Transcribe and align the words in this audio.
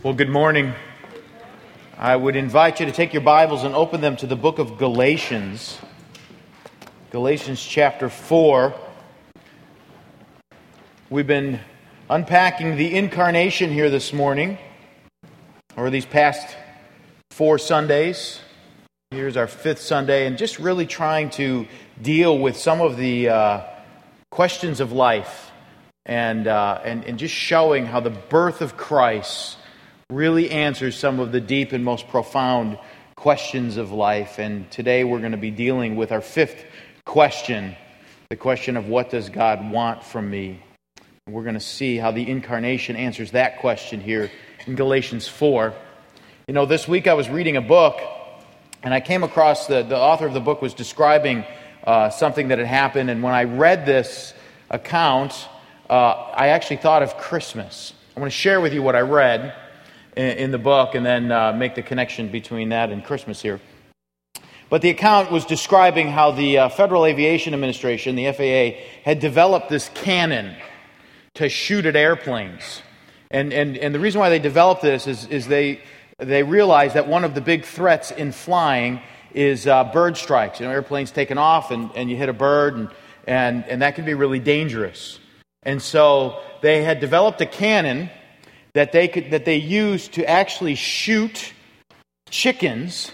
Well, 0.00 0.14
good 0.14 0.28
morning. 0.28 0.74
I 1.96 2.14
would 2.14 2.36
invite 2.36 2.78
you 2.78 2.86
to 2.86 2.92
take 2.92 3.12
your 3.12 3.22
Bibles 3.22 3.64
and 3.64 3.74
open 3.74 4.00
them 4.00 4.16
to 4.18 4.28
the 4.28 4.36
book 4.36 4.60
of 4.60 4.78
Galatians. 4.78 5.76
Galatians 7.10 7.60
chapter 7.60 8.08
4. 8.08 8.72
We've 11.10 11.26
been 11.26 11.58
unpacking 12.08 12.76
the 12.76 12.94
incarnation 12.94 13.72
here 13.72 13.90
this 13.90 14.12
morning, 14.12 14.58
or 15.76 15.90
these 15.90 16.06
past 16.06 16.56
four 17.32 17.58
Sundays. 17.58 18.38
Here's 19.10 19.36
our 19.36 19.48
fifth 19.48 19.80
Sunday, 19.80 20.28
and 20.28 20.38
just 20.38 20.60
really 20.60 20.86
trying 20.86 21.30
to 21.30 21.66
deal 22.00 22.38
with 22.38 22.56
some 22.56 22.80
of 22.80 22.98
the 22.98 23.30
uh, 23.30 23.62
questions 24.30 24.78
of 24.78 24.92
life 24.92 25.50
and, 26.06 26.46
uh, 26.46 26.80
and, 26.84 27.02
and 27.04 27.18
just 27.18 27.34
showing 27.34 27.84
how 27.84 27.98
the 27.98 28.10
birth 28.10 28.62
of 28.62 28.76
Christ 28.76 29.56
really 30.10 30.50
answers 30.50 30.96
some 30.98 31.20
of 31.20 31.32
the 31.32 31.40
deep 31.40 31.72
and 31.72 31.84
most 31.84 32.08
profound 32.08 32.78
questions 33.14 33.76
of 33.76 33.92
life. 33.92 34.38
And 34.38 34.70
today 34.70 35.04
we're 35.04 35.18
going 35.18 35.32
to 35.32 35.36
be 35.36 35.50
dealing 35.50 35.96
with 35.96 36.12
our 36.12 36.22
fifth 36.22 36.64
question 37.04 37.76
the 38.30 38.36
question 38.36 38.78
of 38.78 38.88
what 38.88 39.10
does 39.10 39.28
God 39.28 39.70
want 39.70 40.02
from 40.02 40.30
me? 40.30 40.62
And 41.26 41.34
we're 41.34 41.42
going 41.42 41.56
to 41.56 41.60
see 41.60 41.98
how 41.98 42.10
the 42.10 42.26
incarnation 42.26 42.96
answers 42.96 43.32
that 43.32 43.58
question 43.60 44.00
here 44.00 44.30
in 44.66 44.76
Galatians 44.76 45.28
4. 45.28 45.74
You 46.46 46.54
know, 46.54 46.64
this 46.64 46.88
week 46.88 47.06
I 47.06 47.12
was 47.12 47.28
reading 47.28 47.58
a 47.58 47.62
book, 47.62 48.00
and 48.82 48.94
I 48.94 49.00
came 49.00 49.24
across 49.24 49.66
the, 49.66 49.82
the 49.82 49.98
author 49.98 50.26
of 50.26 50.32
the 50.32 50.40
book 50.40 50.62
was 50.62 50.72
describing 50.72 51.44
uh, 51.84 52.08
something 52.08 52.48
that 52.48 52.56
had 52.56 52.66
happened. 52.66 53.10
And 53.10 53.22
when 53.22 53.34
I 53.34 53.44
read 53.44 53.84
this 53.84 54.32
account, 54.70 55.34
uh, 55.90 55.94
I 55.94 56.48
actually 56.48 56.78
thought 56.78 57.02
of 57.02 57.18
Christmas. 57.18 57.92
I 58.16 58.20
want 58.20 58.32
to 58.32 58.38
share 58.38 58.58
with 58.62 58.72
you 58.72 58.82
what 58.82 58.96
I 58.96 59.00
read 59.00 59.54
in, 60.18 60.50
the 60.50 60.58
book 60.58 60.94
and 60.94 61.06
then 61.06 61.30
uh, 61.30 61.52
make 61.52 61.74
the 61.74 61.82
connection 61.82 62.28
between 62.28 62.70
that 62.70 62.90
and 62.90 63.04
Christmas 63.04 63.40
here. 63.40 63.60
But 64.68 64.82
the 64.82 64.90
account 64.90 65.30
was 65.30 65.46
describing 65.46 66.08
how 66.08 66.32
the 66.32 66.58
uh, 66.58 66.68
Federal 66.68 67.06
Aviation 67.06 67.54
Administration, 67.54 68.16
the 68.16 68.32
FAA, 68.32 68.80
had 69.04 69.20
developed 69.20 69.68
this 69.68 69.88
cannon 69.94 70.56
to 71.34 71.48
shoot 71.48 71.86
at 71.86 71.96
airplanes. 71.96 72.82
And, 73.30 73.52
and, 73.52 73.78
and 73.78 73.94
the 73.94 74.00
reason 74.00 74.20
why 74.20 74.28
they 74.28 74.40
developed 74.40 74.82
this 74.82 75.06
is, 75.06 75.26
is 75.26 75.46
they, 75.46 75.80
they 76.18 76.42
realized 76.42 76.94
that 76.94 77.06
one 77.06 77.24
of 77.24 77.34
the 77.34 77.40
big 77.40 77.64
threats 77.64 78.10
in 78.10 78.32
flying 78.32 79.00
is 79.32 79.66
uh, 79.66 79.84
bird 79.84 80.16
strikes. 80.16 80.58
You 80.58 80.66
know, 80.66 80.72
airplanes 80.72 81.12
taking 81.12 81.38
off 81.38 81.70
and, 81.70 81.90
and 81.94 82.10
you 82.10 82.16
hit 82.16 82.28
a 82.28 82.34
bird, 82.34 82.74
and, 82.74 82.88
and, 83.26 83.64
and 83.68 83.82
that 83.82 83.94
can 83.94 84.04
be 84.04 84.14
really 84.14 84.40
dangerous. 84.40 85.18
And 85.62 85.80
so 85.80 86.40
they 86.60 86.82
had 86.82 87.00
developed 87.00 87.40
a 87.40 87.46
cannon 87.46 88.10
that 88.78 88.92
they, 88.92 89.08
could, 89.08 89.32
that 89.32 89.44
they 89.44 89.56
used 89.56 90.12
to 90.12 90.24
actually 90.30 90.76
shoot 90.76 91.52
chickens 92.30 93.10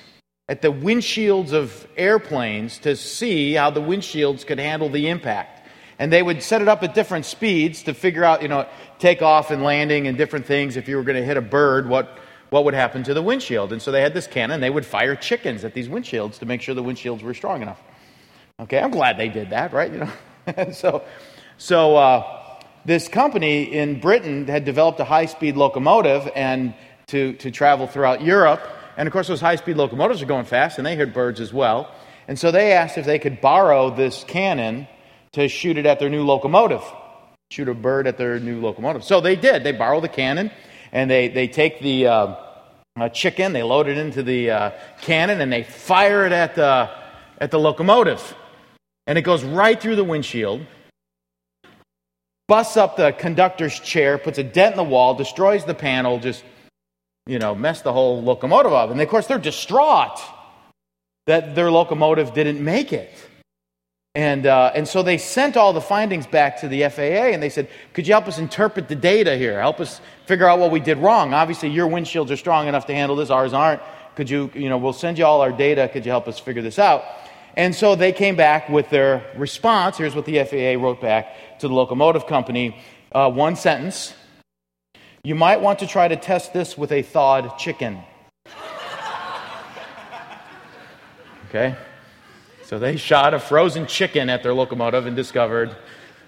at 0.47 0.61
the 0.61 0.69
windshields 0.69 1.55
of 1.55 1.89
airplanes 1.97 2.77
to 2.81 2.95
see 2.95 3.55
how 3.55 3.71
the 3.71 3.81
windshields 3.81 4.45
could 4.45 4.59
handle 4.59 4.91
the 4.91 5.09
impact. 5.09 5.67
And 5.98 6.12
they 6.12 6.23
would 6.23 6.43
set 6.43 6.61
it 6.61 6.69
up 6.69 6.83
at 6.83 6.93
different 6.93 7.25
speeds 7.25 7.84
to 7.84 7.95
figure 7.95 8.25
out, 8.25 8.43
you 8.43 8.48
know, 8.48 8.67
takeoff 8.98 9.51
and 9.51 9.62
landing 9.62 10.06
and 10.06 10.19
different 10.19 10.45
things. 10.45 10.77
If 10.77 10.87
you 10.87 10.97
were 10.97 11.03
going 11.03 11.17
to 11.17 11.25
hit 11.25 11.39
a 11.39 11.41
bird, 11.41 11.89
what, 11.89 12.19
what 12.51 12.67
would 12.67 12.75
happen 12.75 13.03
to 13.05 13.15
the 13.15 13.23
windshield? 13.23 13.73
And 13.73 13.81
so 13.81 13.91
they 13.91 14.03
had 14.03 14.12
this 14.12 14.27
cannon. 14.27 14.61
They 14.61 14.69
would 14.69 14.84
fire 14.84 15.17
chickens 15.17 15.65
at 15.65 15.73
these 15.73 15.89
windshields 15.89 16.41
to 16.41 16.45
make 16.45 16.61
sure 16.61 16.75
the 16.75 16.84
windshields 16.84 17.23
were 17.23 17.33
strong 17.33 17.62
enough. 17.62 17.83
Okay, 18.61 18.81
I'm 18.81 18.91
glad 18.91 19.17
they 19.17 19.31
did 19.31 19.49
that, 19.49 19.73
right? 19.73 19.91
You 19.91 20.01
know, 20.01 20.73
so, 20.73 21.05
so 21.56 21.97
uh, 21.97 22.44
this 22.85 23.09
company 23.09 23.65
in 23.65 24.01
Britain 24.01 24.47
had 24.47 24.65
developed 24.65 25.01
a 25.01 25.05
high-speed 25.05 25.57
locomotive 25.57 26.31
and 26.35 26.75
to, 27.09 27.33
to 27.35 27.51
travel 27.51 27.87
throughout 27.87 28.23
Europe 28.23 28.63
and 28.97 29.07
of 29.07 29.13
course, 29.13 29.29
those 29.29 29.41
high 29.41 29.57
speed 29.57 29.77
locomotives 29.77 30.23
are 30.23 30.27
going 30.27 30.45
fast, 30.45 30.79
and 30.79 30.87
they 30.87 30.97
hit 30.97 31.12
birds 31.12 31.41
as 31.41 31.53
well. 31.53 31.93
And 32.29 32.39
so 32.39 32.51
they 32.51 32.73
asked 32.73 32.97
if 32.97 33.07
they 33.07 33.19
could 33.19 33.41
borrow 33.41 33.91
this 33.91 34.25
cannon 34.25 34.87
to 35.33 35.49
shoot 35.49 35.77
it 35.77 35.87
at 35.87 35.99
their 35.99 36.09
new 36.09 36.25
locomotive, 36.25 36.83
shoot 37.50 37.69
a 37.69 37.75
bird 37.75 38.06
at 38.06 38.17
their 38.17 38.39
new 38.39 38.61
locomotive. 38.61 39.05
So 39.05 39.21
they 39.21 39.37
did. 39.37 39.65
They 39.65 39.73
borrow 39.73 40.00
the 40.00 40.09
cannon, 40.09 40.50
and 40.93 41.11
they, 41.11 41.28
they 41.28 41.49
take 41.49 41.81
the 41.81 42.06
uh, 42.06 43.09
chicken, 43.12 43.53
they 43.53 43.65
load 43.65 43.89
it 43.89 43.99
into 43.99 44.23
the 44.23 44.50
uh, 44.50 44.71
cannon, 45.00 45.41
and 45.41 45.53
they 45.53 45.65
fire 45.65 46.25
it 46.25 46.33
at 46.33 46.55
the, 46.55 46.89
at 47.39 47.50
the 47.50 47.59
locomotive. 47.59 48.34
And 49.06 49.19
it 49.19 49.23
goes 49.23 49.43
right 49.43 49.78
through 49.78 49.97
the 49.97 50.05
windshield, 50.05 50.65
busts 52.49 52.77
up 52.77 52.97
the 52.97 53.12
conductor's 53.12 53.78
chair, 53.81 54.19
puts 54.19 54.38
a 54.38 54.44
dent 54.44 54.75
in 54.75 54.77
the 54.77 54.84
wall, 54.84 55.15
destroys 55.15 55.65
the 55.65 55.75
panel, 55.75 56.19
just 56.19 56.44
you 57.27 57.38
know, 57.38 57.55
mess 57.55 57.81
the 57.81 57.93
whole 57.93 58.22
locomotive 58.22 58.72
up. 58.72 58.91
And 58.91 59.00
of 59.00 59.09
course, 59.09 59.27
they're 59.27 59.38
distraught 59.38 60.21
that 61.27 61.55
their 61.55 61.71
locomotive 61.71 62.34
didn't 62.34 62.62
make 62.62 62.93
it. 62.93 63.10
And, 64.15 64.47
uh, 64.47 64.71
and 64.75 64.87
so 64.87 65.03
they 65.03 65.19
sent 65.19 65.56
all 65.56 65.72
the 65.72 65.81
findings 65.81 66.27
back 66.27 66.60
to 66.60 66.69
the 66.69 66.88
FAA 66.88 67.32
and 67.32 67.43
they 67.43 67.49
said, 67.49 67.69
Could 67.94 68.06
you 68.06 68.15
help 68.15 68.28
us 68.28 68.38
interpret 68.38 68.88
the 68.88 68.94
data 68.94 69.37
here? 69.37 69.59
Help 69.59 69.81
us 69.81 70.00
figure 70.26 70.47
out 70.47 70.61
what 70.61 70.71
we 70.71 70.78
did 70.78 70.99
wrong. 70.99 71.34
Obviously, 71.34 71.71
your 71.71 71.88
windshields 71.88 72.31
are 72.31 72.37
strong 72.37 72.69
enough 72.69 72.87
to 72.87 72.94
handle 72.94 73.16
this, 73.16 73.31
ours 73.31 73.53
aren't. 73.53 73.81
Could 74.15 74.31
you, 74.31 74.53
you 74.55 74.69
know, 74.69 74.78
we'll 74.78 74.93
send 74.93 75.19
you 75.19 75.25
all 75.25 75.41
our 75.41 75.50
data. 75.50 75.91
Could 75.93 76.05
you 76.06 76.12
help 76.12 76.28
us 76.28 76.38
figure 76.38 76.62
this 76.62 76.78
out? 76.78 77.03
And 77.56 77.75
so 77.75 77.94
they 77.94 78.12
came 78.12 78.37
back 78.37 78.69
with 78.69 78.91
their 78.91 79.25
response. 79.37 79.97
Here's 79.97 80.15
what 80.15 80.25
the 80.25 80.42
FAA 80.44 80.82
wrote 80.82 81.00
back 81.00 81.59
to 81.60 81.69
the 81.69 81.75
locomotive 81.75 82.26
company 82.26 82.76
uh, 83.12 83.31
one 83.31 83.54
sentence 83.54 84.12
you 85.22 85.34
might 85.34 85.60
want 85.60 85.78
to 85.78 85.87
try 85.87 86.06
to 86.06 86.16
test 86.16 86.53
this 86.53 86.76
with 86.76 86.93
a 86.93 87.03
thawed 87.03 87.59
chicken. 87.59 88.03
Okay? 91.48 91.76
So 92.64 92.81
they 92.81 92.97
shot 92.97 93.32
a 93.32 93.38
frozen 93.38 93.87
chicken 93.87 94.28
at 94.28 94.43
their 94.43 94.53
locomotive 94.53 95.06
and 95.06 95.14
discovered 95.14 95.76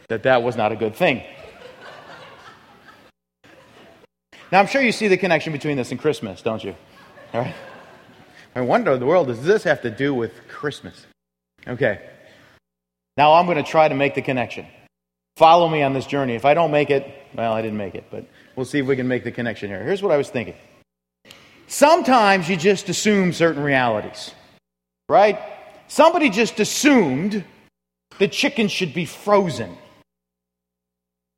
that 0.08 0.22
that 0.22 0.44
was 0.44 0.54
not 0.54 0.70
a 0.70 0.76
good 0.76 0.94
thing. 0.94 1.24
Now, 4.52 4.60
I'm 4.60 4.68
sure 4.68 4.80
you 4.80 4.92
see 4.92 5.08
the 5.08 5.16
connection 5.16 5.52
between 5.52 5.76
this 5.76 5.90
and 5.90 5.98
Christmas, 5.98 6.42
don't 6.42 6.62
you? 6.62 6.76
All 7.34 7.40
right? 7.40 7.54
I 8.54 8.60
wonder 8.60 8.96
the 8.96 9.06
world 9.06 9.26
does 9.26 9.42
this 9.42 9.64
have 9.64 9.82
to 9.82 9.90
do 9.90 10.14
with 10.14 10.32
Christmas? 10.46 11.06
Okay. 11.66 12.00
Now 13.16 13.34
I'm 13.34 13.46
going 13.46 13.56
to 13.56 13.68
try 13.68 13.88
to 13.88 13.94
make 13.94 14.14
the 14.14 14.22
connection. 14.22 14.66
Follow 15.36 15.68
me 15.68 15.82
on 15.82 15.92
this 15.92 16.06
journey. 16.06 16.34
If 16.34 16.44
I 16.44 16.54
don't 16.54 16.70
make 16.70 16.90
it, 16.90 17.06
well, 17.34 17.52
I 17.52 17.62
didn't 17.62 17.76
make 17.76 17.94
it, 17.94 18.04
but 18.10 18.26
we'll 18.54 18.66
see 18.66 18.78
if 18.78 18.86
we 18.86 18.96
can 18.96 19.08
make 19.08 19.24
the 19.24 19.32
connection 19.32 19.68
here. 19.68 19.82
Here's 19.82 20.02
what 20.02 20.12
I 20.12 20.16
was 20.16 20.30
thinking. 20.30 20.54
Sometimes 21.66 22.48
you 22.48 22.56
just 22.56 22.88
assume 22.88 23.32
certain 23.32 23.62
realities, 23.62 24.32
right? 25.08 25.38
Somebody 25.88 26.30
just 26.30 26.60
assumed 26.60 27.44
the 28.18 28.28
chicken 28.28 28.68
should 28.68 28.94
be 28.94 29.04
frozen. 29.04 29.76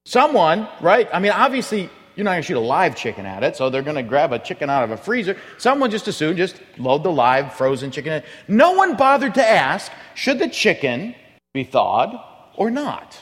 Someone, 0.06 0.68
right? 0.80 1.08
I 1.12 1.18
mean, 1.18 1.32
obviously, 1.32 1.90
you're 2.18 2.24
not 2.24 2.32
going 2.32 2.42
to 2.42 2.46
shoot 2.48 2.56
a 2.56 2.60
live 2.60 2.96
chicken 2.96 3.26
at 3.26 3.44
it, 3.44 3.54
so 3.54 3.70
they're 3.70 3.80
going 3.80 3.94
to 3.94 4.02
grab 4.02 4.32
a 4.32 4.40
chicken 4.40 4.68
out 4.68 4.82
of 4.82 4.90
a 4.90 4.96
freezer. 4.96 5.36
Someone 5.56 5.92
just 5.92 6.08
assumed, 6.08 6.36
just 6.36 6.60
load 6.76 7.04
the 7.04 7.12
live 7.12 7.54
frozen 7.54 7.92
chicken 7.92 8.12
in. 8.12 8.22
No 8.48 8.72
one 8.72 8.96
bothered 8.96 9.34
to 9.34 9.48
ask, 9.48 9.92
should 10.16 10.40
the 10.40 10.48
chicken 10.48 11.14
be 11.54 11.62
thawed 11.62 12.18
or 12.56 12.72
not? 12.72 13.16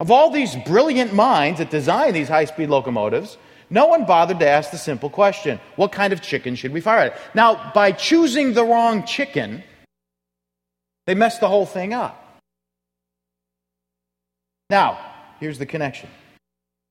Of 0.00 0.10
all 0.10 0.30
these 0.30 0.56
brilliant 0.64 1.12
minds 1.12 1.58
that 1.58 1.68
design 1.68 2.14
these 2.14 2.28
high 2.28 2.46
speed 2.46 2.70
locomotives, 2.70 3.36
no 3.68 3.88
one 3.88 4.06
bothered 4.06 4.38
to 4.38 4.48
ask 4.48 4.70
the 4.70 4.78
simple 4.78 5.10
question 5.10 5.60
what 5.76 5.92
kind 5.92 6.14
of 6.14 6.22
chicken 6.22 6.54
should 6.54 6.72
we 6.72 6.80
fire 6.80 7.10
at? 7.10 7.20
Now, 7.34 7.72
by 7.74 7.92
choosing 7.92 8.54
the 8.54 8.64
wrong 8.64 9.04
chicken, 9.04 9.62
they 11.06 11.14
messed 11.14 11.40
the 11.40 11.48
whole 11.48 11.66
thing 11.66 11.92
up. 11.92 12.40
Now, 14.70 14.98
here's 15.40 15.58
the 15.58 15.66
connection. 15.66 16.08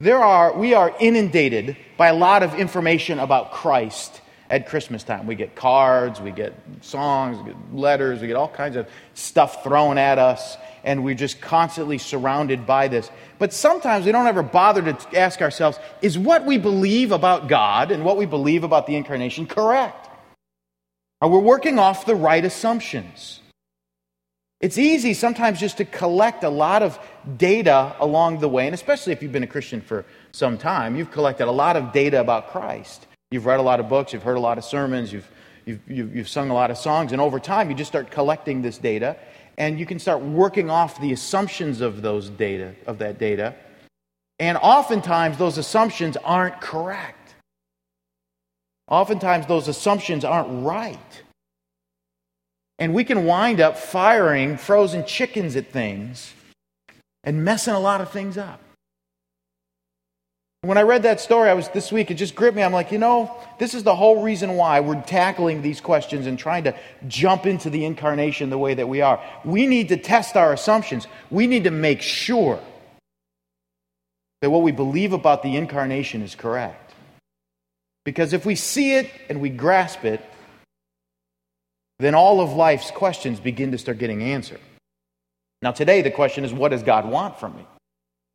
There 0.02 0.24
are, 0.24 0.54
we 0.54 0.74
are 0.76 0.96
inundated 1.02 1.76
by 1.98 2.08
a 2.08 2.14
lot 2.14 2.42
of 2.42 2.54
information 2.54 3.20
about 3.20 3.52
Christ 3.52 4.22
at 4.50 4.70
Christmas 4.70 5.04
time. 5.04 5.28
We 5.28 5.36
get 5.36 5.56
cards, 5.56 6.22
we 6.22 6.32
get 6.32 6.54
songs, 6.80 7.38
we 7.40 7.52
get 7.52 7.76
letters, 7.76 8.22
we 8.22 8.28
get 8.28 8.38
all 8.38 8.48
kinds 8.48 8.78
of 8.78 8.88
stuff 9.14 9.62
thrown 9.62 9.98
at 9.98 10.18
us 10.18 10.56
and 10.86 11.04
we're 11.04 11.16
just 11.16 11.42
constantly 11.42 11.98
surrounded 11.98 12.66
by 12.66 12.88
this. 12.88 13.12
But 13.40 13.52
sometimes 13.52 14.06
we 14.06 14.14
don't 14.14 14.26
ever 14.26 14.42
bother 14.42 14.94
to 14.94 15.20
ask 15.20 15.42
ourselves 15.42 15.78
is 16.02 16.18
what 16.18 16.46
we 16.46 16.58
believe 16.58 17.12
about 17.12 17.50
God 17.50 17.92
and 17.92 18.06
what 18.06 18.16
we 18.16 18.26
believe 18.26 18.64
about 18.64 18.88
the 18.88 18.96
incarnation 18.96 19.48
correct? 19.48 20.08
Are 21.20 21.28
we 21.28 21.40
working 21.40 21.78
off 21.78 22.06
the 22.06 22.16
right 22.16 22.46
assumptions? 22.46 23.39
It's 24.60 24.78
easy 24.78 25.14
sometimes 25.14 25.60
just 25.60 25.78
to 25.78 25.86
collect 25.86 26.44
a 26.44 26.50
lot 26.50 26.84
of 26.84 27.00
data 27.38 27.96
along 28.00 28.40
the 28.40 28.50
way, 28.50 28.66
and 28.66 28.74
especially 28.74 29.14
if 29.14 29.24
you've 29.24 29.32
been 29.32 29.44
a 29.44 29.48
Christian 29.48 29.80
for 29.80 30.06
some 30.32 30.58
time, 30.58 30.96
you've 30.96 31.12
collected 31.12 31.48
a 31.48 31.52
lot 31.52 31.78
of 31.78 31.94
data 31.94 32.20
about 32.20 32.50
Christ. 32.50 33.08
You've 33.32 33.46
read 33.46 33.60
a 33.60 33.64
lot 33.64 33.80
of 33.80 33.88
books, 33.88 34.12
you've 34.12 34.24
heard 34.24 34.38
a 34.38 34.42
lot 34.42 34.58
of 34.58 34.66
sermons, 34.66 35.14
you've, 35.14 35.30
you've, 35.66 35.80
you've, 35.88 36.16
you've 36.16 36.30
sung 36.30 36.50
a 36.50 36.54
lot 36.54 36.72
of 36.72 36.78
songs, 36.78 37.12
and 37.14 37.22
over 37.22 37.40
time 37.40 37.70
you 37.70 37.76
just 37.76 37.90
start 37.90 38.12
collecting 38.12 38.62
this 38.62 38.78
data 38.78 39.16
and 39.58 39.80
you 39.80 39.86
can 39.86 40.00
start 40.00 40.22
working 40.22 40.70
off 40.70 41.00
the 41.02 41.14
assumptions 41.14 41.82
of 41.82 42.02
those 42.02 42.30
data 42.30 42.74
of 42.88 42.98
that 43.00 43.20
data 43.20 43.56
and 44.40 44.58
oftentimes 44.58 45.38
those 45.38 45.58
assumptions 45.58 46.16
aren't 46.24 46.62
correct 46.62 47.20
Oftentimes, 48.90 49.46
those 49.46 49.68
assumptions 49.68 50.26
aren't 50.26 50.66
right. 50.66 51.24
And 52.80 52.94
we 52.94 53.04
can 53.04 53.26
wind 53.26 53.60
up 53.60 53.78
firing 53.78 54.58
frozen 54.58 55.06
chickens 55.06 55.56
at 55.56 55.68
things 55.68 56.34
and 57.24 57.44
messing 57.44 57.74
a 57.74 57.80
lot 57.80 58.00
of 58.00 58.10
things 58.10 58.38
up. 58.38 58.62
When 60.62 60.78
I 60.78 60.82
read 60.82 61.04
that 61.04 61.22
story, 61.22 61.50
I 61.50 61.54
was 61.54 61.70
this 61.70 61.90
week, 61.90 62.12
it 62.12 62.16
just 62.16 62.36
gripped 62.36 62.56
me. 62.56 62.64
I'm 62.64 62.74
like, 62.74 62.92
you 62.92 62.98
know, 62.98 63.34
this 63.60 63.74
is 63.74 63.84
the 63.84 63.96
whole 63.96 64.24
reason 64.24 64.56
why 64.58 64.82
we're 64.82 65.02
tackling 65.04 65.62
these 65.62 65.80
questions 65.80 66.28
and 66.28 66.38
trying 66.38 66.66
to 66.66 66.76
jump 67.08 67.46
into 67.46 67.70
the 67.70 67.86
incarnation 67.86 68.50
the 68.50 68.58
way 68.58 68.74
that 68.74 68.90
we 68.90 69.00
are. 69.02 69.24
We 69.46 69.68
need 69.68 69.88
to 69.90 69.98
test 69.98 70.36
our 70.36 70.52
assumptions. 70.52 71.08
We 71.30 71.48
need 71.48 71.64
to 71.64 71.72
make 71.72 72.02
sure 72.02 72.60
that 74.42 74.50
what 74.50 74.64
we 74.64 74.74
believe 74.74 75.14
about 75.14 75.44
the 75.44 75.56
incarnation 75.56 76.22
is 76.22 76.36
correct. 76.36 76.94
Because 78.04 78.34
if 78.34 78.46
we 78.46 78.56
see 78.56 78.96
it 78.96 79.10
and 79.30 79.40
we 79.40 79.50
grasp 79.50 80.04
it, 80.04 80.22
then 82.00 82.16
all 82.16 82.42
of 82.42 82.54
life's 82.54 82.92
questions 82.92 83.40
begin 83.40 83.72
to 83.72 83.78
start 83.78 83.98
getting 83.98 84.24
answered. 84.24 84.60
Now, 85.62 85.72
today, 85.72 86.02
the 86.02 86.12
question 86.12 86.46
is 86.46 86.54
what 86.54 86.70
does 86.70 86.84
God 86.84 87.10
want 87.10 87.40
from 87.40 87.56
me? 87.56 87.66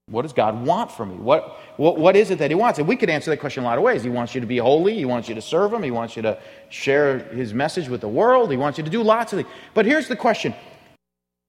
What 0.06 0.22
does 0.22 0.34
God 0.34 0.66
want 0.66 0.92
from 0.92 1.10
me? 1.10 1.16
What, 1.16 1.58
what, 1.78 1.96
what 1.96 2.14
is 2.14 2.30
it 2.30 2.38
that 2.38 2.50
He 2.50 2.54
wants? 2.54 2.78
And 2.78 2.86
we 2.86 2.96
could 2.96 3.08
answer 3.08 3.30
that 3.30 3.38
question 3.38 3.64
a 3.64 3.66
lot 3.66 3.78
of 3.78 3.84
ways. 3.84 4.02
He 4.02 4.10
wants 4.10 4.34
you 4.34 4.42
to 4.42 4.46
be 4.46 4.58
holy. 4.58 4.94
He 4.94 5.06
wants 5.06 5.30
you 5.30 5.34
to 5.34 5.40
serve 5.40 5.72
Him. 5.72 5.82
He 5.82 5.90
wants 5.90 6.14
you 6.14 6.22
to 6.22 6.38
share 6.68 7.20
His 7.20 7.54
message 7.54 7.88
with 7.88 8.02
the 8.02 8.08
world. 8.08 8.50
He 8.50 8.58
wants 8.58 8.76
you 8.76 8.84
to 8.84 8.90
do 8.90 9.02
lots 9.02 9.32
of 9.32 9.38
things. 9.38 9.48
But 9.72 9.86
here's 9.86 10.08
the 10.08 10.16
question 10.16 10.54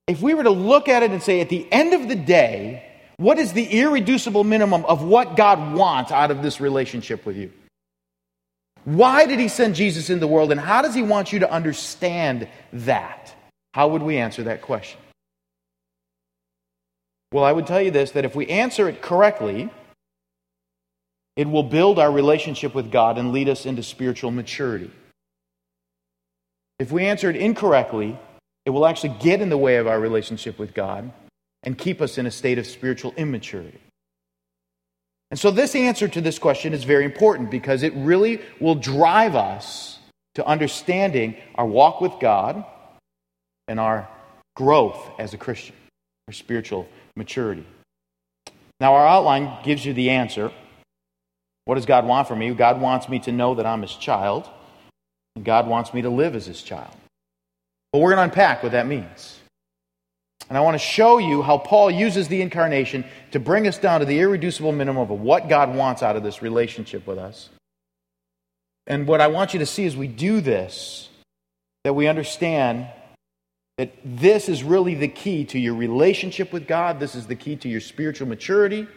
if 0.08 0.22
we 0.22 0.34
were 0.34 0.44
to 0.44 0.52
look 0.52 0.88
at 0.88 1.04
it 1.04 1.12
and 1.12 1.22
say, 1.22 1.42
at 1.42 1.50
the 1.50 1.68
end 1.72 1.94
of 1.94 2.08
the 2.08 2.16
day, 2.16 2.84
what 3.18 3.40
is 3.40 3.54
the 3.54 3.66
irreducible 3.66 4.44
minimum 4.44 4.86
of 4.86 5.04
what 5.04 5.36
God 5.36 5.74
wants 5.74 6.12
out 6.12 6.32
of 6.32 6.42
this 6.42 6.62
relationship 6.62 7.26
with 7.26 7.36
you? 7.36 7.52
Why 8.86 9.26
did 9.26 9.40
He 9.40 9.48
send 9.48 9.76
Jesus 9.76 10.10
in 10.10 10.20
the 10.20 10.28
world, 10.28 10.52
and 10.52 10.62
how 10.62 10.82
does 10.82 10.96
He 10.96 11.02
want 11.02 11.34
you 11.34 11.40
to 11.40 11.52
understand 11.52 12.48
that? 12.72 13.36
How 13.74 13.90
would 13.90 14.02
we 14.04 14.18
answer 14.18 14.44
that 14.44 14.62
question? 14.62 15.00
Well, 17.32 17.44
I 17.44 17.52
would 17.52 17.68
tell 17.68 17.82
you 17.82 17.92
this 17.92 18.12
that 18.12 18.24
if 18.24 18.36
we 18.36 18.48
answer 18.48 18.88
it 18.88 19.02
correctly, 19.02 19.70
it 21.36 21.50
will 21.50 21.64
build 21.64 22.00
our 22.00 22.12
relationship 22.12 22.74
with 22.74 22.92
God 22.92 23.18
and 23.18 23.34
lead 23.34 23.50
us 23.50 23.66
into 23.66 23.84
spiritual 23.84 24.32
maturity. 24.32 24.92
If 26.80 26.92
we 26.92 27.06
answer 27.06 27.30
it 27.30 27.36
incorrectly, 27.36 28.18
it 28.66 28.70
will 28.70 28.86
actually 28.86 29.16
get 29.20 29.42
in 29.42 29.50
the 29.50 29.58
way 29.58 29.78
of 29.78 29.88
our 29.88 30.00
relationship 30.00 30.58
with 30.58 30.74
God 30.74 31.12
and 31.64 31.78
keep 31.78 32.02
us 32.02 32.18
in 32.18 32.26
a 32.26 32.32
state 32.32 32.58
of 32.58 32.66
spiritual 32.66 33.14
immaturity. 33.18 33.80
And 35.36 35.40
so, 35.42 35.52
this 35.52 35.76
answer 35.76 36.08
to 36.08 36.22
this 36.22 36.40
question 36.40 36.74
is 36.74 36.86
very 36.86 37.04
important 37.04 37.52
because 37.52 37.84
it 37.84 37.92
really 37.94 38.40
will 38.62 38.76
drive 38.76 39.36
us 39.36 40.00
to 40.36 40.46
understanding 40.46 41.36
our 41.56 41.66
walk 41.66 42.00
with 42.00 42.14
God 42.22 42.64
and 43.68 43.78
our 43.78 44.08
growth 44.56 45.10
as 45.20 45.34
a 45.34 45.38
Christian, 45.38 45.76
our 46.30 46.34
spiritual 46.34 46.88
maturity. 47.18 47.68
Now, 48.80 48.94
our 48.94 49.06
outline 49.06 49.62
gives 49.62 49.86
you 49.86 49.94
the 49.94 50.12
answer. 50.12 50.54
What 51.66 51.76
does 51.76 51.86
God 51.86 52.06
want 52.06 52.30
from 52.30 52.40
me? 52.40 52.54
God 52.54 52.80
wants 52.80 53.10
me 53.10 53.20
to 53.20 53.34
know 53.34 53.56
that 53.56 53.66
I'm 53.66 53.82
his 53.82 53.96
child, 53.98 54.50
and 55.36 55.44
God 55.44 55.68
wants 55.68 55.94
me 55.94 56.02
to 56.04 56.10
live 56.10 56.38
as 56.38 56.46
his 56.46 56.64
child. 56.64 56.96
But 57.92 58.00
we're 58.00 58.16
going 58.16 58.30
to 58.30 58.32
unpack 58.32 58.64
what 58.64 58.72
that 58.72 58.88
means. 58.88 59.42
And 60.50 60.58
I 60.58 60.62
want 60.62 60.76
to 60.76 60.80
show 60.80 61.18
you 61.18 61.42
how 61.42 61.58
Paul 61.58 61.90
uses 61.90 62.28
the 62.28 62.42
incarnation 62.42 63.04
to 63.32 63.40
bring 63.40 63.68
us 63.68 63.78
down 63.78 64.02
to 64.02 64.06
the 64.06 64.20
irreducible 64.20 64.72
minimum 64.72 65.10
of 65.10 65.20
what 65.20 65.50
God 65.50 65.76
wants 65.76 66.04
out 66.04 66.16
of 66.16 66.24
this 66.24 66.42
relationship 66.42 67.08
with 67.08 67.18
us. 67.18 67.50
And 68.88 69.08
what 69.08 69.22
I 69.22 69.28
want 69.28 69.54
you 69.54 69.60
to 69.60 69.66
see 69.66 69.86
as 69.86 69.98
we 69.98 70.08
do 70.08 70.42
this, 70.42 71.10
that 71.84 71.94
we 71.94 72.08
understand 72.08 72.88
that 73.78 73.94
this 74.06 74.48
is 74.48 74.64
really 74.64 74.96
the 74.96 75.08
key 75.08 75.46
to 75.46 75.60
your 75.60 75.74
relationship 75.74 76.54
with 76.54 76.68
God. 76.68 77.00
This 77.00 77.16
is 77.16 77.26
the 77.26 77.36
key 77.36 77.56
to 77.58 77.68
your 77.68 77.82
spiritual 77.82 78.28
maturity. 78.28 78.88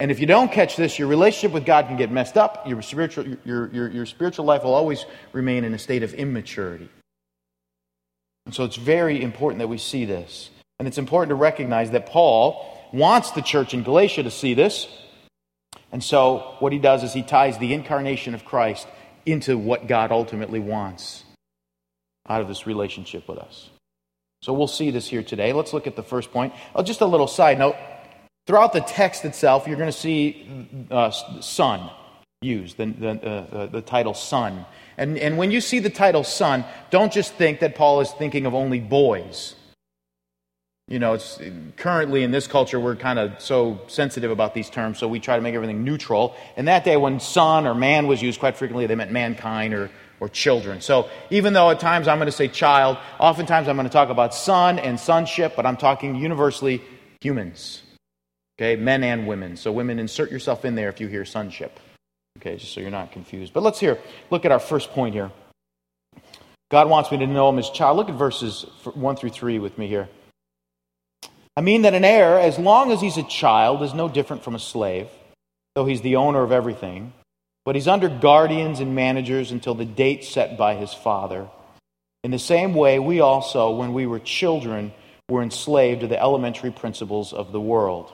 And 0.00 0.10
if 0.10 0.18
you 0.18 0.26
don't 0.26 0.50
catch 0.50 0.76
this, 0.76 0.98
your 0.98 1.06
relationship 1.06 1.52
with 1.52 1.64
God 1.64 1.86
can 1.86 1.96
get 1.96 2.10
messed 2.10 2.36
up. 2.36 2.66
Your 2.66 2.82
spiritual, 2.82 3.26
your, 3.44 3.72
your, 3.72 3.90
your 3.90 4.06
spiritual 4.06 4.44
life 4.44 4.64
will 4.64 4.74
always 4.74 5.06
remain 5.32 5.62
in 5.62 5.72
a 5.72 5.78
state 5.78 6.02
of 6.02 6.12
immaturity. 6.14 6.88
And 8.46 8.54
so 8.54 8.64
it's 8.64 8.76
very 8.76 9.22
important 9.22 9.58
that 9.60 9.68
we 9.68 9.78
see 9.78 10.04
this. 10.04 10.50
And 10.78 10.88
it's 10.88 10.98
important 10.98 11.30
to 11.30 11.34
recognize 11.34 11.90
that 11.92 12.06
Paul 12.06 12.88
wants 12.92 13.30
the 13.30 13.42
church 13.42 13.74
in 13.74 13.82
Galatia 13.82 14.22
to 14.24 14.30
see 14.30 14.54
this. 14.54 14.88
And 15.92 16.02
so 16.02 16.56
what 16.58 16.72
he 16.72 16.78
does 16.78 17.04
is 17.04 17.12
he 17.12 17.22
ties 17.22 17.58
the 17.58 17.72
incarnation 17.72 18.34
of 18.34 18.44
Christ 18.44 18.86
into 19.24 19.56
what 19.56 19.86
God 19.86 20.12
ultimately 20.12 20.60
wants 20.60 21.24
out 22.28 22.40
of 22.40 22.48
this 22.48 22.66
relationship 22.66 23.28
with 23.28 23.38
us. 23.38 23.70
So 24.42 24.52
we'll 24.52 24.66
see 24.66 24.90
this 24.90 25.08
here 25.08 25.22
today. 25.22 25.52
Let's 25.52 25.72
look 25.72 25.86
at 25.86 25.96
the 25.96 26.02
first 26.02 26.30
point. 26.30 26.52
Oh, 26.74 26.82
just 26.82 27.00
a 27.00 27.06
little 27.06 27.26
side 27.26 27.58
note. 27.58 27.76
Throughout 28.46 28.74
the 28.74 28.80
text 28.80 29.24
itself, 29.24 29.66
you're 29.66 29.78
going 29.78 29.90
to 29.90 29.98
see 29.98 30.86
uh, 30.90 31.10
son 31.10 31.90
used, 32.44 32.76
the, 32.76 32.86
the, 32.86 33.08
uh, 33.10 33.66
the 33.66 33.80
title 33.80 34.14
son. 34.14 34.64
And, 34.96 35.18
and 35.18 35.38
when 35.38 35.50
you 35.50 35.60
see 35.60 35.80
the 35.80 35.90
title 35.90 36.22
son, 36.22 36.64
don't 36.90 37.12
just 37.12 37.34
think 37.34 37.60
that 37.60 37.74
Paul 37.74 38.00
is 38.00 38.12
thinking 38.12 38.46
of 38.46 38.54
only 38.54 38.80
boys. 38.80 39.56
You 40.86 40.98
know, 40.98 41.14
it's 41.14 41.40
currently 41.76 42.22
in 42.22 42.30
this 42.30 42.46
culture 42.46 42.78
we're 42.78 42.94
kind 42.94 43.18
of 43.18 43.40
so 43.40 43.80
sensitive 43.86 44.30
about 44.30 44.52
these 44.52 44.68
terms, 44.68 44.98
so 44.98 45.08
we 45.08 45.18
try 45.18 45.36
to 45.36 45.42
make 45.42 45.54
everything 45.54 45.82
neutral. 45.82 46.36
And 46.56 46.68
that 46.68 46.84
day, 46.84 46.98
when 46.98 47.20
son 47.20 47.66
or 47.66 47.74
man 47.74 48.06
was 48.06 48.20
used, 48.20 48.38
quite 48.38 48.56
frequently 48.56 48.86
they 48.86 48.94
meant 48.94 49.10
mankind 49.10 49.72
or 49.72 49.90
or 50.20 50.28
children. 50.28 50.80
So 50.80 51.08
even 51.30 51.52
though 51.52 51.70
at 51.70 51.80
times 51.80 52.08
I'm 52.08 52.18
going 52.18 52.26
to 52.26 52.32
say 52.32 52.48
child, 52.48 52.98
oftentimes 53.18 53.68
I'm 53.68 53.76
going 53.76 53.88
to 53.88 53.92
talk 53.92 54.08
about 54.08 54.34
son 54.34 54.78
and 54.78 54.98
sonship, 54.98 55.54
but 55.56 55.66
I'm 55.66 55.76
talking 55.76 56.14
universally 56.14 56.82
humans. 57.20 57.82
Okay, 58.58 58.76
men 58.76 59.02
and 59.02 59.26
women. 59.26 59.56
So 59.56 59.72
women, 59.72 59.98
insert 59.98 60.30
yourself 60.30 60.64
in 60.64 60.76
there 60.76 60.88
if 60.88 61.00
you 61.00 61.08
hear 61.08 61.24
sonship. 61.24 61.80
Okay, 62.38 62.56
just 62.56 62.74
so 62.74 62.80
you're 62.80 62.90
not 62.90 63.12
confused. 63.12 63.52
But 63.52 63.62
let's 63.62 63.78
hear, 63.78 63.98
look 64.30 64.44
at 64.44 64.52
our 64.52 64.58
first 64.58 64.90
point 64.90 65.14
here. 65.14 65.30
God 66.70 66.88
wants 66.88 67.12
me 67.12 67.18
to 67.18 67.26
know 67.26 67.48
him 67.48 67.58
as 67.58 67.70
child. 67.70 67.96
Look 67.96 68.08
at 68.08 68.16
verses 68.16 68.66
1 68.94 69.16
through 69.16 69.30
3 69.30 69.58
with 69.60 69.78
me 69.78 69.86
here. 69.86 70.08
I 71.56 71.60
mean 71.60 71.82
that 71.82 71.94
an 71.94 72.04
heir, 72.04 72.40
as 72.40 72.58
long 72.58 72.90
as 72.90 73.00
he's 73.00 73.16
a 73.16 73.22
child, 73.22 73.82
is 73.82 73.94
no 73.94 74.08
different 74.08 74.42
from 74.42 74.56
a 74.56 74.58
slave, 74.58 75.08
though 75.76 75.84
he's 75.84 76.00
the 76.00 76.16
owner 76.16 76.42
of 76.42 76.50
everything. 76.50 77.12
But 77.64 77.76
he's 77.76 77.86
under 77.86 78.08
guardians 78.08 78.80
and 78.80 78.94
managers 78.94 79.52
until 79.52 79.74
the 79.74 79.84
date 79.84 80.24
set 80.24 80.58
by 80.58 80.74
his 80.74 80.92
father. 80.92 81.48
In 82.24 82.32
the 82.32 82.38
same 82.38 82.74
way, 82.74 82.98
we 82.98 83.20
also, 83.20 83.70
when 83.70 83.92
we 83.92 84.06
were 84.06 84.18
children, 84.18 84.92
were 85.28 85.42
enslaved 85.42 86.00
to 86.00 86.08
the 86.08 86.20
elementary 86.20 86.72
principles 86.72 87.32
of 87.32 87.52
the 87.52 87.60
world. 87.60 88.12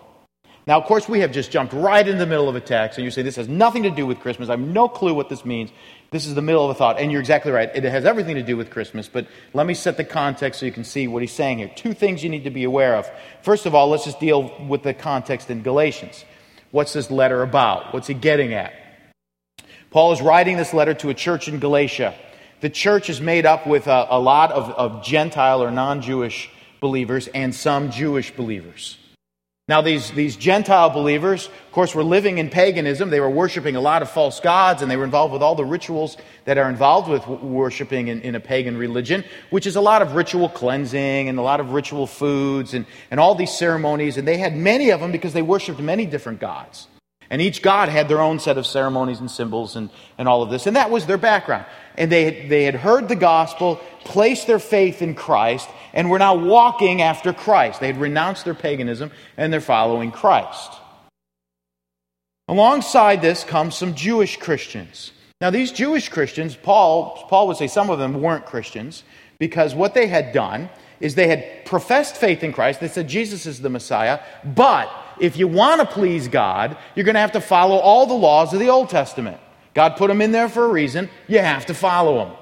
Now, 0.66 0.78
of 0.78 0.84
course, 0.84 1.08
we 1.08 1.20
have 1.20 1.32
just 1.32 1.50
jumped 1.50 1.72
right 1.72 2.06
in 2.06 2.18
the 2.18 2.26
middle 2.26 2.48
of 2.48 2.54
a 2.54 2.60
text, 2.60 2.98
and 2.98 3.04
you 3.04 3.10
say, 3.10 3.22
This 3.22 3.36
has 3.36 3.48
nothing 3.48 3.84
to 3.84 3.90
do 3.90 4.06
with 4.06 4.20
Christmas. 4.20 4.48
I 4.48 4.52
have 4.52 4.60
no 4.60 4.88
clue 4.88 5.14
what 5.14 5.28
this 5.28 5.44
means. 5.44 5.70
This 6.10 6.26
is 6.26 6.34
the 6.34 6.42
middle 6.42 6.64
of 6.64 6.70
a 6.70 6.74
thought. 6.74 6.98
And 6.98 7.10
you're 7.10 7.20
exactly 7.20 7.52
right. 7.52 7.70
It 7.74 7.84
has 7.84 8.04
everything 8.04 8.34
to 8.34 8.42
do 8.42 8.56
with 8.56 8.70
Christmas, 8.70 9.08
but 9.08 9.26
let 9.54 9.66
me 9.66 9.74
set 9.74 9.96
the 9.96 10.04
context 10.04 10.60
so 10.60 10.66
you 10.66 10.72
can 10.72 10.84
see 10.84 11.06
what 11.06 11.22
he's 11.22 11.32
saying 11.32 11.58
here. 11.58 11.70
Two 11.74 11.94
things 11.94 12.22
you 12.22 12.28
need 12.28 12.44
to 12.44 12.50
be 12.50 12.64
aware 12.64 12.96
of. 12.96 13.10
First 13.42 13.66
of 13.66 13.74
all, 13.74 13.88
let's 13.88 14.04
just 14.04 14.20
deal 14.20 14.52
with 14.66 14.82
the 14.82 14.92
context 14.92 15.50
in 15.50 15.62
Galatians. 15.62 16.24
What's 16.72 16.92
this 16.92 17.10
letter 17.10 17.42
about? 17.42 17.94
What's 17.94 18.08
he 18.08 18.14
getting 18.14 18.52
at? 18.54 18.72
Paul 19.90 20.12
is 20.12 20.20
writing 20.20 20.56
this 20.56 20.72
letter 20.74 20.94
to 20.94 21.10
a 21.10 21.14
church 21.14 21.48
in 21.48 21.58
Galatia. 21.58 22.14
The 22.60 22.70
church 22.70 23.08
is 23.08 23.20
made 23.20 23.46
up 23.46 23.66
with 23.66 23.86
a, 23.86 24.06
a 24.10 24.20
lot 24.20 24.52
of, 24.52 24.70
of 24.70 25.04
Gentile 25.04 25.62
or 25.62 25.70
non 25.70 26.02
Jewish 26.02 26.50
believers 26.80 27.28
and 27.28 27.54
some 27.54 27.90
Jewish 27.90 28.30
believers. 28.30 28.98
Now, 29.70 29.82
these, 29.82 30.10
these 30.10 30.34
Gentile 30.34 30.90
believers, 30.90 31.46
of 31.46 31.70
course, 31.70 31.94
were 31.94 32.02
living 32.02 32.38
in 32.38 32.50
paganism. 32.50 33.08
They 33.08 33.20
were 33.20 33.30
worshiping 33.30 33.76
a 33.76 33.80
lot 33.80 34.02
of 34.02 34.10
false 34.10 34.40
gods, 34.40 34.82
and 34.82 34.90
they 34.90 34.96
were 34.96 35.04
involved 35.04 35.32
with 35.32 35.42
all 35.42 35.54
the 35.54 35.64
rituals 35.64 36.16
that 36.44 36.58
are 36.58 36.68
involved 36.68 37.08
with 37.08 37.24
worshiping 37.28 38.08
in, 38.08 38.20
in 38.22 38.34
a 38.34 38.40
pagan 38.40 38.76
religion, 38.76 39.22
which 39.50 39.68
is 39.68 39.76
a 39.76 39.80
lot 39.80 40.02
of 40.02 40.16
ritual 40.16 40.48
cleansing 40.48 41.28
and 41.28 41.38
a 41.38 41.42
lot 41.42 41.60
of 41.60 41.70
ritual 41.70 42.08
foods 42.08 42.74
and, 42.74 42.84
and 43.12 43.20
all 43.20 43.36
these 43.36 43.56
ceremonies. 43.56 44.16
And 44.16 44.26
they 44.26 44.38
had 44.38 44.56
many 44.56 44.90
of 44.90 44.98
them 44.98 45.12
because 45.12 45.34
they 45.34 45.42
worshiped 45.42 45.78
many 45.78 46.04
different 46.04 46.40
gods. 46.40 46.88
And 47.30 47.40
each 47.40 47.62
god 47.62 47.88
had 47.88 48.08
their 48.08 48.20
own 48.20 48.40
set 48.40 48.58
of 48.58 48.66
ceremonies 48.66 49.20
and 49.20 49.30
symbols 49.30 49.76
and, 49.76 49.90
and 50.18 50.26
all 50.26 50.42
of 50.42 50.50
this. 50.50 50.66
And 50.66 50.74
that 50.74 50.90
was 50.90 51.06
their 51.06 51.16
background. 51.16 51.64
And 51.96 52.10
they 52.10 52.48
they 52.48 52.64
had 52.64 52.74
heard 52.74 53.08
the 53.08 53.14
gospel, 53.14 53.80
placed 54.02 54.48
their 54.48 54.58
faith 54.58 55.00
in 55.00 55.14
Christ, 55.14 55.68
and 55.92 56.10
were 56.10 56.18
now 56.18 56.34
walking 56.34 57.02
after 57.02 57.32
Christ. 57.32 57.80
They 57.80 57.88
had 57.88 58.00
renounced 58.00 58.44
their 58.44 58.54
paganism 58.54 59.10
and 59.36 59.52
they're 59.52 59.60
following 59.60 60.10
Christ. 60.10 60.72
Alongside 62.48 63.22
this 63.22 63.44
comes 63.44 63.76
some 63.76 63.94
Jewish 63.94 64.36
Christians. 64.36 65.12
Now, 65.40 65.50
these 65.50 65.72
Jewish 65.72 66.08
Christians, 66.08 66.54
Paul, 66.54 67.26
Paul 67.28 67.48
would 67.48 67.56
say 67.56 67.66
some 67.66 67.88
of 67.88 67.98
them 67.98 68.20
weren't 68.20 68.44
Christians 68.44 69.04
because 69.38 69.74
what 69.74 69.94
they 69.94 70.06
had 70.06 70.32
done 70.32 70.68
is 71.00 71.14
they 71.14 71.28
had 71.28 71.64
professed 71.64 72.16
faith 72.16 72.42
in 72.42 72.52
Christ. 72.52 72.80
They 72.80 72.88
said 72.88 73.08
Jesus 73.08 73.46
is 73.46 73.60
the 73.60 73.70
Messiah, 73.70 74.20
but 74.44 74.90
if 75.18 75.36
you 75.36 75.48
want 75.48 75.80
to 75.80 75.86
please 75.86 76.28
God, 76.28 76.76
you're 76.94 77.04
going 77.04 77.14
to 77.14 77.20
have 77.20 77.32
to 77.32 77.40
follow 77.40 77.76
all 77.76 78.06
the 78.06 78.14
laws 78.14 78.52
of 78.52 78.60
the 78.60 78.68
Old 78.68 78.90
Testament. 78.90 79.40
God 79.72 79.96
put 79.96 80.08
them 80.08 80.20
in 80.20 80.32
there 80.32 80.48
for 80.48 80.64
a 80.64 80.68
reason. 80.68 81.08
You 81.28 81.38
have 81.38 81.66
to 81.66 81.74
follow 81.74 82.24
them. 82.24 82.36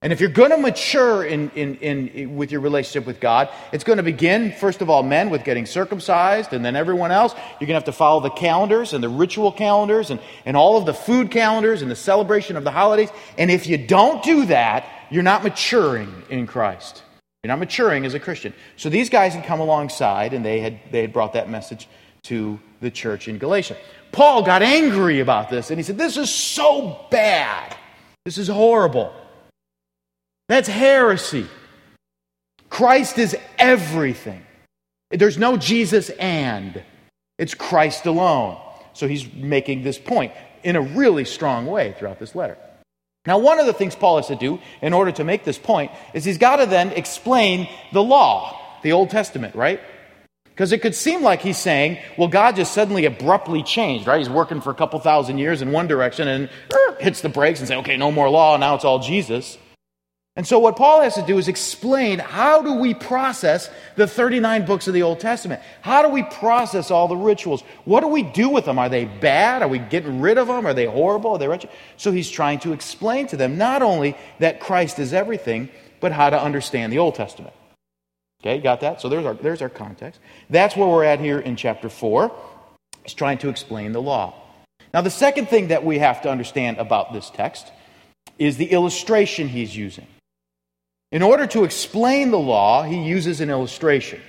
And 0.00 0.12
if 0.12 0.20
you're 0.20 0.30
going 0.30 0.52
to 0.52 0.58
mature 0.58 1.24
in, 1.24 1.50
in, 1.56 1.76
in, 1.78 2.36
with 2.36 2.52
your 2.52 2.60
relationship 2.60 3.04
with 3.04 3.18
God, 3.18 3.48
it's 3.72 3.82
going 3.82 3.96
to 3.96 4.04
begin, 4.04 4.52
first 4.52 4.80
of 4.80 4.88
all, 4.88 5.02
men 5.02 5.28
with 5.28 5.42
getting 5.42 5.66
circumcised, 5.66 6.52
and 6.52 6.64
then 6.64 6.76
everyone 6.76 7.10
else. 7.10 7.34
You're 7.34 7.66
going 7.66 7.68
to 7.70 7.74
have 7.74 7.84
to 7.84 7.92
follow 7.92 8.20
the 8.20 8.30
calendars 8.30 8.92
and 8.92 9.02
the 9.02 9.08
ritual 9.08 9.50
calendars 9.50 10.10
and, 10.10 10.20
and 10.44 10.56
all 10.56 10.76
of 10.76 10.86
the 10.86 10.94
food 10.94 11.32
calendars 11.32 11.82
and 11.82 11.90
the 11.90 11.96
celebration 11.96 12.56
of 12.56 12.62
the 12.62 12.70
holidays. 12.70 13.10
And 13.36 13.50
if 13.50 13.66
you 13.66 13.76
don't 13.76 14.22
do 14.22 14.46
that, 14.46 14.86
you're 15.10 15.24
not 15.24 15.42
maturing 15.42 16.22
in 16.30 16.46
Christ. 16.46 17.02
You're 17.42 17.48
not 17.48 17.58
maturing 17.58 18.06
as 18.06 18.14
a 18.14 18.20
Christian. 18.20 18.54
So 18.76 18.88
these 18.88 19.08
guys 19.08 19.34
had 19.34 19.44
come 19.46 19.58
alongside, 19.58 20.32
and 20.32 20.44
they 20.44 20.60
had, 20.60 20.78
they 20.92 21.00
had 21.00 21.12
brought 21.12 21.32
that 21.32 21.50
message 21.50 21.88
to 22.24 22.60
the 22.80 22.90
church 22.92 23.26
in 23.26 23.38
Galatia. 23.38 23.76
Paul 24.12 24.44
got 24.44 24.62
angry 24.62 25.18
about 25.18 25.50
this, 25.50 25.70
and 25.70 25.78
he 25.78 25.82
said, 25.82 25.98
This 25.98 26.16
is 26.16 26.30
so 26.30 27.04
bad. 27.10 27.76
This 28.24 28.38
is 28.38 28.46
horrible. 28.46 29.12
That's 30.48 30.68
heresy. 30.68 31.46
Christ 32.70 33.18
is 33.18 33.36
everything. 33.58 34.42
There's 35.10 35.38
no 35.38 35.56
Jesus 35.56 36.10
and, 36.10 36.82
it's 37.38 37.54
Christ 37.54 38.06
alone. 38.06 38.58
So 38.92 39.06
he's 39.06 39.32
making 39.32 39.82
this 39.82 39.98
point 39.98 40.32
in 40.62 40.76
a 40.76 40.80
really 40.80 41.24
strong 41.24 41.66
way 41.66 41.94
throughout 41.98 42.18
this 42.18 42.34
letter. 42.34 42.58
Now, 43.26 43.38
one 43.38 43.60
of 43.60 43.66
the 43.66 43.72
things 43.72 43.94
Paul 43.94 44.16
has 44.16 44.28
to 44.28 44.36
do 44.36 44.58
in 44.80 44.92
order 44.92 45.12
to 45.12 45.24
make 45.24 45.44
this 45.44 45.58
point 45.58 45.92
is 46.14 46.24
he's 46.24 46.38
got 46.38 46.56
to 46.56 46.66
then 46.66 46.90
explain 46.92 47.68
the 47.92 48.02
law, 48.02 48.58
the 48.82 48.92
Old 48.92 49.10
Testament, 49.10 49.54
right? 49.54 49.80
Because 50.46 50.72
it 50.72 50.82
could 50.82 50.94
seem 50.94 51.22
like 51.22 51.40
he's 51.40 51.58
saying, 51.58 51.98
well, 52.16 52.28
God 52.28 52.56
just 52.56 52.72
suddenly 52.72 53.04
abruptly 53.04 53.62
changed, 53.62 54.06
right? 54.06 54.18
He's 54.18 54.30
working 54.30 54.60
for 54.60 54.70
a 54.70 54.74
couple 54.74 54.98
thousand 54.98 55.38
years 55.38 55.62
in 55.62 55.72
one 55.72 55.86
direction 55.86 56.26
and 56.26 56.50
er, 56.72 56.96
hits 56.98 57.20
the 57.20 57.28
brakes 57.28 57.60
and 57.60 57.68
say, 57.68 57.76
okay, 57.76 57.96
no 57.96 58.10
more 58.10 58.28
law, 58.28 58.56
now 58.56 58.74
it's 58.74 58.84
all 58.84 58.98
Jesus. 58.98 59.58
And 60.38 60.46
so, 60.46 60.60
what 60.60 60.76
Paul 60.76 61.02
has 61.02 61.16
to 61.16 61.22
do 61.22 61.36
is 61.38 61.48
explain 61.48 62.20
how 62.20 62.62
do 62.62 62.74
we 62.74 62.94
process 62.94 63.68
the 63.96 64.06
39 64.06 64.66
books 64.66 64.86
of 64.86 64.94
the 64.94 65.02
Old 65.02 65.18
Testament? 65.18 65.60
How 65.80 66.00
do 66.00 66.10
we 66.10 66.22
process 66.22 66.92
all 66.92 67.08
the 67.08 67.16
rituals? 67.16 67.62
What 67.84 68.02
do 68.02 68.06
we 68.06 68.22
do 68.22 68.48
with 68.48 68.64
them? 68.64 68.78
Are 68.78 68.88
they 68.88 69.04
bad? 69.04 69.62
Are 69.62 69.68
we 69.68 69.80
getting 69.80 70.20
rid 70.20 70.38
of 70.38 70.46
them? 70.46 70.64
Are 70.64 70.74
they 70.74 70.86
horrible? 70.86 71.32
Are 71.32 71.38
they 71.38 71.48
wretched? 71.48 71.70
So, 71.96 72.12
he's 72.12 72.30
trying 72.30 72.60
to 72.60 72.72
explain 72.72 73.26
to 73.26 73.36
them 73.36 73.58
not 73.58 73.82
only 73.82 74.16
that 74.38 74.60
Christ 74.60 75.00
is 75.00 75.12
everything, 75.12 75.70
but 75.98 76.12
how 76.12 76.30
to 76.30 76.40
understand 76.40 76.92
the 76.92 77.00
Old 77.00 77.16
Testament. 77.16 77.52
Okay, 78.40 78.60
got 78.60 78.82
that? 78.82 79.00
So, 79.00 79.08
there's 79.08 79.26
our, 79.26 79.34
there's 79.34 79.60
our 79.60 79.68
context. 79.68 80.20
That's 80.50 80.76
where 80.76 80.86
we're 80.86 81.02
at 81.02 81.18
here 81.18 81.40
in 81.40 81.56
chapter 81.56 81.88
4. 81.88 82.30
He's 83.02 83.14
trying 83.14 83.38
to 83.38 83.48
explain 83.48 83.90
the 83.90 84.00
law. 84.00 84.34
Now, 84.94 85.00
the 85.00 85.10
second 85.10 85.48
thing 85.48 85.68
that 85.68 85.84
we 85.84 85.98
have 85.98 86.22
to 86.22 86.30
understand 86.30 86.78
about 86.78 87.12
this 87.12 87.28
text 87.28 87.72
is 88.38 88.56
the 88.56 88.66
illustration 88.66 89.48
he's 89.48 89.76
using. 89.76 90.06
In 91.10 91.22
order 91.22 91.46
to 91.48 91.64
explain 91.64 92.30
the 92.30 92.38
law, 92.38 92.82
he 92.82 93.02
uses 93.02 93.40
an 93.40 93.48
illustration. 93.48 94.20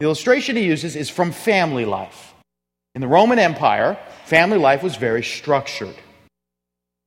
The 0.00 0.06
illustration 0.06 0.56
he 0.56 0.64
uses 0.64 0.96
is 0.96 1.10
from 1.10 1.30
family 1.30 1.84
life. 1.84 2.34
In 2.94 3.00
the 3.00 3.08
Roman 3.08 3.38
Empire, 3.38 3.98
family 4.24 4.58
life 4.58 4.82
was 4.82 4.96
very 4.96 5.22
structured. 5.22 5.94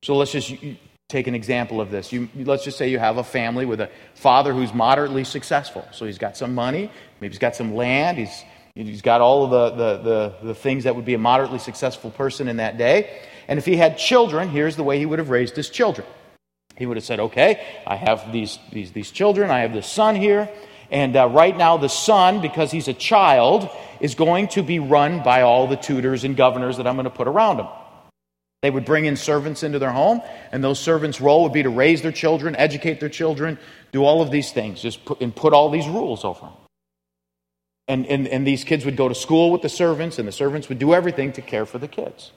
So 0.04 0.16
let's 0.16 0.32
just 0.32 0.54
take 1.10 1.28
an 1.28 1.34
example 1.34 1.82
of 1.82 1.90
this. 1.90 2.12
You, 2.12 2.30
let's 2.36 2.64
just 2.64 2.78
say 2.78 2.90
you 2.90 3.00
have 3.00 3.18
a 3.18 3.24
family 3.24 3.66
with 3.66 3.82
a 3.82 3.90
father 4.14 4.54
who's 4.54 4.74
moderately 4.74 5.24
successful. 5.24 5.88
So 5.92 6.06
he's 6.06 6.18
got 6.18 6.38
some 6.38 6.54
money, 6.54 6.92
maybe 7.20 7.32
he's 7.32 7.40
got 7.40 7.56
some 7.56 7.74
land, 7.74 8.18
he's, 8.18 8.44
he's 8.76 9.02
got 9.02 9.22
all 9.22 9.46
of 9.46 9.50
the, 9.52 9.70
the, 9.72 9.98
the, 10.04 10.48
the 10.48 10.56
things 10.56 10.84
that 10.84 10.96
would 10.96 11.06
be 11.06 11.14
a 11.14 11.20
moderately 11.20 11.60
successful 11.60 12.12
person 12.12 12.48
in 12.48 12.58
that 12.58 12.78
day. 12.78 13.22
And 13.48 13.58
if 13.58 13.66
he 13.66 13.78
had 13.78 13.98
children, 13.98 14.50
here's 14.50 14.76
the 14.76 14.84
way 14.84 15.00
he 15.00 15.06
would 15.06 15.20
have 15.20 15.30
raised 15.30 15.56
his 15.56 15.70
children. 15.70 16.06
He 16.78 16.86
would 16.86 16.98
have 16.98 17.04
said, 17.04 17.20
okay, 17.20 17.66
I 17.86 17.96
have 17.96 18.32
these, 18.32 18.60
these, 18.72 18.92
these 18.92 19.12
children, 19.12 19.50
I 19.50 19.60
have 19.60 19.74
this 19.74 19.88
son 19.88 20.16
here, 20.16 20.50
and 20.92 21.16
uh, 21.16 21.28
right 21.28 21.58
now 21.58 21.78
the 21.78 21.90
son, 21.90 22.40
because 22.42 22.72
he's 22.72 22.88
a 22.88 22.94
child, 22.94 23.70
is 24.00 24.16
going 24.16 24.50
to 24.50 24.64
be 24.64 24.80
run 24.80 25.24
by 25.24 25.42
all 25.42 25.68
the 25.68 25.76
tutors 25.76 26.24
and 26.24 26.38
governors 26.38 26.78
that 26.78 26.88
I'm 26.88 26.96
going 26.96 27.06
to 27.06 27.10
put 27.10 27.28
around 27.28 27.60
him. 27.60 27.68
They 28.62 28.70
would 28.70 28.86
bring 28.86 29.06
in 29.06 29.16
servants 29.16 29.64
into 29.64 29.80
their 29.80 29.92
home, 29.92 30.22
and 30.52 30.64
those 30.64 30.80
servants' 30.80 31.20
role 31.20 31.44
would 31.44 31.54
be 31.54 31.64
to 31.64 31.70
raise 31.70 32.02
their 32.02 32.12
children, 32.12 32.56
educate 32.56 33.00
their 33.00 33.10
children, 33.10 33.58
do 33.92 34.04
all 34.04 34.22
of 34.22 34.32
these 34.32 34.52
things, 34.52 34.82
just 34.82 35.04
put, 35.04 35.22
and 35.22 35.36
put 35.36 35.54
all 35.54 35.70
these 35.70 35.88
rules 35.88 36.24
over 36.24 36.42
them. 36.42 36.54
And, 37.88 38.06
and, 38.06 38.28
and 38.28 38.46
these 38.46 38.64
kids 38.64 38.86
would 38.86 38.98
go 38.98 39.08
to 39.08 39.16
school 39.16 39.52
with 39.52 39.62
the 39.62 39.70
servants, 39.70 40.20
and 40.20 40.28
the 40.28 40.32
servants 40.32 40.70
would 40.70 40.80
do 40.80 40.94
everything 40.94 41.32
to 41.34 41.42
care 41.42 41.66
for 41.66 41.78
the 41.80 41.88
kids. 41.88 42.32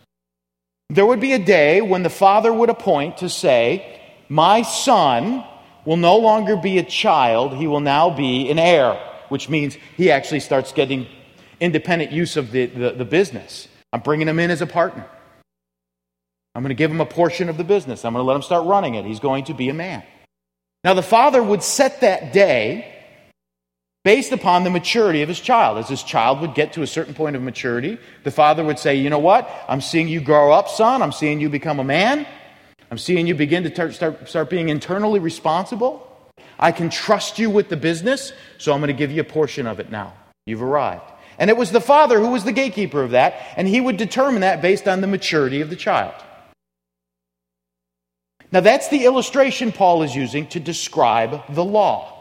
There 0.88 1.06
would 1.06 1.20
be 1.20 1.32
a 1.32 1.38
day 1.38 1.80
when 1.80 2.02
the 2.02 2.10
father 2.10 2.52
would 2.52 2.70
appoint 2.70 3.18
to 3.18 3.28
say, 3.28 3.99
my 4.30 4.62
son 4.62 5.44
will 5.84 5.96
no 5.96 6.16
longer 6.16 6.56
be 6.56 6.78
a 6.78 6.84
child, 6.84 7.54
he 7.56 7.66
will 7.66 7.80
now 7.80 8.08
be 8.08 8.48
an 8.48 8.58
heir, 8.60 8.94
which 9.28 9.48
means 9.48 9.76
he 9.96 10.10
actually 10.10 10.40
starts 10.40 10.72
getting 10.72 11.06
independent 11.58 12.12
use 12.12 12.36
of 12.36 12.52
the, 12.52 12.66
the, 12.66 12.92
the 12.92 13.04
business. 13.04 13.66
I'm 13.92 14.00
bringing 14.00 14.28
him 14.28 14.38
in 14.38 14.50
as 14.50 14.62
a 14.62 14.66
partner. 14.66 15.04
I'm 16.54 16.62
going 16.62 16.70
to 16.70 16.74
give 16.76 16.92
him 16.92 17.00
a 17.00 17.06
portion 17.06 17.48
of 17.48 17.56
the 17.56 17.64
business. 17.64 18.04
I'm 18.04 18.12
going 18.12 18.22
to 18.22 18.26
let 18.26 18.36
him 18.36 18.42
start 18.42 18.66
running 18.66 18.94
it. 18.94 19.04
He's 19.04 19.20
going 19.20 19.44
to 19.44 19.54
be 19.54 19.68
a 19.68 19.74
man. 19.74 20.04
Now, 20.84 20.94
the 20.94 21.02
father 21.02 21.42
would 21.42 21.62
set 21.62 22.00
that 22.00 22.32
day 22.32 22.96
based 24.04 24.30
upon 24.30 24.62
the 24.64 24.70
maturity 24.70 25.22
of 25.22 25.28
his 25.28 25.40
child. 25.40 25.78
As 25.78 25.88
his 25.88 26.02
child 26.02 26.40
would 26.40 26.54
get 26.54 26.72
to 26.74 26.82
a 26.82 26.86
certain 26.86 27.14
point 27.14 27.34
of 27.34 27.42
maturity, 27.42 27.98
the 28.22 28.30
father 28.30 28.64
would 28.64 28.78
say, 28.78 28.94
You 28.94 29.10
know 29.10 29.18
what? 29.18 29.50
I'm 29.68 29.80
seeing 29.80 30.06
you 30.06 30.20
grow 30.20 30.52
up, 30.52 30.68
son. 30.68 31.02
I'm 31.02 31.12
seeing 31.12 31.40
you 31.40 31.48
become 31.48 31.80
a 31.80 31.84
man. 31.84 32.26
I'm 32.90 32.98
seeing 32.98 33.26
you 33.26 33.34
begin 33.34 33.62
to 33.62 33.92
start, 33.92 34.28
start 34.28 34.50
being 34.50 34.68
internally 34.68 35.20
responsible. 35.20 36.06
I 36.58 36.72
can 36.72 36.90
trust 36.90 37.38
you 37.38 37.48
with 37.48 37.68
the 37.68 37.76
business, 37.76 38.32
so 38.58 38.72
I'm 38.72 38.80
going 38.80 38.88
to 38.88 38.94
give 38.94 39.10
you 39.10 39.20
a 39.20 39.24
portion 39.24 39.66
of 39.66 39.80
it 39.80 39.90
now. 39.90 40.12
You've 40.46 40.62
arrived. 40.62 41.04
And 41.38 41.48
it 41.48 41.56
was 41.56 41.72
the 41.72 41.80
father 41.80 42.20
who 42.20 42.30
was 42.30 42.44
the 42.44 42.52
gatekeeper 42.52 43.02
of 43.02 43.12
that, 43.12 43.34
and 43.56 43.66
he 43.66 43.80
would 43.80 43.96
determine 43.96 44.42
that 44.42 44.60
based 44.60 44.86
on 44.86 45.00
the 45.00 45.06
maturity 45.06 45.60
of 45.62 45.70
the 45.70 45.76
child. 45.76 46.14
Now, 48.52 48.60
that's 48.60 48.88
the 48.88 49.04
illustration 49.04 49.70
Paul 49.70 50.02
is 50.02 50.14
using 50.14 50.48
to 50.48 50.60
describe 50.60 51.54
the 51.54 51.64
law. 51.64 52.16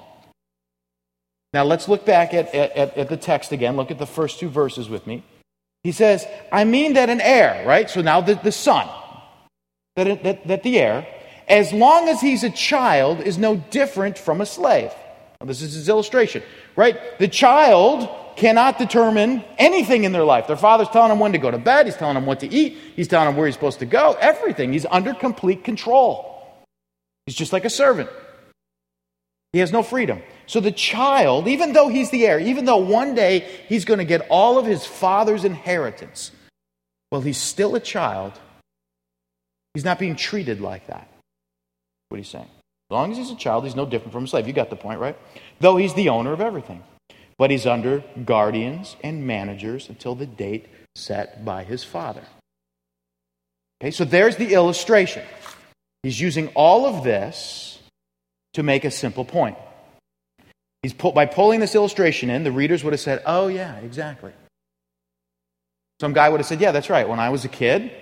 Now, 1.53 1.63
let's 1.63 1.87
look 1.87 2.05
back 2.05 2.33
at, 2.35 2.53
at, 2.53 2.95
at, 2.95 3.09
the 3.09 3.17
text 3.17 3.51
again. 3.51 3.75
Look 3.75 3.89
at 3.89 3.97
the 3.97 4.05
first 4.05 4.39
two 4.39 4.49
verses 4.49 4.87
with 4.87 5.07
me. 5.07 5.23
He 5.81 5.91
says, 5.91 6.27
I 6.51 6.65
mean 6.65 6.93
that 6.93 7.09
an 7.09 7.21
heir, 7.21 7.65
right? 7.65 7.89
So 7.89 8.01
now 8.01 8.21
the, 8.21 8.35
the 8.35 8.51
son, 8.51 8.87
that, 10.03 10.23
that, 10.23 10.47
that 10.47 10.63
the 10.63 10.79
heir, 10.79 11.07
as 11.47 11.73
long 11.73 12.07
as 12.09 12.21
he's 12.21 12.43
a 12.43 12.49
child, 12.49 13.21
is 13.21 13.37
no 13.37 13.57
different 13.57 14.17
from 14.17 14.41
a 14.41 14.45
slave. 14.45 14.91
Now, 15.39 15.47
this 15.47 15.61
is 15.61 15.73
his 15.73 15.89
illustration, 15.89 16.43
right? 16.75 16.97
The 17.17 17.27
child 17.27 18.09
cannot 18.35 18.77
determine 18.77 19.43
anything 19.57 20.03
in 20.03 20.11
their 20.11 20.23
life. 20.23 20.47
Their 20.47 20.57
father's 20.57 20.89
telling 20.89 21.09
them 21.09 21.19
when 21.19 21.33
to 21.33 21.37
go 21.37 21.51
to 21.51 21.57
bed, 21.57 21.85
he's 21.85 21.95
telling 21.95 22.15
them 22.15 22.25
what 22.25 22.39
to 22.41 22.47
eat, 22.47 22.77
he's 22.95 23.07
telling 23.07 23.27
them 23.27 23.35
where 23.35 23.45
he's 23.45 23.55
supposed 23.55 23.79
to 23.79 23.85
go, 23.85 24.17
everything. 24.19 24.73
He's 24.73 24.85
under 24.89 25.13
complete 25.13 25.63
control. 25.63 26.25
He's 27.25 27.35
just 27.35 27.53
like 27.53 27.65
a 27.65 27.69
servant. 27.69 28.09
He 29.53 29.59
has 29.59 29.71
no 29.71 29.83
freedom. 29.83 30.21
So 30.45 30.59
the 30.59 30.71
child, 30.71 31.47
even 31.47 31.73
though 31.73 31.89
he's 31.89 32.11
the 32.11 32.25
heir, 32.25 32.39
even 32.39 32.65
though 32.65 32.77
one 32.77 33.15
day 33.15 33.47
he's 33.67 33.85
going 33.85 33.99
to 33.99 34.05
get 34.05 34.27
all 34.29 34.57
of 34.57 34.65
his 34.65 34.85
father's 34.85 35.43
inheritance, 35.43 36.31
well, 37.11 37.21
he's 37.21 37.37
still 37.37 37.75
a 37.75 37.79
child 37.79 38.33
He's 39.79 39.85
not 39.85 39.97
being 39.97 40.17
treated 40.17 40.59
like 40.59 40.87
that. 40.87 41.07
What 42.09 42.17
he's 42.17 42.27
saying. 42.27 42.49
As 42.89 42.91
long 42.91 43.13
as 43.13 43.17
he's 43.17 43.31
a 43.31 43.35
child, 43.37 43.63
he's 43.63 43.77
no 43.77 43.85
different 43.85 44.11
from 44.11 44.25
a 44.25 44.27
slave. 44.27 44.45
You 44.45 44.51
got 44.51 44.69
the 44.69 44.75
point, 44.75 44.99
right? 44.99 45.17
Though 45.61 45.77
he's 45.77 45.93
the 45.93 46.09
owner 46.09 46.33
of 46.33 46.41
everything. 46.41 46.83
But 47.37 47.49
he's 47.49 47.65
under 47.65 48.03
guardians 48.25 48.97
and 49.05 49.25
managers 49.25 49.87
until 49.87 50.15
the 50.15 50.25
date 50.25 50.65
set 50.95 51.45
by 51.45 51.63
his 51.63 51.85
father. 51.85 52.23
Okay, 53.81 53.91
so 53.91 54.03
there's 54.03 54.35
the 54.35 54.53
illustration. 54.53 55.23
He's 56.03 56.19
using 56.19 56.49
all 56.55 56.85
of 56.85 57.05
this 57.05 57.79
to 58.55 58.63
make 58.63 58.83
a 58.83 58.91
simple 58.91 59.23
point. 59.23 59.57
He's 60.83 60.91
pull, 60.91 61.13
by 61.13 61.25
pulling 61.25 61.61
this 61.61 61.73
illustration 61.73 62.29
in, 62.29 62.43
the 62.43 62.51
readers 62.51 62.83
would 62.83 62.91
have 62.91 62.99
said, 62.99 63.23
Oh, 63.25 63.47
yeah, 63.47 63.77
exactly. 63.77 64.33
Some 66.01 66.11
guy 66.11 66.27
would 66.27 66.41
have 66.41 66.47
said, 66.47 66.59
Yeah, 66.59 66.73
that's 66.73 66.89
right. 66.89 67.07
When 67.07 67.21
I 67.21 67.29
was 67.29 67.45
a 67.45 67.47
kid, 67.47 67.93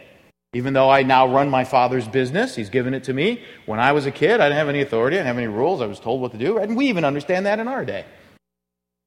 even 0.58 0.74
though 0.74 0.90
I 0.90 1.04
now 1.04 1.32
run 1.32 1.52
my 1.52 1.64
father's 1.64 2.08
business, 2.08 2.56
he's 2.56 2.72
given 2.72 2.96
it 2.96 3.04
to 3.04 3.14
me. 3.14 3.44
When 3.68 3.80
I 3.80 3.92
was 3.92 4.08
a 4.08 4.12
kid, 4.12 4.42
I 4.42 4.46
didn't 4.46 4.58
have 4.58 4.70
any 4.70 4.82
authority, 4.82 5.16
I 5.16 5.20
didn't 5.20 5.28
have 5.28 5.38
any 5.38 5.46
rules, 5.46 5.82
I 5.82 5.86
was 5.86 6.00
told 6.00 6.20
what 6.20 6.32
to 6.32 6.38
do. 6.40 6.58
And 6.58 6.76
we 6.76 6.88
even 6.88 7.06
understand 7.06 7.46
that 7.46 7.60
in 7.60 7.68
our 7.68 7.86
day. 7.86 8.06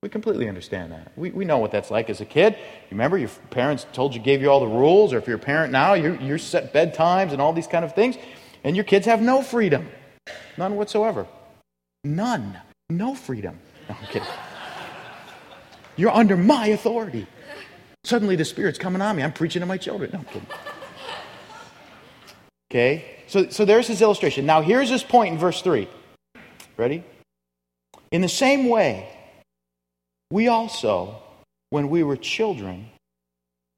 We 0.00 0.08
completely 0.08 0.48
understand 0.48 0.92
that. 0.92 1.10
We, 1.16 1.32
we 1.32 1.44
know 1.44 1.58
what 1.58 1.72
that's 1.72 1.90
like 1.90 2.08
as 2.08 2.20
a 2.20 2.24
kid. 2.24 2.52
You 2.54 2.92
remember 2.92 3.18
your 3.18 3.30
parents 3.50 3.84
told 3.92 4.14
you, 4.14 4.20
gave 4.20 4.40
you 4.40 4.48
all 4.48 4.60
the 4.60 4.68
rules, 4.68 5.12
or 5.12 5.18
if 5.18 5.26
you're 5.26 5.38
a 5.38 5.40
parent 5.40 5.72
now, 5.72 5.94
you're, 5.94 6.14
you're 6.20 6.38
set 6.38 6.72
bedtimes 6.72 7.32
and 7.32 7.42
all 7.42 7.52
these 7.52 7.66
kind 7.66 7.84
of 7.84 7.96
things, 7.96 8.16
and 8.62 8.76
your 8.76 8.84
kids 8.84 9.06
have 9.06 9.20
no 9.20 9.42
freedom. 9.42 9.88
None 10.56 10.76
whatsoever. 10.76 11.26
None. 12.04 12.60
No 12.90 13.16
freedom. 13.16 13.58
No, 13.88 13.96
I'm 14.00 14.06
kidding. 14.06 14.28
You're 15.96 16.12
under 16.12 16.36
my 16.36 16.68
authority. 16.68 17.26
Suddenly 18.04 18.36
the 18.36 18.44
Spirit's 18.44 18.78
coming 18.78 19.02
on 19.02 19.16
me. 19.16 19.24
I'm 19.24 19.32
preaching 19.32 19.60
to 19.60 19.66
my 19.66 19.78
children. 19.78 20.10
No, 20.12 20.20
I'm 20.20 20.24
kidding. 20.26 20.46
Okay? 22.70 23.04
So, 23.26 23.48
so 23.48 23.64
there's 23.64 23.88
his 23.88 24.02
illustration. 24.02 24.46
Now, 24.46 24.60
here's 24.62 24.88
his 24.88 25.02
point 25.02 25.32
in 25.32 25.38
verse 25.38 25.60
3. 25.62 25.88
Ready? 26.76 27.04
In 28.10 28.22
the 28.22 28.28
same 28.28 28.68
way, 28.68 29.08
we 30.30 30.48
also, 30.48 31.16
when 31.70 31.90
we 31.90 32.02
were 32.02 32.16
children, 32.16 32.90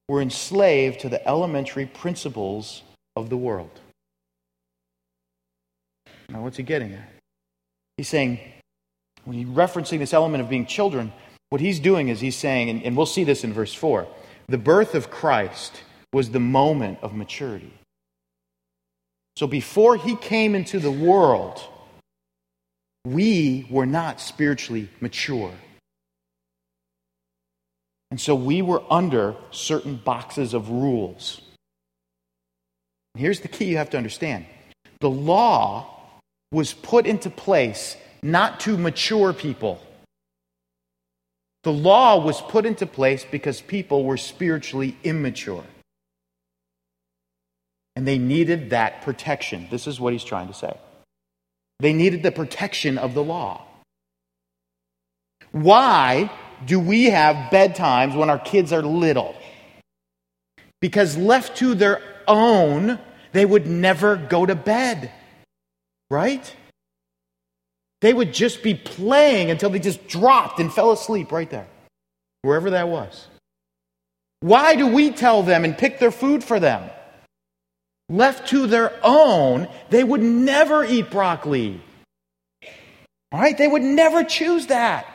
were 0.08 0.20
enslaved 0.20 1.00
to 1.00 1.08
the 1.08 1.26
elementary 1.26 1.87
principles 1.87 2.82
of 3.16 3.30
the 3.30 3.37
world. 3.37 3.80
Now, 6.28 6.42
what's 6.42 6.56
he 6.56 6.62
getting 6.62 6.92
at? 6.92 7.08
He's 7.96 8.08
saying, 8.08 8.40
when 9.25 9.37
he's 9.37 9.46
referencing 9.46 9.99
this 9.99 10.14
element 10.14 10.42
of 10.42 10.50
being 10.50 10.66
children, 10.66 11.12
what 11.50 11.61
he's 11.61 11.80
doing 11.80 12.08
is 12.08 12.20
he's 12.20 12.37
saying, 12.37 12.70
and, 12.70 12.82
and 12.82 12.96
we'll 12.96 13.06
see 13.06 13.25
this 13.25 13.44
in 13.44 13.52
verse 13.52 13.75
4, 13.75 14.06
the 14.49 14.58
birth 14.58 14.94
of 14.94 15.11
Christ 15.11 15.82
was 16.12 16.30
the 16.30 16.40
moment 16.40 16.99
of 17.02 17.14
maturity. 17.14 17.72
So 19.36 19.46
before 19.46 19.96
he 19.96 20.16
came 20.16 20.54
into 20.54 20.78
the 20.78 20.90
world, 20.90 21.62
we 23.04 23.66
were 23.70 23.86
not 23.86 24.20
spiritually 24.20 24.88
mature. 25.00 25.52
And 28.10 28.20
so 28.20 28.34
we 28.34 28.60
were 28.60 28.82
under 28.90 29.34
certain 29.50 29.96
boxes 29.96 30.52
of 30.52 30.68
rules. 30.68 31.40
Here's 33.16 33.40
the 33.40 33.48
key 33.48 33.66
you 33.66 33.78
have 33.78 33.90
to 33.90 33.96
understand 33.96 34.46
the 35.00 35.10
law 35.10 35.98
was 36.52 36.74
put 36.74 37.06
into 37.06 37.30
place 37.30 37.96
not 38.22 38.60
to 38.60 38.76
mature 38.76 39.32
people. 39.32 39.80
The 41.64 41.72
law 41.72 42.24
was 42.24 42.40
put 42.40 42.66
into 42.66 42.86
place 42.86 43.24
because 43.28 43.60
people 43.60 44.04
were 44.04 44.16
spiritually 44.16 44.96
immature. 45.04 45.64
And 47.94 48.06
they 48.06 48.18
needed 48.18 48.70
that 48.70 49.02
protection. 49.02 49.68
This 49.70 49.87
is 49.87 50.00
what 50.00 50.12
he's 50.12 50.25
trying 50.25 50.49
to 50.49 50.54
say. 50.54 50.75
They 51.80 51.92
needed 51.92 52.22
the 52.22 52.32
protection 52.32 52.96
of 52.96 53.14
the 53.14 53.22
law. 53.22 53.66
Why 55.50 56.30
do 56.64 56.80
we 56.80 57.04
have 57.06 57.50
bedtimes 57.50 58.16
when 58.16 58.30
our 58.30 58.38
kids 58.38 58.72
are 58.72 58.82
little? 58.82 59.34
Because 60.80 61.16
left 61.16 61.58
to 61.58 61.75
their 61.75 62.00
own, 62.26 62.99
they 63.32 63.44
would 63.44 63.66
never 63.66 64.16
go 64.16 64.46
to 64.46 64.54
bed. 64.54 65.11
Right? 66.11 66.54
They 68.00 68.12
would 68.12 68.32
just 68.32 68.62
be 68.62 68.75
playing 68.75 69.50
until 69.50 69.70
they 69.70 69.78
just 69.78 70.08
dropped 70.08 70.58
and 70.58 70.72
fell 70.72 70.92
asleep 70.92 71.30
right 71.30 71.49
there, 71.49 71.68
wherever 72.42 72.70
that 72.70 72.88
was. 72.88 73.28
Why 74.40 74.75
do 74.75 74.88
we 74.88 75.11
tell 75.11 75.42
them 75.42 75.64
and 75.64 75.78
pick 75.78 76.00
their 76.00 76.11
food 76.11 76.42
for 76.42 76.58
them? 76.58 76.90
Left 78.09 78.49
to 78.49 78.66
their 78.66 78.92
own, 79.02 79.68
they 79.90 80.04
would 80.04 80.23
never 80.23 80.85
eat 80.85 81.11
broccoli. 81.11 81.80
All 83.30 83.40
right? 83.40 83.56
They 83.56 83.68
would 83.68 83.82
never 83.82 84.25
choose 84.25 84.66
that. 84.66 85.06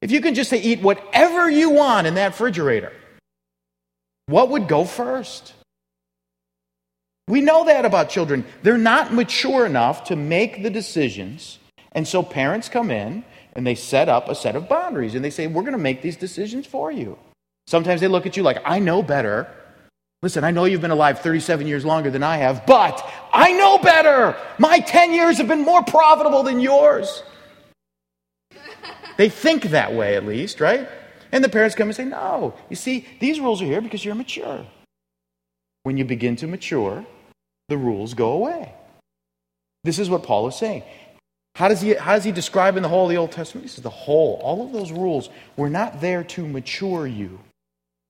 If 0.00 0.10
you 0.10 0.20
can 0.20 0.34
just 0.34 0.50
say, 0.50 0.60
eat 0.60 0.80
whatever 0.80 1.50
you 1.50 1.70
want 1.70 2.06
in 2.06 2.14
that 2.14 2.28
refrigerator, 2.28 2.92
what 4.26 4.50
would 4.50 4.68
go 4.68 4.84
first? 4.84 5.54
We 7.28 7.40
know 7.42 7.64
that 7.66 7.84
about 7.84 8.08
children. 8.08 8.44
They're 8.62 8.78
not 8.78 9.12
mature 9.12 9.66
enough 9.66 10.04
to 10.04 10.16
make 10.16 10.62
the 10.62 10.70
decisions. 10.70 11.58
And 11.92 12.08
so 12.08 12.22
parents 12.22 12.68
come 12.68 12.90
in 12.90 13.24
and 13.52 13.66
they 13.66 13.74
set 13.74 14.08
up 14.08 14.28
a 14.28 14.34
set 14.34 14.56
of 14.56 14.68
boundaries 14.68 15.14
and 15.14 15.24
they 15.24 15.30
say, 15.30 15.46
We're 15.46 15.62
going 15.62 15.72
to 15.72 15.78
make 15.78 16.00
these 16.00 16.16
decisions 16.16 16.66
for 16.66 16.90
you. 16.90 17.18
Sometimes 17.66 18.00
they 18.00 18.08
look 18.08 18.24
at 18.24 18.36
you 18.36 18.42
like, 18.42 18.62
I 18.64 18.78
know 18.78 19.02
better. 19.02 19.46
Listen, 20.20 20.42
I 20.42 20.50
know 20.50 20.64
you've 20.64 20.80
been 20.80 20.90
alive 20.90 21.20
37 21.20 21.66
years 21.68 21.84
longer 21.84 22.10
than 22.10 22.24
I 22.24 22.38
have, 22.38 22.66
but 22.66 23.08
I 23.32 23.52
know 23.52 23.78
better. 23.78 24.36
My 24.58 24.80
10 24.80 25.12
years 25.12 25.38
have 25.38 25.46
been 25.46 25.64
more 25.64 25.82
profitable 25.84 26.42
than 26.42 26.58
yours. 26.58 27.22
They 29.16 29.28
think 29.28 29.64
that 29.64 29.94
way, 29.94 30.16
at 30.16 30.26
least, 30.26 30.60
right? 30.60 30.88
And 31.30 31.44
the 31.44 31.48
parents 31.48 31.76
come 31.76 31.88
and 31.88 31.96
say, 31.96 32.04
No, 32.04 32.54
you 32.68 32.76
see, 32.76 33.06
these 33.20 33.38
rules 33.38 33.62
are 33.62 33.66
here 33.66 33.80
because 33.80 34.04
you're 34.04 34.14
mature. 34.16 34.66
When 35.84 35.96
you 35.96 36.04
begin 36.04 36.34
to 36.36 36.46
mature, 36.48 37.06
the 37.68 37.76
rules 37.76 38.14
go 38.14 38.32
away. 38.32 38.72
This 39.84 39.98
is 40.00 40.10
what 40.10 40.24
Paul 40.24 40.48
is 40.48 40.56
saying. 40.56 40.82
How 41.54 41.68
does 41.68 41.80
he, 41.80 41.94
how 41.94 42.14
does 42.14 42.24
he 42.24 42.32
describe 42.32 42.76
in 42.76 42.82
the 42.82 42.88
whole 42.88 43.04
of 43.04 43.10
the 43.10 43.16
Old 43.16 43.32
Testament? 43.32 43.66
He 43.66 43.68
says 43.68 43.82
the 43.82 43.90
whole, 43.90 44.40
all 44.42 44.64
of 44.64 44.72
those 44.72 44.90
rules 44.90 45.28
were 45.56 45.70
not 45.70 46.00
there 46.00 46.24
to 46.24 46.46
mature 46.46 47.06
you. 47.06 47.38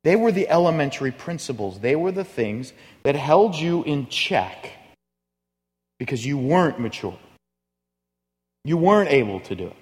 They 0.09 0.17
were 0.17 0.33
the 0.33 0.49
elementary 0.49 1.13
principles. 1.13 1.81
They 1.81 1.95
were 1.95 2.13
the 2.13 2.25
things 2.25 2.73
that 3.03 3.15
held 3.15 3.55
you 3.55 3.83
in 3.83 4.07
check 4.07 4.73
because 5.99 6.25
you 6.25 6.39
weren't 6.39 6.81
mature. 6.81 7.19
You 8.65 8.79
weren't 8.79 9.11
able 9.11 9.41
to 9.41 9.55
do 9.55 9.67
it. 9.67 9.77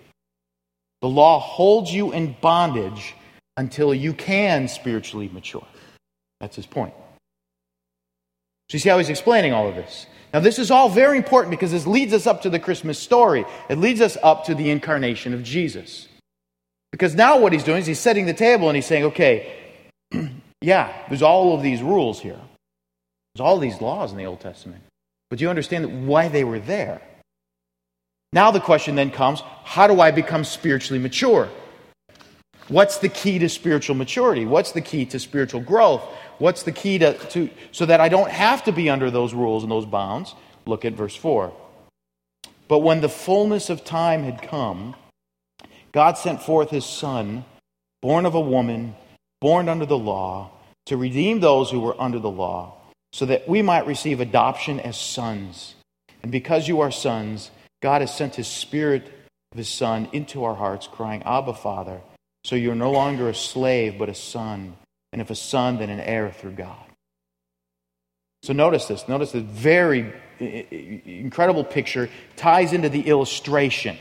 The 1.01 1.09
law 1.09 1.39
holds 1.39 1.95
you 1.95 2.11
in 2.11 2.35
bondage 2.41 3.15
until 3.57 3.95
you 3.95 4.13
can 4.13 4.67
spiritually 4.67 5.31
mature. 5.33 5.65
That's 6.41 6.57
his 6.57 6.67
point. 6.67 6.95
So 8.69 8.75
you 8.75 8.79
see 8.81 8.89
how 8.89 8.99
he's 8.99 9.11
explaining 9.11 9.53
all 9.53 9.69
of 9.69 9.77
this. 9.77 10.07
Now, 10.35 10.41
this 10.41 10.59
is 10.59 10.73
all 10.73 10.89
very 10.89 11.19
important 11.19 11.53
because 11.53 11.71
this 11.71 11.87
leads 11.87 12.13
us 12.13 12.27
up 12.27 12.43
to 12.43 12.51
the 12.51 12.59
Christmas 12.59 12.99
story. 12.99 13.45
It 13.69 13.79
leads 13.79 14.01
us 14.01 14.19
up 14.25 14.47
to 14.47 14.57
the 14.57 14.71
incarnation 14.71 15.35
of 15.35 15.45
Jesus. 15.45 16.09
Because 16.91 17.15
now 17.15 17.39
what 17.39 17.53
he's 17.53 17.63
doing 17.63 17.79
is 17.79 17.87
he's 17.87 18.01
setting 18.01 18.27
the 18.27 18.35
table 18.35 18.69
and 18.69 18.75
he's 18.75 18.87
saying, 18.87 19.05
okay, 19.05 19.66
yeah, 20.61 20.93
there's 21.09 21.23
all 21.23 21.55
of 21.55 21.63
these 21.63 21.83
rules 21.83 22.21
here. 22.21 22.41
There's 23.35 23.45
all 23.45 23.59
these 23.59 23.81
laws 23.81 24.13
in 24.13 24.19
the 24.19 24.27
Old 24.27 24.41
Testament. 24.41 24.83
But 25.29 25.39
do 25.39 25.45
you 25.45 25.51
understand 25.51 26.07
why 26.07 26.29
they 26.29 26.45
were 26.45 26.61
there? 26.61 27.03
Now 28.33 28.51
the 28.51 28.61
question 28.61 28.97
then 28.97 29.11
comes 29.11 29.43
how 29.65 29.87
do 29.87 30.01
I 30.01 30.11
become 30.11 30.45
spiritually 30.45 31.03
mature? 31.03 31.49
What's 32.69 32.99
the 32.99 33.09
key 33.09 33.39
to 33.39 33.49
spiritual 33.49 33.95
maturity? 33.95 34.45
What's 34.45 34.73
the 34.73 34.81
key 34.81 35.05
to 35.07 35.19
spiritual 35.19 35.61
growth? 35.61 36.03
What's 36.39 36.65
the 36.65 36.73
key 36.73 36.99
to, 36.99 37.15
to 37.29 37.49
so 37.71 37.87
that 37.87 38.01
I 38.01 38.09
don't 38.09 38.31
have 38.31 38.65
to 38.65 38.73
be 38.73 38.91
under 38.91 39.11
those 39.11 39.33
rules 39.33 39.63
and 39.63 39.71
those 39.71 39.87
bounds? 39.87 40.35
Look 40.67 40.85
at 40.85 40.95
verse 40.95 41.15
4. 41.15 41.53
But 42.69 42.81
when 42.81 43.01
the 43.01 43.09
fullness 43.09 43.71
of 43.71 43.85
time 43.85 44.25
had 44.25 44.43
come, 44.43 44.97
God 45.93 46.19
sent 46.19 46.43
forth 46.43 46.71
his 46.71 46.85
Son, 46.85 47.45
born 48.03 48.27
of 48.27 48.35
a 48.35 48.41
woman, 48.41 48.97
born 49.41 49.69
under 49.69 49.87
the 49.87 49.99
law, 49.99 50.51
to 50.87 50.97
redeem 50.97 51.41
those 51.41 51.71
who 51.71 51.81
were 51.81 52.01
under 52.01 52.19
the 52.19 52.31
law, 52.31 52.75
so 53.13 53.27
that 53.27 53.49
we 53.49 53.63
might 53.63 53.87
receive 53.87 54.21
adoption 54.21 54.81
as 54.81 54.97
sons. 54.97 55.75
And 56.23 56.33
because 56.33 56.69
you 56.69 56.81
are 56.81 56.91
sons, 56.91 57.51
God 57.83 58.01
has 58.01 58.15
sent 58.15 58.37
his 58.37 58.49
Spirit 58.49 59.13
of 59.53 59.59
his 59.59 59.69
Son 59.69 60.09
into 60.13 60.45
our 60.45 60.55
hearts, 60.55 60.87
crying, 60.87 61.23
Abba, 61.25 61.55
Father. 61.55 62.01
So 62.45 62.55
you're 62.57 62.75
no 62.75 62.93
longer 62.93 63.29
a 63.29 63.35
slave, 63.35 63.99
but 63.99 64.09
a 64.09 64.15
son. 64.15 64.77
And 65.13 65.21
if 65.21 65.31
a 65.31 65.35
son, 65.35 65.79
then 65.79 65.91
an 65.91 66.01
heir 66.01 66.31
through 66.31 66.53
God. 66.53 66.87
So 68.43 68.53
notice 68.53 68.87
this. 68.87 69.09
Notice 69.09 69.33
this 69.33 69.43
very 69.43 70.13
incredible 70.39 71.65
picture 71.65 72.09
ties 72.37 72.73
into 72.73 72.89
the 72.89 73.01
illustration. 73.09 73.99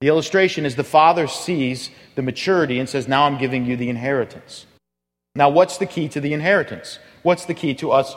The 0.00 0.08
illustration 0.08 0.64
is 0.64 0.76
the 0.76 0.84
father 0.84 1.26
sees 1.26 1.90
the 2.14 2.22
maturity 2.22 2.78
and 2.78 2.88
says, 2.88 3.06
Now 3.06 3.24
I'm 3.24 3.38
giving 3.38 3.66
you 3.66 3.76
the 3.76 3.90
inheritance. 3.90 4.66
Now, 5.34 5.48
what's 5.48 5.78
the 5.78 5.86
key 5.86 6.08
to 6.08 6.20
the 6.20 6.32
inheritance? 6.32 6.98
What's 7.22 7.44
the 7.44 7.54
key 7.54 7.74
to 7.74 7.92
us 7.92 8.14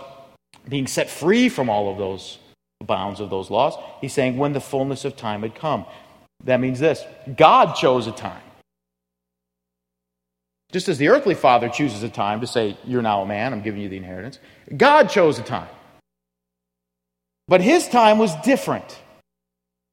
being 0.68 0.88
set 0.88 1.10
free 1.10 1.50
from 1.50 1.70
all 1.70 1.92
of 1.92 1.98
those 1.98 2.40
bounds 2.86 3.20
of 3.20 3.30
those 3.30 3.50
laws. 3.50 3.76
He's 4.02 4.14
saying 4.14 4.38
when 4.38 4.54
the 4.54 4.62
fullness 4.62 5.06
of 5.06 5.16
time 5.16 5.42
had 5.42 5.56
come. 5.56 5.86
That 6.44 6.60
means 6.60 6.80
this 6.80 7.04
God 7.36 7.74
chose 7.76 8.08
a 8.08 8.12
time. 8.12 8.42
Just 10.72 10.90
as 10.90 10.98
the 10.98 11.10
earthly 11.10 11.36
father 11.36 11.70
chooses 11.70 12.04
a 12.04 12.10
time 12.10 12.42
to 12.42 12.48
say, 12.48 12.78
You're 12.84 13.02
now 13.02 13.22
a 13.22 13.26
man, 13.26 13.54
I'm 13.54 13.62
giving 13.62 13.82
you 13.82 13.90
the 13.90 13.98
inheritance, 13.98 14.40
God 14.76 15.10
chose 15.10 15.40
a 15.40 15.44
time. 15.44 15.70
But 17.48 17.62
his 17.62 17.88
time 17.88 18.18
was 18.18 18.36
different. 18.44 19.00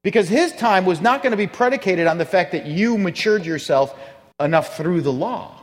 Because 0.02 0.28
his 0.28 0.52
time 0.52 0.86
was 0.86 1.00
not 1.00 1.22
going 1.22 1.32
to 1.32 1.36
be 1.36 1.46
predicated 1.46 2.06
on 2.06 2.18
the 2.18 2.24
fact 2.24 2.52
that 2.52 2.66
you 2.66 2.96
matured 2.96 3.44
yourself 3.44 3.94
enough 4.38 4.76
through 4.76 5.02
the 5.02 5.12
law. 5.12 5.60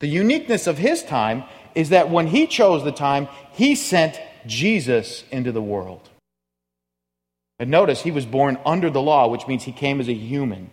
The 0.00 0.08
uniqueness 0.08 0.66
of 0.66 0.78
his 0.78 1.02
time 1.02 1.44
is 1.74 1.88
that 1.88 2.10
when 2.10 2.26
he 2.26 2.46
chose 2.46 2.84
the 2.84 2.92
time, 2.92 3.28
he 3.52 3.74
sent 3.74 4.20
Jesus 4.46 5.24
into 5.30 5.52
the 5.52 5.62
world. 5.62 6.08
And 7.58 7.70
notice 7.70 8.02
he 8.02 8.10
was 8.10 8.26
born 8.26 8.58
under 8.64 8.90
the 8.90 9.02
law, 9.02 9.28
which 9.28 9.46
means 9.46 9.64
he 9.64 9.72
came 9.72 10.00
as 10.00 10.08
a 10.08 10.14
human. 10.14 10.70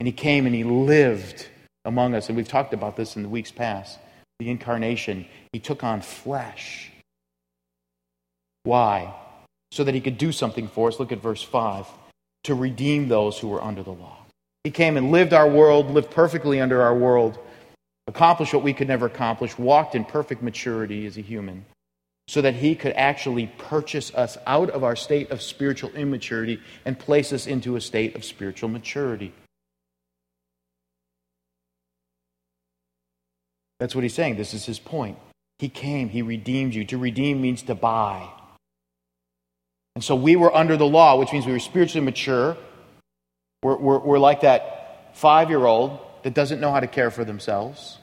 And 0.00 0.06
he 0.06 0.12
came 0.12 0.46
and 0.46 0.54
he 0.54 0.64
lived 0.64 1.46
among 1.84 2.14
us. 2.14 2.28
And 2.28 2.36
we've 2.36 2.48
talked 2.48 2.74
about 2.74 2.96
this 2.96 3.14
in 3.14 3.22
the 3.22 3.28
weeks 3.28 3.52
past. 3.52 3.98
The 4.40 4.50
incarnation, 4.50 5.26
he 5.52 5.60
took 5.60 5.84
on 5.84 6.00
flesh. 6.00 6.90
Why? 8.64 9.14
So 9.74 9.82
that 9.82 9.92
he 9.92 10.00
could 10.00 10.18
do 10.18 10.30
something 10.30 10.68
for 10.68 10.86
us. 10.86 11.00
Look 11.00 11.10
at 11.10 11.20
verse 11.20 11.42
5 11.42 11.88
to 12.44 12.54
redeem 12.54 13.08
those 13.08 13.40
who 13.40 13.48
were 13.48 13.60
under 13.60 13.82
the 13.82 13.90
law. 13.90 14.18
He 14.62 14.70
came 14.70 14.96
and 14.96 15.10
lived 15.10 15.32
our 15.32 15.50
world, 15.50 15.90
lived 15.90 16.12
perfectly 16.12 16.60
under 16.60 16.80
our 16.80 16.94
world, 16.94 17.40
accomplished 18.06 18.54
what 18.54 18.62
we 18.62 18.72
could 18.72 18.86
never 18.86 19.06
accomplish, 19.06 19.58
walked 19.58 19.96
in 19.96 20.04
perfect 20.04 20.42
maturity 20.42 21.06
as 21.06 21.18
a 21.18 21.22
human 21.22 21.64
so 22.28 22.40
that 22.40 22.54
he 22.54 22.76
could 22.76 22.92
actually 22.92 23.48
purchase 23.58 24.14
us 24.14 24.38
out 24.46 24.70
of 24.70 24.84
our 24.84 24.94
state 24.94 25.32
of 25.32 25.42
spiritual 25.42 25.90
immaturity 25.90 26.60
and 26.84 26.96
place 26.96 27.32
us 27.32 27.48
into 27.48 27.74
a 27.74 27.80
state 27.80 28.14
of 28.14 28.24
spiritual 28.24 28.68
maturity. 28.68 29.32
That's 33.80 33.96
what 33.96 34.04
he's 34.04 34.14
saying. 34.14 34.36
This 34.36 34.54
is 34.54 34.66
his 34.66 34.78
point. 34.78 35.18
He 35.58 35.68
came, 35.68 36.10
he 36.10 36.22
redeemed 36.22 36.76
you. 36.76 36.84
To 36.84 36.96
redeem 36.96 37.42
means 37.42 37.62
to 37.62 37.74
buy. 37.74 38.28
And 39.94 40.02
so 40.02 40.16
we 40.16 40.34
were 40.34 40.54
under 40.54 40.76
the 40.76 40.86
law, 40.86 41.18
which 41.18 41.32
means 41.32 41.46
we 41.46 41.52
were 41.52 41.60
spiritually 41.60 42.04
mature. 42.04 42.56
We're, 43.62 43.76
we're, 43.76 43.98
we're 43.98 44.18
like 44.18 44.40
that 44.40 45.16
five 45.16 45.50
year 45.50 45.64
old 45.64 46.00
that 46.24 46.34
doesn't 46.34 46.60
know 46.60 46.72
how 46.72 46.80
to 46.80 46.88
care 46.88 47.10
for 47.10 47.24
themselves, 47.24 47.98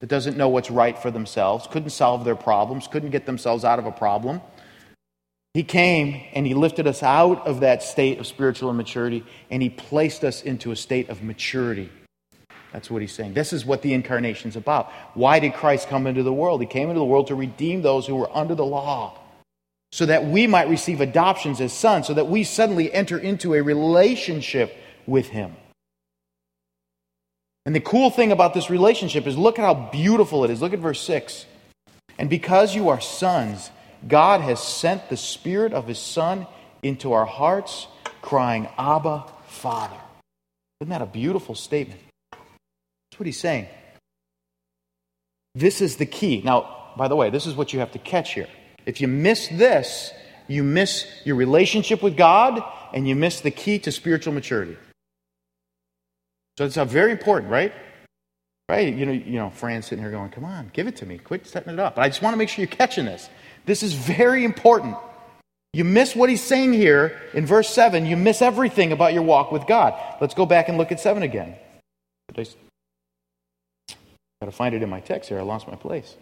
that 0.00 0.08
doesn't 0.08 0.36
know 0.36 0.48
what's 0.48 0.70
right 0.70 0.98
for 0.98 1.10
themselves, 1.10 1.68
couldn't 1.70 1.90
solve 1.90 2.24
their 2.24 2.34
problems, 2.34 2.88
couldn't 2.88 3.10
get 3.10 3.24
themselves 3.24 3.64
out 3.64 3.78
of 3.78 3.86
a 3.86 3.92
problem. 3.92 4.40
He 5.54 5.62
came 5.62 6.22
and 6.32 6.46
he 6.46 6.54
lifted 6.54 6.86
us 6.86 7.02
out 7.02 7.46
of 7.46 7.60
that 7.60 7.82
state 7.82 8.18
of 8.18 8.26
spiritual 8.26 8.70
immaturity 8.70 9.22
and 9.50 9.62
he 9.62 9.68
placed 9.68 10.24
us 10.24 10.42
into 10.42 10.72
a 10.72 10.76
state 10.76 11.08
of 11.08 11.22
maturity. 11.22 11.90
That's 12.72 12.90
what 12.90 13.02
he's 13.02 13.12
saying. 13.12 13.34
This 13.34 13.52
is 13.52 13.66
what 13.66 13.82
the 13.82 13.92
incarnation 13.92 14.48
is 14.48 14.56
about. 14.56 14.90
Why 15.12 15.38
did 15.38 15.52
Christ 15.52 15.88
come 15.88 16.06
into 16.06 16.22
the 16.22 16.32
world? 16.32 16.62
He 16.62 16.66
came 16.66 16.88
into 16.88 17.00
the 17.00 17.04
world 17.04 17.26
to 17.26 17.34
redeem 17.34 17.82
those 17.82 18.06
who 18.06 18.16
were 18.16 18.34
under 18.34 18.54
the 18.54 18.64
law 18.64 19.18
so 19.92 20.06
that 20.06 20.24
we 20.24 20.46
might 20.46 20.70
receive 20.70 21.00
adoptions 21.02 21.60
as 21.60 21.72
sons, 21.72 22.06
so 22.06 22.14
that 22.14 22.26
we 22.26 22.42
suddenly 22.42 22.92
enter 22.92 23.18
into 23.18 23.54
a 23.54 23.62
relationship 23.62 24.74
with 25.06 25.28
Him. 25.28 25.54
And 27.66 27.74
the 27.74 27.80
cool 27.80 28.10
thing 28.10 28.32
about 28.32 28.54
this 28.54 28.70
relationship 28.70 29.26
is 29.26 29.36
look 29.36 29.58
at 29.58 29.64
how 29.64 29.74
beautiful 29.74 30.44
it 30.44 30.50
is. 30.50 30.60
Look 30.60 30.72
at 30.72 30.80
verse 30.80 31.00
6. 31.02 31.46
And 32.18 32.28
because 32.28 32.74
you 32.74 32.88
are 32.88 33.00
sons, 33.00 33.70
God 34.08 34.40
has 34.40 34.60
sent 34.60 35.08
the 35.08 35.16
Spirit 35.16 35.72
of 35.72 35.86
His 35.86 35.98
Son 35.98 36.46
into 36.82 37.12
our 37.12 37.26
hearts, 37.26 37.86
crying, 38.22 38.68
Abba, 38.78 39.26
Father. 39.46 39.96
Isn't 40.80 40.90
that 40.90 41.02
a 41.02 41.06
beautiful 41.06 41.54
statement? 41.54 42.00
That's 42.32 43.20
what 43.20 43.26
He's 43.26 43.38
saying. 43.38 43.68
This 45.54 45.82
is 45.82 45.96
the 45.96 46.06
key. 46.06 46.40
Now, 46.42 46.92
by 46.96 47.08
the 47.08 47.16
way, 47.16 47.30
this 47.30 47.46
is 47.46 47.54
what 47.54 47.72
you 47.72 47.80
have 47.80 47.92
to 47.92 47.98
catch 47.98 48.34
here. 48.34 48.48
If 48.86 49.00
you 49.00 49.08
miss 49.08 49.48
this, 49.48 50.12
you 50.48 50.62
miss 50.62 51.06
your 51.24 51.36
relationship 51.36 52.02
with 52.02 52.16
God 52.16 52.62
and 52.92 53.08
you 53.08 53.14
miss 53.14 53.40
the 53.40 53.50
key 53.50 53.78
to 53.80 53.92
spiritual 53.92 54.34
maturity. 54.34 54.76
So 56.58 56.66
it's 56.66 56.76
uh, 56.76 56.84
very 56.84 57.12
important, 57.12 57.50
right? 57.50 57.72
Right? 58.68 58.94
You 58.94 59.06
know, 59.06 59.12
you 59.12 59.38
know, 59.38 59.50
Fran's 59.50 59.86
sitting 59.86 60.02
here 60.02 60.10
going, 60.10 60.30
come 60.30 60.44
on, 60.44 60.70
give 60.72 60.86
it 60.86 60.96
to 60.96 61.06
me. 61.06 61.18
Quit 61.18 61.46
setting 61.46 61.72
it 61.72 61.80
up. 61.80 61.96
But 61.96 62.02
I 62.02 62.08
just 62.08 62.22
want 62.22 62.34
to 62.34 62.38
make 62.38 62.48
sure 62.48 62.62
you're 62.62 62.74
catching 62.74 63.04
this. 63.04 63.28
This 63.64 63.82
is 63.82 63.94
very 63.94 64.44
important. 64.44 64.96
You 65.72 65.84
miss 65.84 66.14
what 66.14 66.28
he's 66.28 66.42
saying 66.42 66.74
here 66.74 67.18
in 67.32 67.46
verse 67.46 67.68
7. 67.70 68.04
You 68.04 68.16
miss 68.16 68.42
everything 68.42 68.92
about 68.92 69.14
your 69.14 69.22
walk 69.22 69.52
with 69.52 69.66
God. 69.66 69.94
Let's 70.20 70.34
go 70.34 70.44
back 70.44 70.68
and 70.68 70.76
look 70.76 70.92
at 70.92 71.00
7 71.00 71.22
again. 71.22 71.56
I 72.28 72.44
got 74.40 74.46
to 74.46 74.52
find 74.52 74.74
it 74.74 74.82
in 74.82 74.90
my 74.90 75.00
text 75.00 75.28
here. 75.28 75.38
I 75.38 75.42
lost 75.42 75.68
my 75.68 75.76
place. 75.76 76.16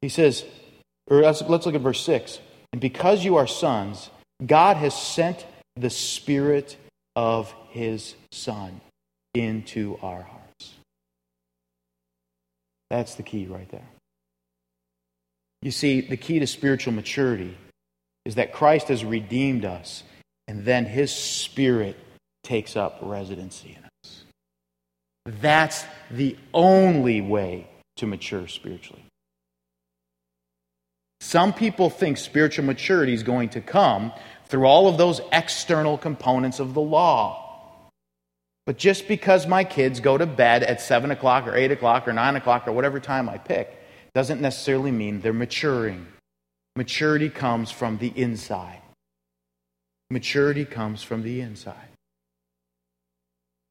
He 0.00 0.08
says, 0.08 0.44
or 1.06 1.18
uh, 1.18 1.22
let's, 1.22 1.42
let's 1.42 1.66
look 1.66 1.74
at 1.74 1.80
verse 1.80 2.00
6. 2.04 2.38
And 2.72 2.80
because 2.80 3.24
you 3.24 3.36
are 3.36 3.46
sons, 3.46 4.10
God 4.44 4.76
has 4.76 4.94
sent 4.94 5.44
the 5.76 5.90
Spirit 5.90 6.76
of 7.16 7.52
His 7.70 8.14
Son 8.32 8.80
into 9.34 9.98
our 10.02 10.22
hearts. 10.22 10.74
That's 12.90 13.14
the 13.14 13.22
key 13.22 13.46
right 13.46 13.68
there. 13.70 13.88
You 15.62 15.70
see, 15.70 16.00
the 16.00 16.16
key 16.16 16.38
to 16.38 16.46
spiritual 16.46 16.92
maturity 16.92 17.56
is 18.24 18.36
that 18.36 18.52
Christ 18.52 18.88
has 18.88 19.04
redeemed 19.04 19.64
us, 19.64 20.02
and 20.48 20.64
then 20.64 20.86
His 20.86 21.12
Spirit 21.12 21.96
takes 22.42 22.76
up 22.76 22.98
residency 23.02 23.76
in 23.78 23.84
us. 23.84 24.24
That's 25.26 25.84
the 26.10 26.36
only 26.54 27.20
way 27.20 27.68
to 27.96 28.06
mature 28.06 28.48
spiritually. 28.48 29.04
Some 31.20 31.52
people 31.52 31.90
think 31.90 32.16
spiritual 32.16 32.64
maturity 32.64 33.12
is 33.12 33.22
going 33.22 33.50
to 33.50 33.60
come 33.60 34.12
through 34.46 34.64
all 34.64 34.88
of 34.88 34.98
those 34.98 35.20
external 35.32 35.98
components 35.98 36.58
of 36.58 36.74
the 36.74 36.80
law. 36.80 37.46
But 38.66 38.78
just 38.78 39.06
because 39.06 39.46
my 39.46 39.64
kids 39.64 40.00
go 40.00 40.16
to 40.16 40.26
bed 40.26 40.62
at 40.62 40.80
7 40.80 41.10
o'clock 41.10 41.46
or 41.46 41.54
8 41.54 41.72
o'clock 41.72 42.08
or 42.08 42.12
9 42.12 42.36
o'clock 42.36 42.66
or 42.66 42.72
whatever 42.72 43.00
time 43.00 43.28
I 43.28 43.38
pick 43.38 43.76
doesn't 44.14 44.40
necessarily 44.40 44.90
mean 44.90 45.20
they're 45.20 45.32
maturing. 45.32 46.06
Maturity 46.76 47.28
comes 47.28 47.70
from 47.70 47.98
the 47.98 48.12
inside. 48.16 48.80
Maturity 50.10 50.64
comes 50.64 51.02
from 51.02 51.22
the 51.22 51.40
inside. 51.40 51.76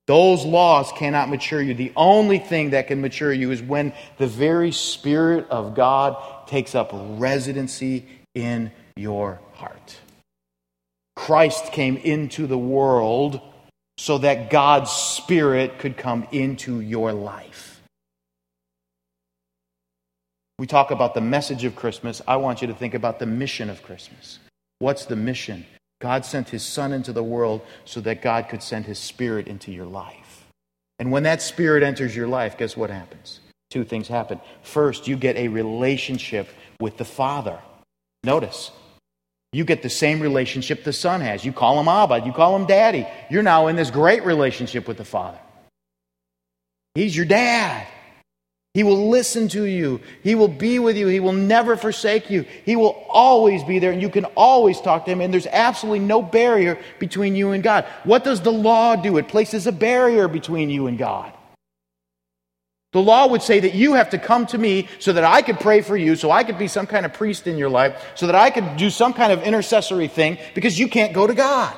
Those 0.07 0.43
laws 0.43 0.91
cannot 0.93 1.29
mature 1.29 1.62
you. 1.62 1.75
The 1.75 1.93
only 1.95 2.39
thing 2.39 2.71
that 2.71 2.88
can 2.88 2.99
mature 2.99 3.31
you 3.31 3.51
is 3.51 3.62
when 3.62 3.93
the 4.17 4.25
very 4.25 4.71
Spirit 4.71 5.47
of 5.49 5.75
God 5.75 6.38
takes 6.49 6.75
up 6.75 6.89
residency 6.93 8.05
in 8.33 8.71
your 8.95 9.39
heart. 9.53 9.97
Christ 11.15 11.71
came 11.71 11.95
into 11.97 12.47
the 12.47 12.57
world 12.57 13.39
so 13.97 14.17
that 14.17 14.49
God's 14.49 14.91
Spirit 14.91 15.77
could 15.77 15.95
come 15.95 16.27
into 16.31 16.79
your 16.79 17.13
life. 17.13 17.81
We 20.57 20.65
talk 20.67 20.91
about 20.91 21.13
the 21.13 21.21
message 21.21 21.63
of 21.65 21.75
Christmas. 21.75 22.21
I 22.27 22.38
want 22.38 22.62
you 22.62 22.67
to 22.67 22.73
think 22.73 22.93
about 22.93 23.19
the 23.19 23.25
mission 23.25 23.69
of 23.69 23.83
Christmas. 23.83 24.39
What's 24.79 25.05
the 25.05 25.15
mission? 25.15 25.65
God 26.01 26.25
sent 26.25 26.49
his 26.49 26.63
Son 26.63 26.91
into 26.91 27.13
the 27.13 27.23
world 27.23 27.62
so 27.85 28.01
that 28.01 28.21
God 28.21 28.49
could 28.49 28.63
send 28.63 28.85
his 28.85 28.97
Spirit 28.97 29.47
into 29.47 29.71
your 29.71 29.85
life. 29.85 30.47
And 30.97 31.12
when 31.12 31.23
that 31.23 31.41
Spirit 31.41 31.83
enters 31.83 32.15
your 32.15 32.27
life, 32.27 32.57
guess 32.57 32.75
what 32.75 32.89
happens? 32.89 33.39
Two 33.69 33.84
things 33.84 34.08
happen. 34.08 34.39
First, 34.63 35.08
you 35.08 35.15
get 35.15 35.36
a 35.38 35.47
relationship 35.47 36.49
with 36.79 36.97
the 36.97 37.05
Father. 37.05 37.60
Notice, 38.23 38.71
you 39.51 39.63
get 39.63 39.84
the 39.84 39.89
same 39.89 40.19
relationship 40.19 40.84
the 40.84 40.93
Son 40.93 41.21
has. 41.21 41.45
You 41.45 41.53
call 41.53 41.79
him 41.79 41.88
Abba, 41.88 42.25
you 42.25 42.34
call 42.34 42.55
him 42.55 42.65
Daddy. 42.65 43.08
You're 43.29 43.43
now 43.43 43.67
in 43.67 43.75
this 43.75 43.91
great 43.91 44.25
relationship 44.25 44.88
with 44.88 44.97
the 44.97 45.05
Father. 45.05 45.39
He's 46.95 47.15
your 47.15 47.25
dad. 47.25 47.88
He 48.73 48.84
will 48.84 49.10
listen 49.10 49.47
to 49.49 49.63
you. 49.63 49.99
He 50.21 50.36
will 50.36 50.47
be 50.47 50.77
with 50.77 50.95
you. 50.95 51.08
He 51.08 51.19
will 51.19 51.34
never 51.34 51.75
forsake 51.75 52.29
you. 52.29 52.45
He 52.65 52.75
will 52.75 53.03
always 53.10 53.63
be 53.63 53.79
there, 53.79 53.91
and 53.91 54.01
you 54.01 54.10
can 54.10 54.25
always 54.36 54.79
talk 54.79 55.05
to 55.05 55.12
him, 55.12 55.21
and 55.21 55.34
there's 55.34 55.47
absolutely 55.47 55.99
no 55.99 56.21
barrier 56.21 56.77
between 56.99 57.36
you 57.36 57.51
and 57.51 57.63
God. 57.63 57.86
What 58.03 58.23
does 58.23 58.41
the 58.41 58.51
law 58.51 58.95
do? 58.95 59.17
It 59.17 59.27
places 59.27 59.65
a 59.65 59.71
barrier 59.71 60.27
between 60.27 60.69
you 60.69 60.86
and 60.86 60.97
God. 60.97 61.34
The 62.91 63.02
law 63.02 63.28
would 63.28 63.43
say 63.43 63.60
that 63.60 63.75
you 63.75 63.93
have 63.93 64.10
to 64.12 64.17
come 64.17 64.47
to 64.47 64.58
me 64.58 64.88
so 64.97 65.13
that 65.13 65.23
I 65.23 65.43
could 65.43 65.60
pray 65.60 65.82
for 65.82 65.95
you, 65.95 66.15
so 66.15 66.32
I 66.32 66.43
could 66.43 66.58
be 66.58 66.67
some 66.67 66.88
kind 66.88 67.06
of 67.06 67.13
priest 67.13 67.45
in 67.45 67.58
your 67.58 67.69
life, 67.69 68.13
so 68.15 68.25
that 68.25 68.36
I 68.36 68.49
could 68.49 68.78
do 68.78 68.89
some 68.89 69.13
kind 69.13 69.32
of 69.32 69.43
intercessory 69.43 70.08
thing 70.08 70.39
because 70.56 70.80
you 70.80 70.88
can't 70.88 71.13
go 71.13 71.28
to 71.28 71.36
God. 71.36 71.78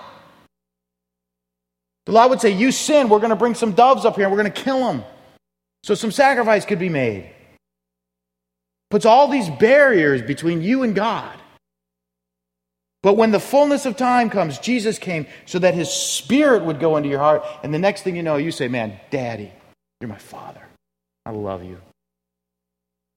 The 2.06 2.14
law 2.14 2.28
would 2.28 2.40
say, 2.40 2.52
You 2.52 2.72
sin, 2.72 3.10
we're 3.10 3.20
going 3.20 3.32
to 3.32 3.36
bring 3.36 3.56
some 3.56 3.74
doves 3.74 4.06
up 4.06 4.16
here 4.16 4.26
and 4.26 4.32
we're 4.32 4.42
going 4.42 4.54
to 4.54 4.62
kill 4.62 4.80
them. 4.86 5.04
So 5.84 5.96
some 5.96 6.12
sacrifice 6.12 6.66
could 6.66 6.80
be 6.80 6.90
made. 6.90 7.30
Puts 8.90 9.06
all 9.06 9.28
these 9.28 9.50
barriers 9.50 10.22
between 10.22 10.62
you 10.62 10.84
and 10.84 10.96
God. 10.96 11.38
But 13.04 13.14
when 13.16 13.32
the 13.32 13.40
fullness 13.40 13.86
of 13.86 13.98
time 13.98 14.30
comes, 14.30 14.60
Jesus 14.60 15.00
came 15.00 15.26
so 15.46 15.60
that 15.60 15.74
his 15.74 15.92
spirit 15.92 16.64
would 16.64 16.80
go 16.80 16.98
into 16.98 17.10
your 17.10 17.20
heart. 17.20 17.44
And 17.64 17.74
the 17.74 17.80
next 17.80 18.04
thing 18.04 18.16
you 18.16 18.24
know, 18.24 18.38
you 18.38 18.52
say, 18.52 18.68
Man, 18.68 19.00
Daddy, 19.10 19.52
you're 20.00 20.08
my 20.08 20.18
father. 20.18 20.71
I 21.26 21.32
love 21.32 21.64
you. 21.64 21.80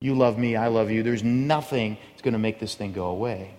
You 0.00 0.14
love 0.14 0.38
me, 0.38 0.56
I 0.56 0.68
love 0.68 0.90
you. 0.90 1.02
There's 1.02 1.24
nothing 1.24 1.96
that's 2.10 2.22
going 2.22 2.32
to 2.32 2.38
make 2.38 2.60
this 2.60 2.74
thing 2.74 2.92
go 2.92 3.06
away. 3.06 3.54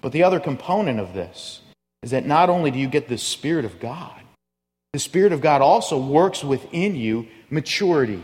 But 0.00 0.12
the 0.12 0.22
other 0.22 0.38
component 0.38 1.00
of 1.00 1.14
this 1.14 1.60
is 2.02 2.10
that 2.10 2.26
not 2.26 2.50
only 2.50 2.70
do 2.70 2.78
you 2.78 2.88
get 2.88 3.08
the 3.08 3.18
Spirit 3.18 3.64
of 3.64 3.80
God, 3.80 4.20
the 4.92 4.98
Spirit 4.98 5.32
of 5.32 5.40
God 5.40 5.62
also 5.62 5.98
works 5.98 6.44
within 6.44 6.94
you 6.94 7.26
maturity. 7.50 8.22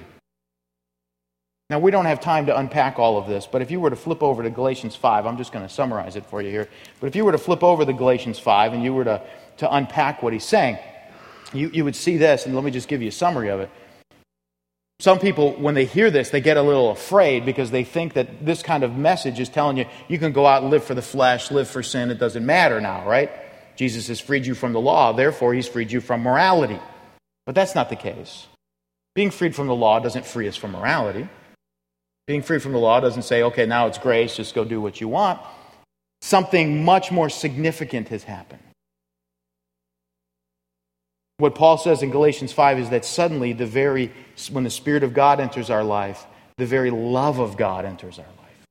Now, 1.70 1.79
we 1.79 1.90
don't 1.90 2.05
have 2.05 2.20
time 2.20 2.46
to 2.46 2.57
unpack 2.57 2.98
all 2.98 3.16
of 3.16 3.26
this, 3.26 3.46
but 3.46 3.62
if 3.62 3.70
you 3.70 3.81
were 3.81 3.90
to 3.90 3.96
flip 3.96 4.22
over 4.22 4.42
to 4.42 4.50
Galatians 4.50 4.94
5, 4.94 5.24
I'm 5.24 5.38
just 5.38 5.53
going 5.53 5.66
to 5.66 5.72
summarize 5.72 6.16
it 6.16 6.26
for 6.26 6.42
you 6.42 6.50
here. 6.50 6.68
But 7.00 7.07
if 7.07 7.16
you 7.16 7.24
were 7.24 7.33
to 7.33 7.38
flip 7.38 7.62
over 7.62 7.85
to 7.85 7.92
Galatians 7.92 8.38
5 8.38 8.72
and 8.72 8.85
you 8.85 8.92
were 8.92 9.05
to, 9.05 9.22
to 9.59 9.74
unpack 9.74 10.22
what 10.22 10.33
he's 10.33 10.44
saying, 10.44 10.79
you, 11.52 11.70
you 11.72 11.84
would 11.84 11.96
see 11.96 12.16
this, 12.16 12.46
and 12.46 12.54
let 12.54 12.64
me 12.64 12.70
just 12.70 12.88
give 12.88 13.02
you 13.02 13.08
a 13.08 13.12
summary 13.12 13.48
of 13.48 13.60
it. 13.60 13.70
Some 15.00 15.18
people, 15.18 15.52
when 15.52 15.74
they 15.74 15.86
hear 15.86 16.10
this, 16.10 16.28
they 16.28 16.42
get 16.42 16.58
a 16.58 16.62
little 16.62 16.90
afraid 16.90 17.46
because 17.46 17.70
they 17.70 17.84
think 17.84 18.12
that 18.14 18.44
this 18.44 18.62
kind 18.62 18.84
of 18.84 18.96
message 18.96 19.40
is 19.40 19.48
telling 19.48 19.78
you 19.78 19.86
you 20.08 20.18
can 20.18 20.32
go 20.32 20.46
out 20.46 20.62
and 20.62 20.70
live 20.70 20.84
for 20.84 20.94
the 20.94 21.02
flesh, 21.02 21.50
live 21.50 21.68
for 21.68 21.82
sin, 21.82 22.10
it 22.10 22.18
doesn't 22.18 22.44
matter 22.44 22.80
now, 22.82 23.08
right? 23.08 23.30
Jesus 23.76 24.08
has 24.08 24.20
freed 24.20 24.44
you 24.44 24.54
from 24.54 24.74
the 24.74 24.80
law, 24.80 25.12
therefore, 25.12 25.54
he's 25.54 25.66
freed 25.66 25.90
you 25.90 26.02
from 26.02 26.20
morality. 26.20 26.78
But 27.46 27.54
that's 27.54 27.74
not 27.74 27.88
the 27.88 27.96
case. 27.96 28.46
Being 29.14 29.30
freed 29.30 29.54
from 29.54 29.68
the 29.68 29.74
law 29.74 30.00
doesn't 30.00 30.26
free 30.26 30.46
us 30.46 30.56
from 30.56 30.72
morality. 30.72 31.26
Being 32.26 32.42
free 32.42 32.58
from 32.58 32.72
the 32.72 32.78
law 32.78 33.00
doesn't 33.00 33.22
say, 33.22 33.42
okay, 33.44 33.64
now 33.64 33.86
it's 33.86 33.98
grace, 33.98 34.36
just 34.36 34.54
go 34.54 34.64
do 34.64 34.82
what 34.82 35.00
you 35.00 35.08
want. 35.08 35.40
Something 36.20 36.84
much 36.84 37.10
more 37.10 37.30
significant 37.30 38.08
has 38.10 38.24
happened. 38.24 38.60
What 41.40 41.55
Paul 41.55 41.79
says 41.79 42.03
in 42.03 42.11
Galatians 42.11 42.53
5 42.53 42.79
is 42.79 42.90
that 42.90 43.07
suddenly, 43.07 43.55
the 43.55 43.64
very, 43.64 44.12
when 44.53 44.62
the 44.62 44.70
Spirit 44.70 45.03
of 45.03 45.14
God 45.14 45.40
enters 45.40 45.70
our 45.70 45.83
life, 45.83 46.26
the 46.59 46.66
very 46.66 46.90
love 46.90 47.38
of 47.38 47.57
God 47.57 47.87
enters 47.87 48.18
our 48.18 48.26
life. 48.26 48.66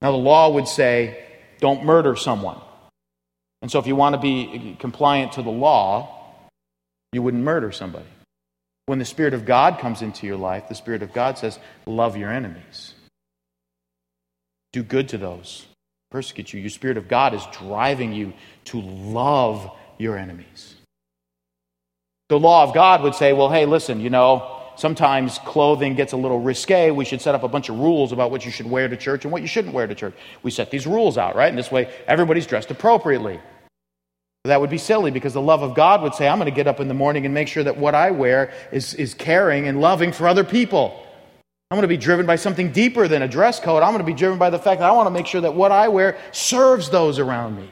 Now, 0.00 0.12
the 0.12 0.18
law 0.18 0.50
would 0.50 0.68
say, 0.68 1.24
don't 1.58 1.84
murder 1.84 2.14
someone. 2.14 2.60
And 3.62 3.70
so, 3.70 3.80
if 3.80 3.88
you 3.88 3.96
want 3.96 4.14
to 4.14 4.20
be 4.20 4.76
compliant 4.78 5.32
to 5.32 5.42
the 5.42 5.50
law, 5.50 6.24
you 7.12 7.20
wouldn't 7.20 7.42
murder 7.42 7.72
somebody. 7.72 8.06
When 8.86 9.00
the 9.00 9.04
Spirit 9.04 9.34
of 9.34 9.44
God 9.44 9.80
comes 9.80 10.02
into 10.02 10.28
your 10.28 10.36
life, 10.36 10.68
the 10.68 10.76
Spirit 10.76 11.02
of 11.02 11.12
God 11.12 11.36
says, 11.36 11.58
love 11.84 12.16
your 12.16 12.30
enemies. 12.30 12.94
Do 14.72 14.84
good 14.84 15.08
to 15.08 15.18
those 15.18 15.66
persecute 16.12 16.52
you. 16.52 16.60
Your 16.60 16.70
Spirit 16.70 16.98
of 16.98 17.08
God 17.08 17.34
is 17.34 17.42
driving 17.52 18.12
you 18.12 18.34
to 18.66 18.80
love 18.80 19.72
your 19.98 20.16
enemies. 20.16 20.74
The 22.28 22.38
law 22.38 22.64
of 22.64 22.74
God 22.74 23.02
would 23.02 23.14
say, 23.14 23.32
well, 23.32 23.50
hey, 23.50 23.66
listen, 23.66 24.00
you 24.00 24.08
know, 24.08 24.62
sometimes 24.76 25.38
clothing 25.44 25.94
gets 25.94 26.12
a 26.12 26.16
little 26.16 26.40
risque. 26.40 26.90
We 26.90 27.04
should 27.04 27.20
set 27.20 27.34
up 27.34 27.42
a 27.42 27.48
bunch 27.48 27.68
of 27.68 27.78
rules 27.78 28.12
about 28.12 28.30
what 28.30 28.44
you 28.44 28.50
should 28.50 28.66
wear 28.66 28.88
to 28.88 28.96
church 28.96 29.24
and 29.24 29.32
what 29.32 29.42
you 29.42 29.48
shouldn't 29.48 29.74
wear 29.74 29.86
to 29.86 29.94
church. 29.94 30.14
We 30.42 30.50
set 30.50 30.70
these 30.70 30.86
rules 30.86 31.18
out, 31.18 31.36
right? 31.36 31.48
And 31.48 31.58
this 31.58 31.70
way, 31.70 31.92
everybody's 32.06 32.46
dressed 32.46 32.70
appropriately. 32.70 33.40
That 34.44 34.60
would 34.60 34.70
be 34.70 34.78
silly 34.78 35.10
because 35.10 35.34
the 35.34 35.42
love 35.42 35.62
of 35.62 35.74
God 35.74 36.02
would 36.02 36.14
say, 36.14 36.26
I'm 36.26 36.38
going 36.38 36.50
to 36.50 36.56
get 36.56 36.66
up 36.66 36.80
in 36.80 36.88
the 36.88 36.94
morning 36.94 37.26
and 37.26 37.34
make 37.34 37.48
sure 37.48 37.62
that 37.62 37.76
what 37.76 37.94
I 37.94 38.10
wear 38.10 38.52
is, 38.72 38.94
is 38.94 39.14
caring 39.14 39.68
and 39.68 39.80
loving 39.80 40.10
for 40.10 40.26
other 40.26 40.42
people. 40.42 41.06
I'm 41.70 41.76
going 41.76 41.82
to 41.82 41.88
be 41.88 41.96
driven 41.96 42.26
by 42.26 42.36
something 42.36 42.72
deeper 42.72 43.08
than 43.08 43.22
a 43.22 43.28
dress 43.28 43.60
code. 43.60 43.82
I'm 43.82 43.90
going 43.90 43.98
to 43.98 44.04
be 44.04 44.14
driven 44.14 44.38
by 44.38 44.50
the 44.50 44.58
fact 44.58 44.80
that 44.80 44.88
I 44.88 44.92
want 44.92 45.06
to 45.06 45.10
make 45.10 45.26
sure 45.26 45.42
that 45.42 45.54
what 45.54 45.70
I 45.70 45.88
wear 45.88 46.18
serves 46.32 46.90
those 46.90 47.18
around 47.18 47.56
me 47.56 47.70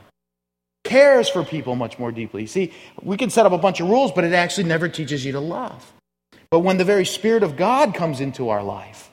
cares 0.90 1.28
for 1.28 1.44
people 1.44 1.76
much 1.76 2.00
more 2.00 2.10
deeply. 2.10 2.46
See, 2.46 2.72
we 3.00 3.16
can 3.16 3.30
set 3.30 3.46
up 3.46 3.52
a 3.52 3.58
bunch 3.58 3.78
of 3.78 3.88
rules, 3.88 4.10
but 4.10 4.24
it 4.24 4.32
actually 4.32 4.64
never 4.64 4.88
teaches 4.88 5.24
you 5.24 5.30
to 5.32 5.40
love. 5.40 5.92
But 6.50 6.60
when 6.60 6.78
the 6.78 6.84
very 6.84 7.06
Spirit 7.06 7.44
of 7.44 7.56
God 7.56 7.94
comes 7.94 8.20
into 8.20 8.48
our 8.48 8.62
life, 8.62 9.08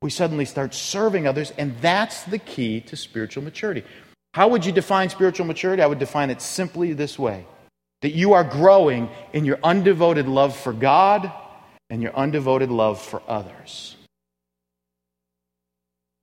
we 0.00 0.08
suddenly 0.08 0.46
start 0.46 0.72
serving 0.72 1.26
others, 1.26 1.52
and 1.58 1.76
that's 1.82 2.24
the 2.24 2.38
key 2.38 2.80
to 2.80 2.96
spiritual 2.96 3.44
maturity. 3.44 3.84
How 4.32 4.48
would 4.48 4.64
you 4.64 4.72
define 4.72 5.10
spiritual 5.10 5.44
maturity? 5.44 5.82
I 5.82 5.86
would 5.86 5.98
define 5.98 6.30
it 6.30 6.40
simply 6.40 6.94
this 6.94 7.18
way 7.18 7.46
that 8.00 8.12
you 8.12 8.32
are 8.32 8.42
growing 8.42 9.10
in 9.34 9.44
your 9.44 9.58
undevoted 9.58 10.26
love 10.26 10.56
for 10.56 10.72
God 10.72 11.30
and 11.90 12.02
your 12.02 12.12
undevoted 12.12 12.70
love 12.70 13.00
for 13.00 13.22
others. 13.28 13.94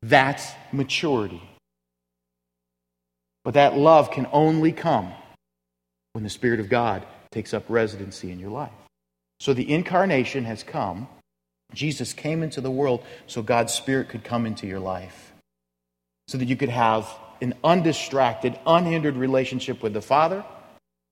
That's 0.02 0.52
maturity. 0.72 1.44
But 3.44 3.54
that 3.54 3.78
love 3.78 4.12
can 4.12 4.28
only 4.32 4.72
come 4.72 5.12
when 6.14 6.24
the 6.24 6.30
Spirit 6.30 6.60
of 6.60 6.70
God 6.70 7.06
takes 7.32 7.54
up 7.54 7.64
residency 7.70 8.32
in 8.32 8.40
your 8.40 8.50
life. 8.50 8.72
So 9.40 9.54
the 9.54 9.72
incarnation 9.72 10.46
has 10.46 10.64
come. 10.64 11.08
Jesus 11.74 12.14
came 12.14 12.44
into 12.44 12.62
the 12.62 12.72
world 12.72 13.04
so 13.28 13.42
God's 13.42 13.74
Spirit 13.74 14.10
could 14.10 14.24
come 14.24 14.46
into 14.46 14.68
your 14.68 14.80
life. 14.80 15.34
So 16.28 16.38
that 16.38 16.46
you 16.46 16.56
could 16.56 16.70
have 16.70 17.08
an 17.42 17.54
undistracted, 17.64 18.60
unhindered 18.66 19.16
relationship 19.16 19.82
with 19.82 19.94
the 19.94 20.02
Father, 20.02 20.44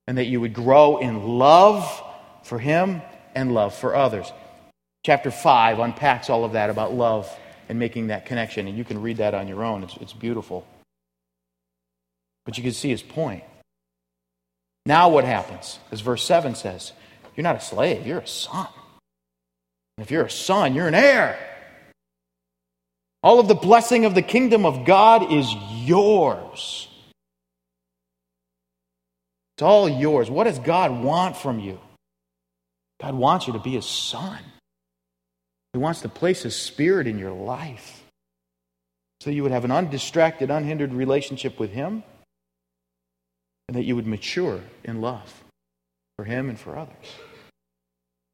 and 0.07 0.17
that 0.17 0.25
you 0.25 0.41
would 0.41 0.53
grow 0.53 0.97
in 0.97 1.23
love 1.23 2.03
for 2.43 2.59
Him 2.59 3.01
and 3.35 3.53
love 3.53 3.73
for 3.73 3.95
others. 3.95 4.31
Chapter 5.05 5.31
5 5.31 5.79
unpacks 5.79 6.29
all 6.29 6.43
of 6.43 6.53
that 6.53 6.69
about 6.69 6.93
love 6.93 7.33
and 7.69 7.79
making 7.79 8.07
that 8.07 8.25
connection, 8.25 8.67
and 8.67 8.77
you 8.77 8.83
can 8.83 9.01
read 9.01 9.17
that 9.17 9.33
on 9.33 9.47
your 9.47 9.63
own. 9.63 9.83
It's, 9.83 9.95
it's 9.97 10.13
beautiful. 10.13 10.65
But 12.47 12.57
you 12.57 12.63
can 12.63 12.71
see 12.71 12.89
his 12.89 13.03
point. 13.03 13.43
Now, 14.85 15.09
what 15.09 15.25
happens? 15.25 15.79
As 15.91 15.99
verse 15.99 16.23
7 16.23 16.55
says, 16.55 16.93
you're 17.35 17.43
not 17.43 17.57
a 17.57 17.59
slave, 17.59 18.07
you're 18.07 18.19
a 18.19 18.27
son. 18.27 18.69
And 19.97 20.05
if 20.05 20.11
you're 20.11 20.25
a 20.25 20.31
son, 20.31 20.73
you're 20.73 20.87
an 20.87 20.95
heir. 20.95 21.37
All 23.21 23.41
of 23.41 23.49
the 23.49 23.53
blessing 23.53 24.05
of 24.05 24.15
the 24.15 24.21
kingdom 24.21 24.65
of 24.65 24.85
God 24.85 25.33
is 25.33 25.53
yours. 25.73 26.87
It's 29.55 29.63
all 29.63 29.89
yours. 29.89 30.29
What 30.29 30.45
does 30.45 30.59
God 30.59 31.03
want 31.03 31.35
from 31.35 31.59
you? 31.59 31.81
God 33.01 33.13
wants 33.13 33.47
you 33.47 33.53
to 33.53 33.59
be 33.59 33.75
a 33.75 33.81
son. 33.81 34.39
He 35.73 35.79
wants 35.79 35.99
to 36.01 36.09
place 36.09 36.43
His 36.43 36.55
Spirit 36.55 37.07
in 37.07 37.19
your 37.19 37.33
life 37.33 38.05
so 39.19 39.31
you 39.31 39.43
would 39.43 39.51
have 39.51 39.65
an 39.65 39.71
undistracted, 39.71 40.49
unhindered 40.49 40.93
relationship 40.93 41.59
with 41.59 41.71
Him 41.71 42.03
and 43.67 43.75
that 43.75 43.83
you 43.83 43.95
would 43.95 44.07
mature 44.07 44.61
in 44.83 45.01
love 45.01 45.43
for 46.17 46.25
Him 46.25 46.49
and 46.49 46.59
for 46.59 46.77
others. 46.77 46.95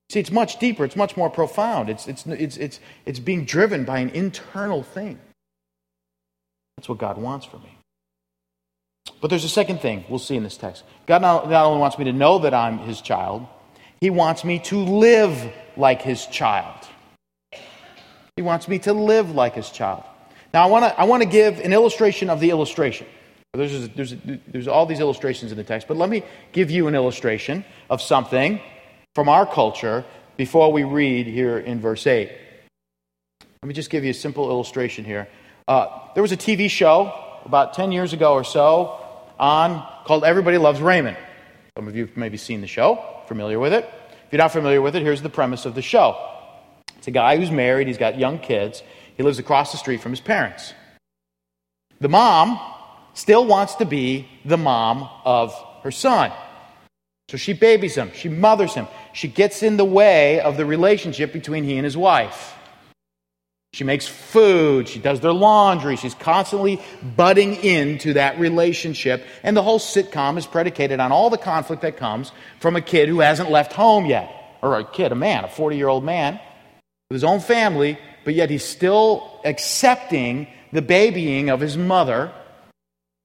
See, 0.10 0.20
it's 0.20 0.32
much 0.32 0.60
deeper, 0.60 0.86
it's 0.86 0.96
much 0.96 1.18
more 1.18 1.30
profound. 1.30 1.90
It's, 1.90 2.08
it's, 2.08 2.26
it's, 2.28 2.58
it's, 2.58 2.80
it's 3.06 3.20
being 3.20 3.46
driven 3.46 3.84
by 3.84 4.00
an 4.00 4.10
internal 4.10 4.84
thing. 4.84 5.20
That's 6.78 6.88
what 6.88 7.00
God 7.00 7.18
wants 7.18 7.46
for 7.46 7.58
me. 7.58 7.78
But 9.22 9.30
there's 9.30 9.44
a 9.44 9.50
second 9.50 9.80
thing 9.80 10.06
we'll 10.10 10.20
see 10.20 10.36
in 10.36 10.44
this 10.44 10.58
text. 10.58 10.84
God 11.08 11.22
not, 11.22 11.50
not 11.50 11.66
only 11.66 11.80
wants 11.80 11.98
me 11.98 12.06
to 12.06 12.14
know 12.14 12.40
that 12.40 12.54
I'm 12.54 12.78
His 12.80 13.02
child, 13.02 13.48
He 14.00 14.10
wants 14.10 14.44
me 14.44 14.60
to 14.60 14.78
live 14.78 15.52
like 15.76 16.02
His 16.02 16.26
child. 16.28 16.88
He 18.36 18.42
wants 18.42 18.68
me 18.68 18.80
to 18.80 18.94
live 18.94 19.32
like 19.32 19.56
His 19.56 19.70
child. 19.70 20.04
Now, 20.54 20.64
I 20.64 20.66
want 20.68 20.86
to 20.86 21.00
I 21.00 21.06
want 21.06 21.24
to 21.24 21.30
give 21.30 21.60
an 21.60 21.74
illustration 21.74 22.30
of 22.30 22.40
the 22.40 22.52
illustration. 22.52 23.08
There's, 23.56 23.88
there's, 23.90 24.16
there's 24.48 24.68
all 24.68 24.88
these 24.88 25.00
illustrations 25.00 25.52
in 25.52 25.60
the 25.60 25.64
text, 25.64 25.88
but 25.88 25.96
let 25.96 26.10
me 26.10 26.24
give 26.54 26.72
you 26.72 26.88
an 26.88 26.96
illustration 26.96 27.64
of 27.88 28.02
something 28.02 28.60
from 29.14 29.30
our 29.30 29.46
culture 29.46 30.04
before 30.38 30.72
we 30.72 30.84
read 30.84 31.28
here 31.28 31.60
in 31.60 31.80
verse 31.80 32.08
8. 32.08 32.32
Let 33.42 33.68
me 33.68 33.76
just 33.76 33.92
give 33.92 34.04
you 34.04 34.10
a 34.10 34.16
simple 34.16 34.50
illustration 34.50 35.06
here. 35.06 35.28
Uh, 35.68 35.86
there 36.16 36.24
was 36.24 36.32
a 36.32 36.38
TV 36.38 36.68
show 36.68 37.14
about 37.46 37.76
10 37.76 37.92
years 37.92 38.12
ago 38.12 38.34
or 38.34 38.44
so 38.44 39.00
on 39.38 39.86
called 40.06 40.24
Everybody 40.24 40.58
Loves 40.58 40.82
Raymond. 40.82 41.18
Some 41.78 41.88
of 41.88 41.96
you 41.96 42.08
have 42.08 42.18
maybe 42.18 42.38
seen 42.38 42.60
the 42.60 42.66
show, 42.66 43.06
familiar 43.28 43.60
with 43.60 43.74
it. 43.74 43.86
If 43.86 44.32
you're 44.32 44.40
not 44.40 44.52
familiar 44.52 44.82
with 44.82 44.96
it, 44.96 45.04
here's 45.04 45.22
the 45.22 45.30
premise 45.30 45.68
of 45.68 45.76
the 45.76 45.84
show. 45.84 46.18
It's 46.98 47.08
a 47.08 47.12
guy 47.12 47.38
who's 47.38 47.52
married, 47.52 47.86
he's 47.86 48.00
got 48.00 48.18
young 48.18 48.40
kids, 48.40 48.82
he 49.16 49.22
lives 49.22 49.38
across 49.38 49.72
the 49.72 49.78
street 49.78 50.02
from 50.02 50.12
his 50.12 50.22
parents. 50.22 50.74
The 52.00 52.10
mom 52.10 52.60
still 53.14 53.46
wants 53.46 53.76
to 53.76 53.86
be 53.86 54.28
the 54.46 54.58
mom 54.58 55.10
of 55.26 55.54
her 55.84 55.92
son. 55.92 56.32
So 57.30 57.38
she 57.38 57.54
babies 57.54 57.96
him, 57.96 58.12
she 58.14 58.30
mothers 58.30 58.74
him, 58.74 58.88
she 59.14 59.28
gets 59.28 59.64
in 59.64 59.78
the 59.78 59.86
way 59.86 60.40
of 60.40 60.58
the 60.58 60.66
relationship 60.66 61.34
between 61.34 61.64
he 61.64 61.78
and 61.78 61.86
his 61.86 61.98
wife. 61.98 62.54
She 63.74 63.84
makes 63.84 64.08
food, 64.08 64.88
she 64.88 65.00
does 65.00 65.20
their 65.20 65.34
laundry, 65.34 65.96
she's 65.96 66.14
constantly 66.14 66.80
butting 67.16 67.56
into 67.56 68.14
that 68.14 68.40
relationship. 68.40 69.26
And 69.42 69.58
the 69.58 69.64
whole 69.64 69.80
sitcom 69.80 70.38
is 70.38 70.46
predicated 70.46 71.00
on 71.00 71.12
all 71.12 71.32
the 71.32 71.40
conflict 71.40 71.82
that 71.82 71.98
comes 71.98 72.32
from 72.60 72.76
a 72.76 72.82
kid 72.82 73.10
who 73.10 73.22
hasn't 73.22 73.50
left 73.50 73.74
home 73.74 74.06
yet. 74.06 74.32
Or 74.62 74.78
a 74.78 74.86
kid, 74.86 75.12
a 75.12 75.16
man, 75.16 75.44
a 75.44 75.48
40 75.48 75.76
year 75.76 75.88
old 75.88 76.04
man 76.04 76.40
with 77.10 77.16
his 77.16 77.24
own 77.24 77.40
family, 77.40 77.98
but 78.24 78.36
yet 78.36 78.52
he's 78.52 78.64
still 78.64 79.42
accepting 79.44 80.48
the 80.72 80.82
babying 80.84 81.50
of 81.50 81.60
his 81.60 81.76
mother 81.76 82.32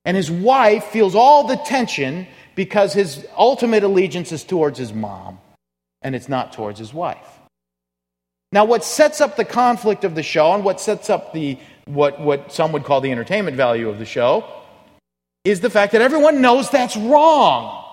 and 0.09 0.17
his 0.17 0.31
wife 0.31 0.85
feels 0.85 1.13
all 1.13 1.45
the 1.45 1.55
tension 1.55 2.25
because 2.55 2.93
his 2.93 3.27
ultimate 3.37 3.83
allegiance 3.83 4.31
is 4.31 4.43
towards 4.43 4.79
his 4.79 4.91
mom 4.91 5.37
and 6.01 6.15
it's 6.15 6.27
not 6.27 6.51
towards 6.51 6.79
his 6.79 6.91
wife. 6.91 7.29
Now, 8.51 8.65
what 8.65 8.83
sets 8.83 9.21
up 9.21 9.35
the 9.35 9.45
conflict 9.45 10.03
of 10.03 10.15
the 10.15 10.23
show 10.23 10.55
and 10.55 10.63
what 10.63 10.81
sets 10.81 11.11
up 11.11 11.31
the 11.31 11.59
what, 11.85 12.19
what 12.19 12.51
some 12.51 12.71
would 12.71 12.85
call 12.85 13.01
the 13.01 13.11
entertainment 13.11 13.55
value 13.55 13.87
of 13.87 13.99
the 13.99 14.05
show 14.05 14.51
is 15.43 15.59
the 15.59 15.69
fact 15.69 15.91
that 15.91 16.01
everyone 16.01 16.41
knows 16.41 16.71
that's 16.71 16.97
wrong. 16.97 17.85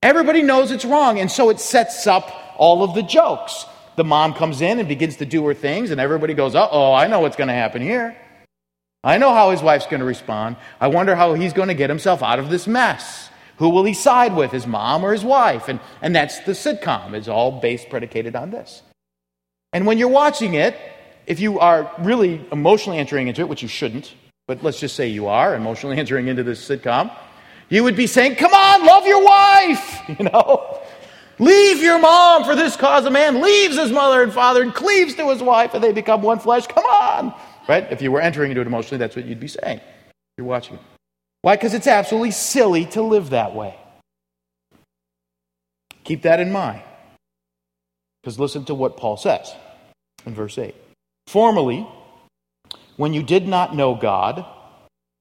Everybody 0.00 0.42
knows 0.42 0.70
it's 0.70 0.84
wrong, 0.84 1.18
and 1.18 1.28
so 1.28 1.50
it 1.50 1.58
sets 1.58 2.06
up 2.06 2.30
all 2.56 2.84
of 2.84 2.94
the 2.94 3.02
jokes. 3.02 3.66
The 3.96 4.04
mom 4.04 4.34
comes 4.34 4.60
in 4.60 4.78
and 4.78 4.86
begins 4.86 5.16
to 5.16 5.26
do 5.26 5.44
her 5.48 5.54
things, 5.54 5.90
and 5.90 6.00
everybody 6.00 6.34
goes, 6.34 6.54
Uh 6.54 6.68
oh, 6.70 6.92
I 6.92 7.08
know 7.08 7.18
what's 7.18 7.36
going 7.36 7.48
to 7.48 7.54
happen 7.54 7.82
here. 7.82 8.16
I 9.04 9.18
know 9.18 9.34
how 9.34 9.50
his 9.50 9.62
wife's 9.62 9.86
going 9.86 10.00
to 10.00 10.06
respond. 10.06 10.56
I 10.80 10.86
wonder 10.88 11.16
how 11.16 11.34
he's 11.34 11.52
going 11.52 11.68
to 11.68 11.74
get 11.74 11.90
himself 11.90 12.22
out 12.22 12.38
of 12.38 12.50
this 12.50 12.66
mess. 12.66 13.30
Who 13.56 13.68
will 13.68 13.84
he 13.84 13.94
side 13.94 14.34
with, 14.34 14.52
his 14.52 14.66
mom 14.66 15.04
or 15.04 15.12
his 15.12 15.24
wife? 15.24 15.68
And, 15.68 15.80
and 16.00 16.14
that's 16.14 16.40
the 16.40 16.52
sitcom. 16.52 17.14
It's 17.14 17.28
all 17.28 17.60
based, 17.60 17.90
predicated 17.90 18.36
on 18.36 18.50
this. 18.50 18.82
And 19.72 19.86
when 19.86 19.98
you're 19.98 20.08
watching 20.08 20.54
it, 20.54 20.76
if 21.26 21.40
you 21.40 21.58
are 21.58 21.90
really 21.98 22.44
emotionally 22.52 22.98
entering 22.98 23.28
into 23.28 23.40
it, 23.40 23.48
which 23.48 23.62
you 23.62 23.68
shouldn't, 23.68 24.14
but 24.46 24.62
let's 24.62 24.80
just 24.80 24.96
say 24.96 25.08
you 25.08 25.26
are 25.28 25.54
emotionally 25.54 25.96
entering 25.98 26.28
into 26.28 26.42
this 26.42 26.66
sitcom, 26.66 27.12
you 27.68 27.82
would 27.84 27.96
be 27.96 28.06
saying, 28.06 28.36
Come 28.36 28.52
on, 28.52 28.86
love 28.86 29.06
your 29.06 29.24
wife! 29.24 30.00
You 30.18 30.24
know? 30.24 30.80
Leave 31.38 31.82
your 31.82 31.98
mom 31.98 32.44
for 32.44 32.54
this 32.54 32.76
cause. 32.76 33.04
A 33.06 33.10
man 33.10 33.40
leaves 33.40 33.76
his 33.76 33.90
mother 33.90 34.22
and 34.22 34.32
father 34.32 34.62
and 34.62 34.74
cleaves 34.74 35.14
to 35.14 35.30
his 35.30 35.42
wife, 35.42 35.74
and 35.74 35.82
they 35.82 35.92
become 35.92 36.22
one 36.22 36.38
flesh. 36.38 36.66
Come 36.66 36.84
on. 36.84 37.34
Right? 37.68 37.90
If 37.90 38.02
you 38.02 38.10
were 38.10 38.20
entering 38.20 38.50
into 38.50 38.60
it 38.60 38.66
emotionally, 38.66 38.98
that's 38.98 39.16
what 39.16 39.24
you'd 39.24 39.40
be 39.40 39.48
saying. 39.48 39.80
You're 40.36 40.46
watching 40.46 40.74
it. 40.76 40.82
Why? 41.42 41.56
Because 41.56 41.74
it's 41.74 41.86
absolutely 41.86 42.30
silly 42.30 42.86
to 42.86 43.02
live 43.02 43.30
that 43.30 43.54
way. 43.54 43.76
Keep 46.04 46.22
that 46.22 46.40
in 46.40 46.50
mind. 46.52 46.82
Because 48.22 48.38
listen 48.38 48.64
to 48.66 48.74
what 48.74 48.96
Paul 48.96 49.16
says 49.16 49.54
in 50.26 50.34
verse 50.34 50.58
8. 50.58 50.74
Formerly, 51.26 51.86
when 52.96 53.14
you 53.14 53.22
did 53.22 53.46
not 53.48 53.74
know 53.74 53.94
God, 53.94 54.44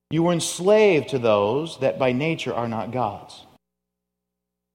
you 0.09 0.23
were 0.23 0.33
enslaved 0.33 1.09
to 1.09 1.19
those 1.19 1.79
that 1.79 1.97
by 1.97 2.11
nature 2.11 2.53
are 2.53 2.67
not 2.67 2.91
God's. 2.91 3.45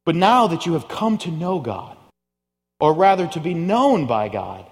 But 0.05 0.16
now 0.16 0.46
that 0.46 0.66
you 0.66 0.72
have 0.72 0.88
come 0.88 1.18
to 1.18 1.31
know 1.31 1.61
God, 1.61 1.96
or 2.81 2.94
rather 2.94 3.26
to 3.29 3.40
be 3.40 3.55
known 3.55 4.07
by 4.07 4.29
God, 4.29 4.66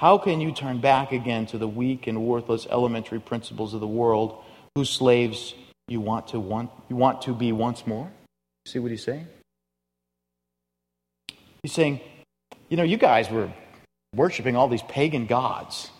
how 0.00 0.16
can 0.16 0.40
you 0.40 0.50
turn 0.50 0.80
back 0.80 1.12
again 1.12 1.44
to 1.44 1.58
the 1.58 1.68
weak 1.68 2.06
and 2.06 2.22
worthless 2.22 2.66
elementary 2.70 3.20
principles 3.20 3.74
of 3.74 3.80
the 3.80 3.86
world 3.86 4.42
whose 4.74 4.88
slaves 4.88 5.54
you 5.88 6.00
want 6.00 6.28
to 6.28 6.40
want 6.40 6.70
you 6.88 6.96
want 6.96 7.20
to 7.20 7.34
be 7.34 7.52
once 7.52 7.86
more? 7.86 8.10
See 8.66 8.78
what 8.78 8.90
he's 8.90 9.04
saying? 9.04 9.26
He's 11.62 11.74
saying, 11.74 12.00
you 12.70 12.78
know, 12.78 12.82
you 12.82 12.96
guys 12.96 13.30
were 13.30 13.52
worshiping 14.16 14.56
all 14.56 14.68
these 14.68 14.80
pagan 14.84 15.26
gods. 15.26 15.90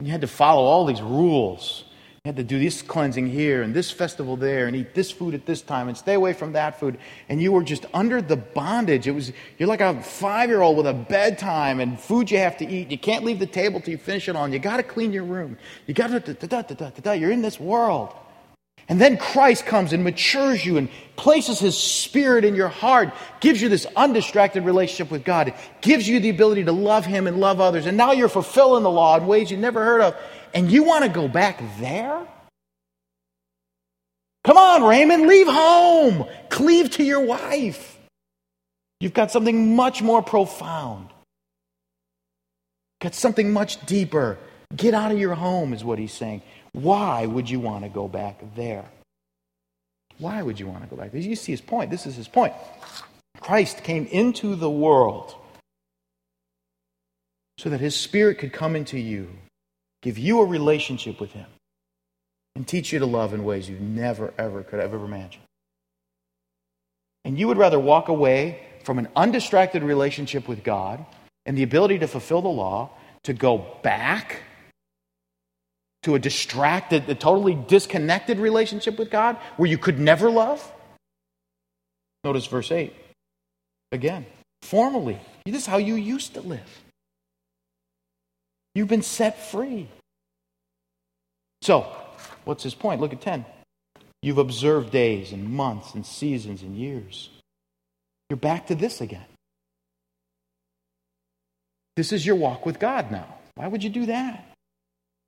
You 0.00 0.10
had 0.10 0.22
to 0.22 0.26
follow 0.26 0.62
all 0.62 0.84
these 0.84 1.00
rules. 1.00 1.84
You 2.24 2.28
had 2.28 2.36
to 2.36 2.44
do 2.44 2.60
this 2.60 2.82
cleansing 2.82 3.30
here 3.30 3.62
and 3.62 3.74
this 3.74 3.90
festival 3.90 4.36
there 4.36 4.68
and 4.68 4.76
eat 4.76 4.94
this 4.94 5.10
food 5.10 5.34
at 5.34 5.44
this 5.44 5.60
time 5.60 5.88
and 5.88 5.98
stay 5.98 6.14
away 6.14 6.34
from 6.34 6.52
that 6.52 6.78
food. 6.78 6.98
And 7.28 7.42
you 7.42 7.50
were 7.50 7.64
just 7.64 7.84
under 7.92 8.22
the 8.22 8.36
bondage. 8.36 9.08
It 9.08 9.10
was 9.10 9.32
you're 9.58 9.68
like 9.68 9.80
a 9.80 10.00
five 10.04 10.48
year 10.48 10.62
old 10.62 10.76
with 10.76 10.86
a 10.86 10.94
bedtime 10.94 11.80
and 11.80 11.98
food 11.98 12.30
you 12.30 12.38
have 12.38 12.56
to 12.58 12.64
eat. 12.64 12.92
You 12.92 12.98
can't 12.98 13.24
leave 13.24 13.40
the 13.40 13.46
table 13.46 13.80
till 13.80 13.90
you 13.90 13.98
finish 13.98 14.28
it 14.28 14.36
on. 14.36 14.52
You 14.52 14.60
got 14.60 14.76
to 14.76 14.84
clean 14.84 15.12
your 15.12 15.24
room. 15.24 15.58
You 15.88 15.94
got 15.94 16.24
to. 16.24 17.18
You're 17.18 17.32
in 17.32 17.42
this 17.42 17.58
world. 17.58 18.14
And 18.88 19.00
then 19.00 19.16
Christ 19.16 19.66
comes 19.66 19.92
and 19.92 20.04
matures 20.04 20.64
you 20.64 20.76
and 20.76 20.88
places 21.16 21.58
his 21.58 21.76
spirit 21.76 22.44
in 22.44 22.54
your 22.54 22.68
heart, 22.68 23.12
gives 23.40 23.62
you 23.62 23.68
this 23.68 23.86
undistracted 23.96 24.64
relationship 24.64 25.10
with 25.10 25.24
God, 25.24 25.54
gives 25.80 26.08
you 26.08 26.20
the 26.20 26.30
ability 26.30 26.64
to 26.64 26.72
love 26.72 27.04
him 27.04 27.26
and 27.26 27.38
love 27.38 27.60
others. 27.60 27.86
And 27.86 27.96
now 27.96 28.12
you're 28.12 28.28
fulfilling 28.28 28.82
the 28.82 28.90
law 28.90 29.16
in 29.16 29.26
ways 29.26 29.50
you 29.50 29.56
never 29.56 29.84
heard 29.84 30.00
of. 30.00 30.16
And 30.54 30.70
you 30.70 30.84
want 30.84 31.04
to 31.04 31.10
go 31.10 31.28
back 31.28 31.62
there? 31.78 32.26
Come 34.44 34.56
on, 34.56 34.82
Raymond, 34.82 35.26
leave 35.26 35.46
home. 35.46 36.26
Cleave 36.50 36.90
to 36.92 37.04
your 37.04 37.24
wife. 37.24 37.98
You've 39.00 39.14
got 39.14 39.30
something 39.30 39.74
much 39.74 40.02
more 40.02 40.22
profound. 40.22 41.08
Got 43.00 43.14
something 43.14 43.52
much 43.52 43.84
deeper. 43.86 44.38
Get 44.76 44.94
out 44.94 45.12
of 45.12 45.18
your 45.18 45.34
home, 45.34 45.72
is 45.72 45.84
what 45.84 45.98
he's 45.98 46.12
saying. 46.12 46.42
Why 46.72 47.26
would 47.26 47.50
you 47.50 47.60
want 47.60 47.84
to 47.84 47.90
go 47.90 48.08
back 48.08 48.42
there? 48.54 48.84
Why 50.18 50.42
would 50.42 50.60
you 50.60 50.66
want 50.66 50.84
to 50.84 50.88
go 50.88 50.96
back 50.96 51.12
there? 51.12 51.20
You 51.20 51.36
see 51.36 51.52
his 51.52 51.60
point. 51.60 51.90
This 51.90 52.06
is 52.06 52.16
his 52.16 52.28
point. 52.28 52.54
Christ 53.40 53.82
came 53.82 54.06
into 54.06 54.54
the 54.54 54.70
world 54.70 55.34
so 57.58 57.70
that 57.70 57.80
his 57.80 57.94
spirit 57.94 58.38
could 58.38 58.52
come 58.52 58.76
into 58.76 58.98
you, 58.98 59.28
give 60.02 60.18
you 60.18 60.40
a 60.40 60.44
relationship 60.44 61.20
with 61.20 61.32
him, 61.32 61.46
and 62.54 62.66
teach 62.66 62.92
you 62.92 62.98
to 62.98 63.06
love 63.06 63.32
in 63.32 63.44
ways 63.44 63.68
you 63.68 63.78
never, 63.78 64.34
ever 64.36 64.62
could 64.62 64.80
have 64.80 64.92
ever 64.92 65.04
imagined. 65.04 65.44
And 67.24 67.38
you 67.38 67.48
would 67.48 67.56
rather 67.56 67.78
walk 67.78 68.08
away 68.08 68.60
from 68.84 68.98
an 68.98 69.08
undistracted 69.14 69.82
relationship 69.82 70.48
with 70.48 70.64
God 70.64 71.04
and 71.46 71.56
the 71.56 71.62
ability 71.62 72.00
to 72.00 72.08
fulfill 72.08 72.42
the 72.42 72.48
law 72.48 72.90
to 73.24 73.32
go 73.32 73.64
back 73.82 74.42
to 76.02 76.16
a 76.16 76.18
distracted, 76.18 77.08
a 77.08 77.14
totally 77.14 77.54
disconnected 77.54 78.38
relationship 78.38 78.98
with 78.98 79.10
God 79.10 79.36
where 79.56 79.70
you 79.70 79.78
could 79.78 80.00
never 80.00 80.28
love? 80.28 80.70
Notice 82.24 82.46
verse 82.46 82.72
8. 82.72 82.92
Again, 83.92 84.26
formerly, 84.62 85.20
this 85.46 85.62
is 85.62 85.66
how 85.66 85.76
you 85.76 85.94
used 85.94 86.34
to 86.34 86.40
live. 86.40 86.82
You've 88.74 88.88
been 88.88 89.02
set 89.02 89.38
free. 89.50 89.88
So, 91.60 91.86
what's 92.44 92.62
his 92.62 92.74
point? 92.74 93.00
Look 93.00 93.12
at 93.12 93.20
10. 93.20 93.44
You've 94.22 94.38
observed 94.38 94.90
days 94.90 95.32
and 95.32 95.48
months 95.48 95.94
and 95.94 96.06
seasons 96.06 96.62
and 96.62 96.76
years. 96.76 97.30
You're 98.30 98.36
back 98.36 98.68
to 98.68 98.74
this 98.74 99.00
again. 99.00 99.26
This 101.96 102.12
is 102.12 102.24
your 102.24 102.36
walk 102.36 102.64
with 102.64 102.78
God 102.78 103.10
now. 103.10 103.26
Why 103.54 103.68
would 103.68 103.84
you 103.84 103.90
do 103.90 104.06
that? 104.06 104.48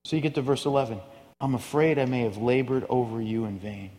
So 0.04 0.16
you 0.16 0.22
get 0.22 0.34
to 0.36 0.42
verse 0.42 0.64
11. 0.64 1.00
I'm 1.40 1.54
afraid 1.54 1.98
I 1.98 2.06
may 2.06 2.20
have 2.20 2.38
labored 2.38 2.86
over 2.88 3.20
you 3.20 3.44
in 3.44 3.58
vain. 3.58 3.90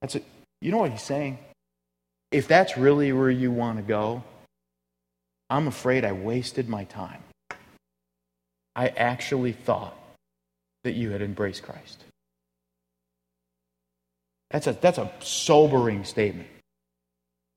That's 0.00 0.14
it. 0.14 0.24
You 0.60 0.70
know 0.70 0.78
what 0.78 0.92
he's 0.92 1.02
saying? 1.02 1.38
If 2.30 2.48
that's 2.48 2.78
really 2.78 3.12
where 3.12 3.30
you 3.30 3.50
want 3.50 3.78
to 3.78 3.82
go, 3.82 4.22
I'm 5.50 5.68
afraid 5.68 6.04
I 6.04 6.12
wasted 6.12 6.68
my 6.68 6.84
time. 6.84 7.22
I 8.76 8.88
actually 8.88 9.52
thought 9.52 9.96
that 10.84 10.94
you 10.94 11.10
had 11.10 11.22
embraced 11.22 11.64
Christ. 11.64 12.04
That's 14.52 14.68
a, 14.68 14.74
that's 14.74 14.98
a 14.98 15.10
sobering 15.18 16.04
statement. 16.04 16.48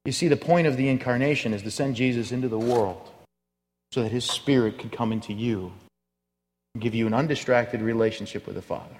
You 0.05 0.11
see, 0.11 0.27
the 0.27 0.37
point 0.37 0.65
of 0.65 0.77
the 0.77 0.89
incarnation 0.89 1.53
is 1.53 1.61
to 1.61 1.69
send 1.69 1.95
Jesus 1.95 2.31
into 2.31 2.47
the 2.47 2.57
world 2.57 3.11
so 3.91 4.01
that 4.01 4.11
his 4.11 4.25
spirit 4.25 4.79
could 4.79 4.91
come 4.91 5.11
into 5.11 5.33
you 5.33 5.71
give 6.77 6.93
you 6.93 7.07
an 7.07 7.13
undistracted 7.13 7.81
relationship 7.81 8.45
with 8.45 8.55
the 8.55 8.61
Father, 8.61 8.95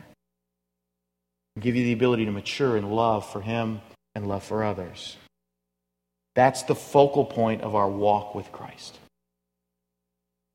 give 1.59 1.75
you 1.75 1.83
the 1.83 1.93
ability 1.93 2.25
to 2.25 2.31
mature 2.31 2.77
in 2.77 2.89
love 2.89 3.29
for 3.31 3.41
Him 3.41 3.81
and 4.15 4.27
love 4.27 4.43
for 4.43 4.63
others. 4.63 5.17
That's 6.35 6.63
the 6.63 6.75
focal 6.75 7.25
point 7.25 7.61
of 7.61 7.75
our 7.75 7.89
walk 7.89 8.33
with 8.33 8.51
Christ. 8.51 8.97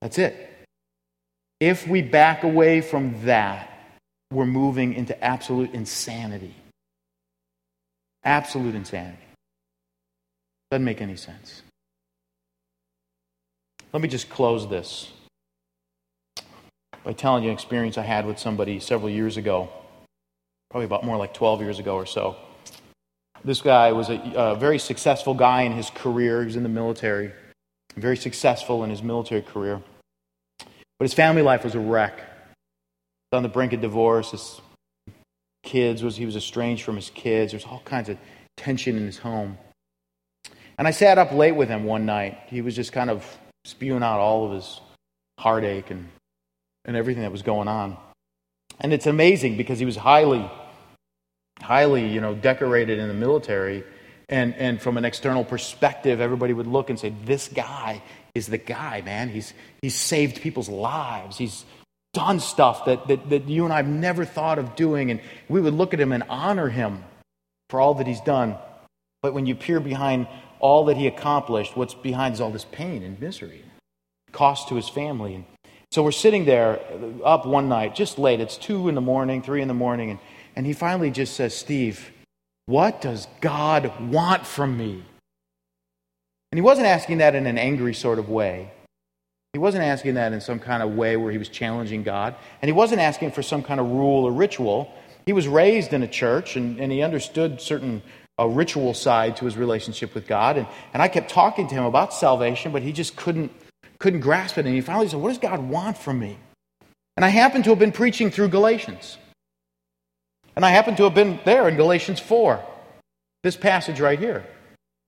That's 0.01 0.19
it. 0.19 0.54
If 1.61 1.87
we 1.87 2.03
back 2.03 2.43
away 2.43 2.81
from 2.81 3.25
that, 3.25 3.71
we're 4.31 4.47
moving 4.47 4.95
into 4.95 5.23
absolute 5.23 5.73
insanity. 5.73 6.55
Absolute 8.25 8.75
insanity. 8.75 9.19
Doesn't 10.71 10.85
make 10.85 11.01
any 11.01 11.17
sense. 11.17 11.63
Let 13.93 14.03
me 14.03 14.09
just 14.09 14.29
close 14.29 14.69
this 14.69 15.13
by 17.05 17.13
telling 17.13 17.45
you 17.45 17.51
an 17.51 17.55
experience 17.55 17.97
I 17.97 18.03
had 18.03 18.27
with 18.27 18.39
somebody 18.39 18.81
several 18.81 19.11
years 19.11 19.37
ago, 19.37 19.69
probably 20.71 20.87
about 20.87 21.05
more 21.05 21.17
like 21.17 21.35
12 21.35 21.61
years 21.61 21.79
ago 21.79 21.95
or 21.95 22.07
so. 22.07 22.37
This 23.45 23.61
guy 23.61 23.93
was 23.93 24.09
a, 24.09 24.21
a 24.35 24.55
very 24.57 24.79
successful 24.79 25.35
guy 25.35 25.63
in 25.63 25.73
his 25.73 25.91
career. 25.91 26.41
He 26.41 26.47
was 26.47 26.57
in 26.57 26.63
the 26.63 26.69
military, 26.69 27.31
very 27.95 28.17
successful 28.17 28.83
in 28.83 28.91
his 28.91 29.03
military 29.03 29.43
career. 29.43 29.83
But 31.05 31.11
his 31.11 31.17
family 31.17 31.43
life 31.43 31.65
was 31.65 31.75
a 31.75 31.81
wreck. 31.81 32.25
On 33.31 33.43
the 33.43 33.49
brink 33.51 33.75
of 33.75 33.83
divorce, 33.83 34.31
his 34.31 34.63
kids 35.63 36.03
was 36.03 36.17
he 36.17 36.25
was 36.25 36.35
estranged 36.35 36.83
from 36.83 36.97
his 36.97 37.11
kids. 37.11 37.53
There's 37.53 37.67
all 37.67 37.83
kinds 37.85 38.09
of 38.09 38.17
tension 38.57 38.97
in 38.97 39.05
his 39.05 39.19
home. 39.19 39.59
And 40.79 40.89
I 40.89 40.93
sat 40.93 41.19
up 41.19 41.31
late 41.31 41.53
with 41.53 41.69
him 41.69 41.85
one 41.85 42.07
night. 42.07 42.39
He 42.47 42.63
was 42.63 42.75
just 42.75 42.93
kind 42.93 43.11
of 43.11 43.23
spewing 43.67 44.03
out 44.03 44.19
all 44.19 44.47
of 44.47 44.53
his 44.53 44.81
heartache 45.39 45.91
and 45.91 46.09
and 46.87 46.97
everything 46.97 47.23
that 47.23 47.33
was 47.33 47.43
going 47.43 47.69
on. 47.69 47.99
And 48.81 48.95
it's 48.95 49.07
amazing 49.07 49.59
because 49.59 49.79
he 49.79 49.85
was 49.85 49.97
highly, 49.97 50.51
highly, 51.61 52.09
you 52.09 52.23
know, 52.23 52.35
decorated 52.35 52.99
in 52.99 53.09
the 53.09 53.15
military. 53.15 53.85
And, 54.31 54.55
and 54.55 54.81
from 54.81 54.97
an 54.97 55.05
external 55.05 55.45
perspective, 55.45 56.23
everybody 56.23 56.55
would 56.55 56.67
look 56.67 56.89
and 56.89 56.99
say, 56.99 57.13
This 57.27 57.49
guy 57.49 58.01
is 58.35 58.47
the 58.47 58.59
guy, 58.59 59.01
man. 59.03 59.29
He's, 59.29 59.55
he's 59.81 59.95
saved 59.95 60.41
people's 60.41 60.69
lives. 60.69 61.39
He's 61.39 61.65
done 62.13 62.41
stuff 62.41 62.85
that, 62.87 63.07
that, 63.09 63.31
that 63.31 63.49
you 63.49 63.65
and 63.65 63.73
I 63.73 63.77
have 63.77 63.89
never 63.89 64.25
thought 64.25 64.59
of 64.59 64.77
doing. 64.77 65.11
And 65.11 65.21
we 65.49 65.61
would 65.61 65.75
look 65.75 65.95
at 65.95 66.01
him 66.01 66.13
and 66.13 66.25
honor 66.29 66.69
him 66.69 67.05
for 67.71 67.81
all 67.81 67.95
that 67.95 68.07
he's 68.07 68.21
done. 68.21 68.57
But 69.23 69.35
when 69.35 69.47
you 69.47 69.55
peer 69.55 69.81
behind 69.81 70.27
all 70.61 70.87
that 70.87 70.97
he 70.97 71.07
accomplished, 71.07 71.77
what's 71.77 71.95
behind 71.95 72.35
is 72.35 72.41
all 72.41 72.51
this 72.51 72.65
pain 72.65 73.03
and 73.03 73.21
misery, 73.21 73.65
cost 74.33 74.69
to 74.69 74.77
his 74.77 74.89
family. 74.89 75.35
And 75.35 75.45
so 75.91 76.03
we're 76.03 76.13
sitting 76.13 76.45
there 76.45 76.81
uh, 76.81 77.25
up 77.25 77.47
one 77.47 77.69
night, 77.69 77.95
just 77.95 78.19
late. 78.19 78.41
It's 78.41 78.57
two 78.57 78.89
in 78.89 78.95
the 78.95 79.01
morning, 79.01 79.43
three 79.43 79.63
in 79.63 79.69
the 79.69 79.75
morning, 79.75 80.11
and, 80.11 80.19
and 80.57 80.67
he 80.67 80.73
finally 80.73 81.11
just 81.11 81.35
says, 81.35 81.55
Steve, 81.55 82.11
what 82.67 83.01
does 83.01 83.29
God 83.41 84.11
want 84.11 84.47
from 84.47 84.77
me? 84.77 85.05
And 86.55 86.59
he 86.59 86.63
wasn't 86.63 86.87
asking 86.87 87.19
that 87.19 87.35
in 87.35 87.49
an 87.49 87.59
angry 87.59 87.95
sort 87.95 88.21
of 88.21 88.29
way. 88.29 88.71
He 89.55 89.59
wasn't 89.59 89.83
asking 89.83 90.15
that 90.15 90.33
in 90.33 90.41
some 90.41 90.61
kind 90.61 90.85
of 90.85 90.95
way 90.95 91.17
where 91.17 91.33
he 91.33 91.37
was 91.37 91.49
challenging 91.49 92.05
God. 92.05 92.37
And 92.63 92.69
he 92.69 92.73
wasn't 92.73 93.01
asking 93.01 93.33
for 93.33 93.43
some 93.43 93.61
kind 93.61 93.81
of 93.81 93.91
rule 93.91 94.25
or 94.25 94.31
ritual. 94.31 94.89
He 95.27 95.33
was 95.33 95.49
raised 95.49 95.93
in 95.93 96.05
a 96.05 96.07
church 96.07 96.55
and, 96.55 96.79
and 96.79 96.93
he 96.93 97.03
understood 97.03 97.61
certain 97.61 98.05
a 98.39 98.49
ritual 98.49 98.95
side 98.95 99.37
to 99.39 99.47
his 99.47 99.57
relationship 99.57 100.15
with 100.15 100.29
God. 100.29 100.57
And, 100.57 100.69
and 100.93 101.03
I 101.03 101.09
kept 101.09 101.29
talking 101.29 101.67
to 101.67 101.75
him 101.75 101.87
about 101.87 102.15
salvation, 102.15 102.71
but 102.71 102.83
he 102.83 102.93
just 102.93 103.17
couldn't, 103.17 103.51
couldn't 103.99 104.21
grasp 104.21 104.57
it. 104.57 104.65
And 104.65 104.77
he 104.77 104.81
finally 104.81 105.09
said, 105.09 105.19
What 105.19 105.31
does 105.31 105.39
God 105.39 105.59
want 105.59 105.99
from 105.99 106.21
me? 106.21 106.39
And 107.17 107.25
I 107.25 107.31
happened 107.31 107.65
to 107.65 107.71
have 107.71 107.81
been 107.81 107.91
preaching 107.91 108.31
through 108.31 108.51
Galatians. 108.51 109.19
And 110.55 110.65
I 110.65 110.71
happened 110.71 110.99
to 110.99 111.03
have 111.03 111.15
been 111.15 111.41
there 111.45 111.69
in 111.69 111.75
Galatians 111.75 112.21
4, 112.21 112.65
this 113.43 113.57
passage 113.57 113.99
right 113.99 114.21
here. 114.21 114.47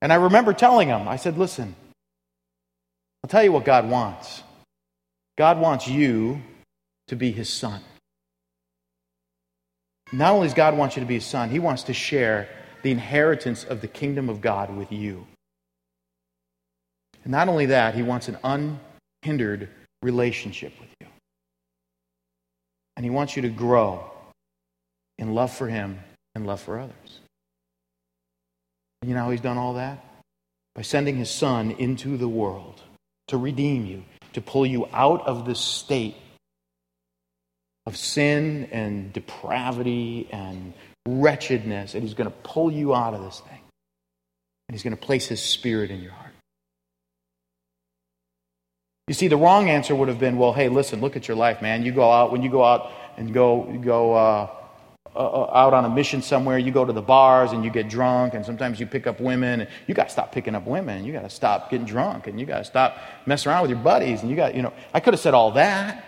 And 0.06 0.12
I 0.12 0.16
remember 0.16 0.52
telling 0.52 0.86
him, 0.86 1.08
I 1.08 1.16
said, 1.16 1.36
Listen, 1.36 1.74
I'll 3.24 3.28
tell 3.28 3.42
you 3.42 3.50
what 3.50 3.64
God 3.64 3.90
wants. 3.90 4.44
God 5.36 5.58
wants 5.58 5.88
you 5.88 6.40
to 7.08 7.16
be 7.16 7.32
his 7.32 7.48
son. 7.48 7.80
Not 10.12 10.32
only 10.32 10.46
does 10.46 10.54
God 10.54 10.76
want 10.76 10.94
you 10.94 11.00
to 11.00 11.06
be 11.06 11.14
his 11.14 11.24
son, 11.24 11.50
he 11.50 11.58
wants 11.58 11.82
to 11.82 11.92
share 11.92 12.48
the 12.84 12.92
inheritance 12.92 13.64
of 13.64 13.80
the 13.80 13.88
kingdom 13.88 14.28
of 14.28 14.40
God 14.40 14.76
with 14.76 14.92
you. 14.92 15.26
And 17.24 17.32
not 17.32 17.48
only 17.48 17.66
that, 17.66 17.96
he 17.96 18.04
wants 18.04 18.28
an 18.28 18.38
unhindered 19.24 19.68
relationship 20.02 20.72
with 20.78 20.90
you. 21.00 21.08
And 22.96 23.04
he 23.04 23.10
wants 23.10 23.34
you 23.34 23.42
to 23.42 23.48
grow 23.48 24.08
in 25.18 25.34
love 25.34 25.52
for 25.52 25.66
him 25.66 25.98
and 26.36 26.46
love 26.46 26.60
for 26.60 26.78
others. 26.78 27.18
You 29.02 29.14
know 29.14 29.24
how 29.24 29.30
he's 29.30 29.40
done 29.40 29.58
all 29.58 29.74
that? 29.74 30.04
By 30.74 30.82
sending 30.82 31.16
his 31.16 31.30
son 31.30 31.70
into 31.72 32.16
the 32.16 32.28
world 32.28 32.82
to 33.28 33.36
redeem 33.36 33.86
you, 33.86 34.04
to 34.32 34.40
pull 34.40 34.66
you 34.66 34.88
out 34.92 35.26
of 35.26 35.46
this 35.46 35.60
state 35.60 36.16
of 37.86 37.96
sin 37.96 38.68
and 38.72 39.12
depravity 39.12 40.28
and 40.30 40.74
wretchedness, 41.06 41.94
and 41.94 42.02
he's 42.02 42.14
going 42.14 42.28
to 42.28 42.36
pull 42.42 42.70
you 42.70 42.94
out 42.94 43.14
of 43.14 43.22
this 43.22 43.40
thing. 43.40 43.60
And 44.68 44.74
he's 44.74 44.82
going 44.82 44.96
to 44.96 45.00
place 45.00 45.26
his 45.28 45.40
spirit 45.40 45.90
in 45.90 46.02
your 46.02 46.12
heart. 46.12 46.32
You 49.06 49.14
see, 49.14 49.28
the 49.28 49.36
wrong 49.36 49.70
answer 49.70 49.94
would 49.94 50.08
have 50.08 50.18
been, 50.18 50.36
well, 50.36 50.52
hey, 50.52 50.68
listen, 50.68 51.00
look 51.00 51.14
at 51.14 51.28
your 51.28 51.36
life, 51.36 51.62
man. 51.62 51.84
You 51.84 51.92
go 51.92 52.10
out, 52.10 52.32
when 52.32 52.42
you 52.42 52.50
go 52.50 52.64
out 52.64 52.90
and 53.16 53.32
go, 53.32 53.62
go 53.80 54.14
uh, 54.14 54.50
uh, 55.16 55.50
out 55.52 55.74
on 55.74 55.84
a 55.84 55.88
mission 55.88 56.22
somewhere, 56.22 56.58
you 56.58 56.70
go 56.70 56.84
to 56.84 56.92
the 56.92 57.02
bars 57.02 57.52
and 57.52 57.64
you 57.64 57.70
get 57.70 57.88
drunk, 57.88 58.34
and 58.34 58.44
sometimes 58.44 58.78
you 58.78 58.86
pick 58.86 59.06
up 59.06 59.20
women. 59.20 59.62
And 59.62 59.70
you 59.86 59.94
got 59.94 60.04
to 60.04 60.12
stop 60.12 60.32
picking 60.32 60.54
up 60.54 60.66
women. 60.66 61.04
You 61.04 61.12
got 61.12 61.22
to 61.22 61.30
stop 61.30 61.70
getting 61.70 61.86
drunk, 61.86 62.26
and 62.26 62.38
you 62.38 62.46
got 62.46 62.58
to 62.58 62.64
stop 62.64 62.98
messing 63.26 63.50
around 63.50 63.62
with 63.62 63.70
your 63.70 63.80
buddies. 63.80 64.22
And 64.22 64.30
you 64.30 64.36
got, 64.36 64.54
you 64.54 64.62
know, 64.62 64.72
I 64.92 65.00
could 65.00 65.14
have 65.14 65.20
said 65.20 65.34
all 65.34 65.52
that. 65.52 66.04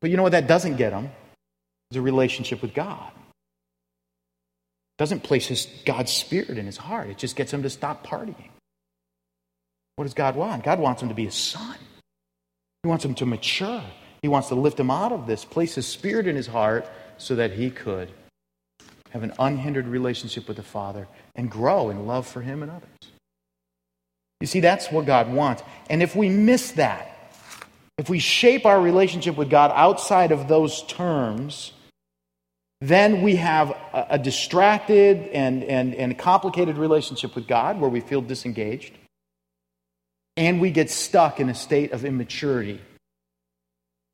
But 0.00 0.10
you 0.10 0.16
know 0.16 0.22
what 0.22 0.32
that 0.32 0.46
doesn't 0.46 0.76
get 0.76 0.90
them? 0.90 1.10
Is 1.90 1.96
a 1.96 2.02
relationship 2.02 2.62
with 2.62 2.74
God. 2.74 3.10
It 3.14 4.98
doesn't 4.98 5.22
place 5.22 5.46
his, 5.46 5.66
God's 5.84 6.12
spirit 6.12 6.58
in 6.58 6.66
his 6.66 6.76
heart. 6.76 7.08
It 7.08 7.18
just 7.18 7.36
gets 7.36 7.52
him 7.52 7.62
to 7.62 7.70
stop 7.70 8.06
partying. 8.06 8.50
What 9.96 10.04
does 10.04 10.14
God 10.14 10.36
want? 10.36 10.64
God 10.64 10.78
wants 10.78 11.02
him 11.02 11.08
to 11.08 11.14
be 11.14 11.24
his 11.24 11.34
son. 11.34 11.76
He 12.82 12.88
wants 12.88 13.04
him 13.04 13.14
to 13.16 13.26
mature. 13.26 13.82
He 14.26 14.28
wants 14.28 14.48
to 14.48 14.56
lift 14.56 14.80
him 14.80 14.90
out 14.90 15.12
of 15.12 15.28
this, 15.28 15.44
place 15.44 15.76
his 15.76 15.86
spirit 15.86 16.26
in 16.26 16.34
his 16.34 16.48
heart 16.48 16.84
so 17.16 17.36
that 17.36 17.52
he 17.52 17.70
could 17.70 18.10
have 19.10 19.22
an 19.22 19.32
unhindered 19.38 19.86
relationship 19.86 20.48
with 20.48 20.56
the 20.56 20.64
Father 20.64 21.06
and 21.36 21.48
grow 21.48 21.90
in 21.90 22.08
love 22.08 22.26
for 22.26 22.40
him 22.40 22.64
and 22.64 22.72
others. 22.72 23.12
You 24.40 24.48
see, 24.48 24.58
that's 24.58 24.90
what 24.90 25.06
God 25.06 25.32
wants. 25.32 25.62
And 25.88 26.02
if 26.02 26.16
we 26.16 26.28
miss 26.28 26.72
that, 26.72 27.32
if 27.98 28.08
we 28.08 28.18
shape 28.18 28.66
our 28.66 28.80
relationship 28.80 29.36
with 29.36 29.48
God 29.48 29.70
outside 29.72 30.32
of 30.32 30.48
those 30.48 30.82
terms, 30.82 31.70
then 32.80 33.22
we 33.22 33.36
have 33.36 33.76
a, 33.92 34.18
distracted 34.18 35.28
and, 35.28 35.62
and, 35.62 35.94
and 35.94 36.18
complicated 36.18 36.78
relationship 36.78 37.36
with 37.36 37.46
God 37.46 37.80
where 37.80 37.90
we 37.90 38.00
feel 38.00 38.22
disengaged. 38.22 38.92
And 40.36 40.60
we 40.60 40.72
get 40.72 40.90
stuck 40.90 41.38
in 41.38 41.48
a 41.48 41.54
state 41.54 41.92
of 41.92 42.04
immaturity. 42.04 42.80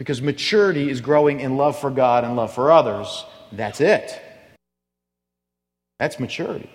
Because 0.03 0.21
maturity 0.21 0.91
is 0.91 1.01
growing 1.01 1.39
in 1.39 1.57
love 1.57 1.79
for 1.79 1.89
God 1.89 2.25
and 2.25 2.35
love 2.35 2.53
for 2.53 2.73
others. 2.73 3.25
That's 3.53 3.81
it. 3.81 4.21
That's 6.01 6.19
maturity. 6.19 6.69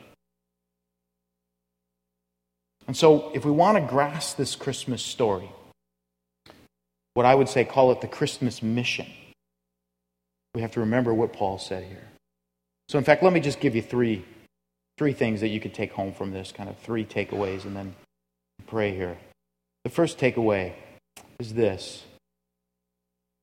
And 2.88 2.95
so, 2.95 3.30
if 3.36 3.43
we 3.43 3.51
want 3.51 3.78
to 3.78 3.82
grasp 3.82 4.38
this 4.38 4.55
Christmas 4.55 5.03
story, 5.03 5.51
what 7.15 7.25
I 7.25 7.36
would 7.36 7.49
say, 7.49 7.65
call 7.65 7.91
it 7.91 7.99
the 7.99 8.07
Christmas 8.07 8.63
mission, 8.63 9.07
we 10.55 10.61
have 10.61 10.71
to 10.71 10.80
remember 10.80 11.13
what 11.13 11.34
Paul 11.34 11.59
said 11.59 11.84
here. 11.84 12.07
So, 12.88 12.97
in 12.97 13.03
fact, 13.03 13.23
let 13.23 13.34
me 13.34 13.41
just 13.41 13.59
give 13.59 13.75
you 13.75 13.82
three, 13.82 14.23
three 14.97 15.11
things 15.11 15.41
that 15.41 15.49
you 15.49 15.59
could 15.59 15.73
take 15.73 15.91
home 15.91 16.13
from 16.13 16.32
this, 16.32 16.53
kind 16.53 16.69
of 16.69 16.78
three 16.78 17.03
takeaways, 17.03 17.65
and 17.65 17.75
then 17.75 17.93
pray 18.67 18.95
here. 18.95 19.17
The 19.84 19.89
first 19.89 20.17
takeaway 20.17 20.71
is 21.39 21.53
this 21.53 22.05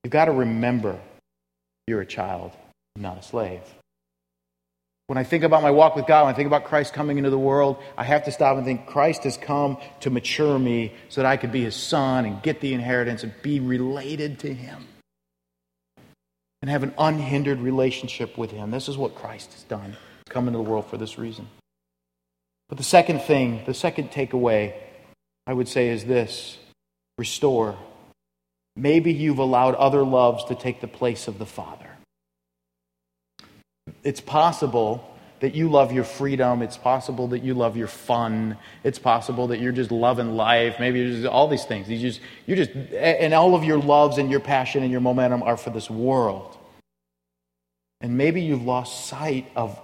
You've 0.04 0.12
got 0.12 0.26
to 0.26 0.32
remember 0.32 1.00
you're 1.86 2.02
a 2.02 2.06
child, 2.06 2.52
not 2.94 3.18
a 3.18 3.22
slave. 3.22 3.62
When 5.06 5.18
I 5.18 5.24
think 5.24 5.44
about 5.44 5.62
my 5.62 5.70
walk 5.70 5.96
with 5.96 6.06
God, 6.06 6.24
when 6.24 6.34
I 6.34 6.36
think 6.36 6.46
about 6.46 6.64
Christ 6.64 6.94
coming 6.94 7.18
into 7.18 7.30
the 7.30 7.38
world, 7.38 7.76
I 7.96 8.04
have 8.04 8.24
to 8.24 8.32
stop 8.32 8.56
and 8.56 8.64
think 8.64 8.86
Christ 8.86 9.24
has 9.24 9.36
come 9.36 9.76
to 10.00 10.10
mature 10.10 10.58
me 10.58 10.94
so 11.08 11.22
that 11.22 11.28
I 11.28 11.36
could 11.36 11.52
be 11.52 11.62
his 11.62 11.74
son 11.74 12.24
and 12.24 12.42
get 12.42 12.60
the 12.60 12.72
inheritance 12.72 13.22
and 13.22 13.32
be 13.42 13.60
related 13.60 14.38
to 14.40 14.54
him 14.54 14.86
and 16.62 16.70
have 16.70 16.82
an 16.82 16.94
unhindered 16.96 17.60
relationship 17.60 18.38
with 18.38 18.50
him. 18.50 18.70
This 18.70 18.88
is 18.88 18.96
what 18.96 19.14
Christ 19.14 19.52
has 19.52 19.64
done. 19.64 19.90
He's 19.90 20.32
come 20.32 20.48
into 20.48 20.58
the 20.58 20.64
world 20.64 20.86
for 20.86 20.96
this 20.96 21.18
reason. 21.18 21.48
But 22.70 22.78
the 22.78 22.84
second 22.84 23.20
thing, 23.20 23.62
the 23.66 23.74
second 23.74 24.10
takeaway, 24.10 24.72
I 25.46 25.52
would 25.52 25.68
say 25.68 25.88
is 25.88 26.06
this 26.06 26.56
restore. 27.18 27.76
Maybe 28.76 29.12
you've 29.12 29.38
allowed 29.38 29.74
other 29.76 30.02
loves 30.02 30.44
to 30.46 30.54
take 30.54 30.80
the 30.80 30.88
place 30.88 31.28
of 31.28 31.38
the 31.38 31.46
Father. 31.46 31.90
It's 34.02 34.20
possible 34.20 35.10
that 35.40 35.54
you 35.54 35.68
love 35.68 35.92
your 35.92 36.04
freedom. 36.04 36.62
It's 36.62 36.76
possible 36.76 37.28
that 37.28 37.42
you 37.42 37.54
love 37.54 37.76
your 37.76 37.86
fun. 37.86 38.56
It's 38.82 38.98
possible 38.98 39.48
that 39.48 39.60
you're 39.60 39.72
just 39.72 39.90
loving 39.90 40.36
life. 40.36 40.76
Maybe 40.80 41.00
you're 41.00 41.10
just 41.10 41.26
all 41.26 41.48
these 41.48 41.64
things. 41.64 41.88
You 41.88 41.98
just, 41.98 42.20
you 42.46 42.56
just, 42.56 42.70
and 42.70 43.34
all 43.34 43.54
of 43.54 43.62
your 43.62 43.78
loves 43.78 44.18
and 44.18 44.30
your 44.30 44.40
passion 44.40 44.82
and 44.82 44.90
your 44.90 45.00
momentum 45.00 45.42
are 45.42 45.56
for 45.56 45.70
this 45.70 45.90
world. 45.90 46.56
And 48.00 48.16
maybe 48.16 48.40
you've 48.42 48.64
lost 48.64 49.06
sight 49.06 49.50
of 49.54 49.78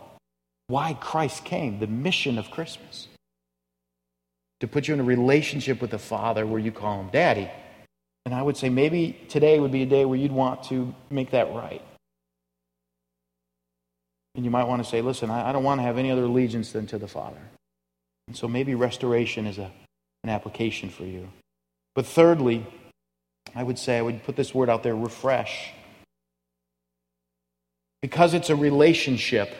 why 0.68 0.94
Christ 0.94 1.44
came, 1.44 1.78
the 1.78 1.86
mission 1.86 2.38
of 2.38 2.50
Christmas. 2.50 3.08
To 4.60 4.68
put 4.68 4.88
you 4.88 4.94
in 4.94 5.00
a 5.00 5.04
relationship 5.04 5.80
with 5.80 5.90
the 5.90 5.98
Father 5.98 6.46
where 6.46 6.60
you 6.60 6.72
call 6.72 7.00
him 7.00 7.08
Daddy. 7.10 7.50
And 8.26 8.34
I 8.34 8.42
would 8.42 8.56
say 8.56 8.68
maybe 8.68 9.18
today 9.28 9.58
would 9.58 9.72
be 9.72 9.82
a 9.82 9.86
day 9.86 10.04
where 10.04 10.18
you'd 10.18 10.32
want 10.32 10.64
to 10.64 10.94
make 11.10 11.30
that 11.30 11.52
right. 11.52 11.82
And 14.34 14.44
you 14.44 14.50
might 14.50 14.64
want 14.64 14.82
to 14.82 14.88
say, 14.88 15.02
listen, 15.02 15.30
I, 15.30 15.48
I 15.48 15.52
don't 15.52 15.64
want 15.64 15.80
to 15.80 15.82
have 15.82 15.98
any 15.98 16.10
other 16.10 16.24
allegiance 16.24 16.72
than 16.72 16.86
to 16.88 16.98
the 16.98 17.08
Father. 17.08 17.40
And 18.28 18.36
so 18.36 18.46
maybe 18.46 18.74
restoration 18.74 19.46
is 19.46 19.58
a, 19.58 19.72
an 20.22 20.30
application 20.30 20.90
for 20.90 21.04
you. 21.04 21.28
But 21.94 22.06
thirdly, 22.06 22.66
I 23.54 23.62
would 23.62 23.78
say, 23.78 23.98
I 23.98 24.02
would 24.02 24.22
put 24.22 24.36
this 24.36 24.54
word 24.54 24.70
out 24.70 24.82
there 24.82 24.94
refresh. 24.94 25.72
Because 28.02 28.34
it's 28.34 28.50
a 28.50 28.56
relationship, 28.56 29.52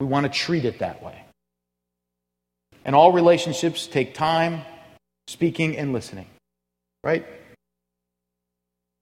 we 0.00 0.06
want 0.06 0.26
to 0.26 0.32
treat 0.32 0.64
it 0.64 0.80
that 0.80 1.02
way. 1.02 1.22
And 2.84 2.96
all 2.96 3.12
relationships 3.12 3.86
take 3.86 4.14
time, 4.14 4.62
speaking, 5.28 5.76
and 5.78 5.92
listening. 5.92 6.26
Right? 7.04 7.24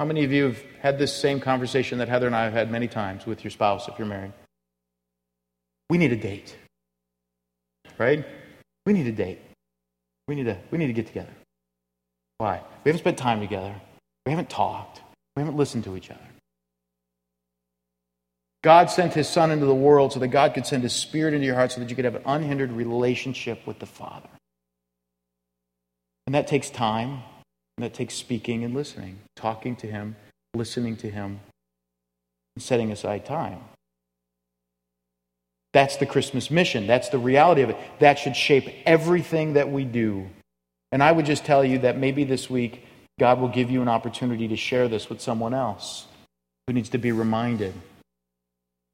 How 0.01 0.07
many 0.07 0.25
of 0.25 0.33
you 0.33 0.45
have 0.45 0.63
had 0.81 0.99
this 0.99 1.15
same 1.15 1.41
conversation 1.41 1.99
that 1.99 2.09
Heather 2.09 2.27
and 2.27 2.35
I 2.35 2.45
have 2.45 2.55
had 2.55 2.71
many 2.71 2.89
times 2.89 3.27
with 3.27 3.45
your 3.45 3.51
spouse 3.51 3.87
if 3.87 3.99
you're 3.99 4.09
married? 4.09 4.33
We 5.91 5.99
need 5.99 6.11
a 6.11 6.17
date. 6.17 6.57
Right? 7.99 8.25
We 8.87 8.95
need 8.95 9.07
a 9.09 9.13
date. 9.13 9.41
We 10.27 10.37
need 10.37 10.45
to, 10.45 10.57
we 10.71 10.79
need 10.79 10.87
to 10.87 10.95
get 10.95 11.07
together. 11.07 11.35
Why? 12.39 12.63
We 12.83 12.89
haven't 12.89 13.01
spent 13.01 13.19
time 13.19 13.41
together. 13.41 13.75
We 14.25 14.33
haven't 14.33 14.49
talked. 14.49 15.03
We 15.37 15.43
haven't 15.43 15.59
listened 15.59 15.85
to 15.85 15.95
each 15.99 16.11
other. 16.11 16.21
God 18.65 18.89
sent 18.89 19.13
his 19.13 19.29
son 19.29 19.51
into 19.51 19.67
the 19.67 19.75
world 19.75 20.15
so 20.15 20.21
that 20.21 20.29
God 20.29 20.55
could 20.55 20.65
send 20.65 20.83
his 20.83 20.95
spirit 20.95 21.35
into 21.35 21.45
your 21.45 21.57
heart 21.57 21.73
so 21.73 21.81
that 21.81 21.91
you 21.91 21.97
could 21.97 22.07
have 22.07 22.17
an 22.17 22.23
unhindered 22.25 22.73
relationship 22.73 23.67
with 23.67 23.79
the 23.81 23.87
Father. 23.87 24.31
And 26.27 26.35
that 26.35 26.47
takes 26.47 26.71
time, 26.71 27.23
that 27.81 27.95
takes 27.95 28.15
speaking 28.15 28.65
and 28.65 28.75
listening, 28.75 29.19
talking 29.37 29.77
to 29.77 29.87
him, 29.87 30.17
listening 30.55 30.97
to 30.99 31.11
him, 31.11 31.41
and 32.57 32.63
setting 32.63 32.91
aside 32.93 33.25
time. 33.25 33.61
That's 35.73 35.97
the 35.97 36.07
Christmas 36.07 36.51
mission. 36.51 36.87
That's 36.87 37.11
the 37.11 37.19
reality 37.19 37.63
of 37.63 37.71
it. 37.71 37.77
That 38.01 38.19
should 38.19 38.37
shape 38.37 38.69
everything 38.87 39.53
that 39.55 39.71
we 39.71 39.85
do. 39.85 40.29
And 40.93 41.03
I 41.03 41.13
would 41.13 41.27
just 41.27 41.45
tell 41.45 41.65
you 41.65 41.79
that 41.81 41.97
maybe 41.97 42.25
this 42.25 42.51
week 42.51 42.87
God 43.19 43.41
will 43.41 43.49
give 43.49 43.71
you 43.71 43.83
an 43.83 43.89
opportunity 43.89 44.49
to 44.49 44.57
share 44.57 44.89
this 44.89 45.09
with 45.09 45.21
someone 45.21 45.55
else 45.55 46.07
who 46.67 46.73
needs 46.73 46.89
to 46.91 46.99
be 46.99 47.13
reminded 47.13 47.75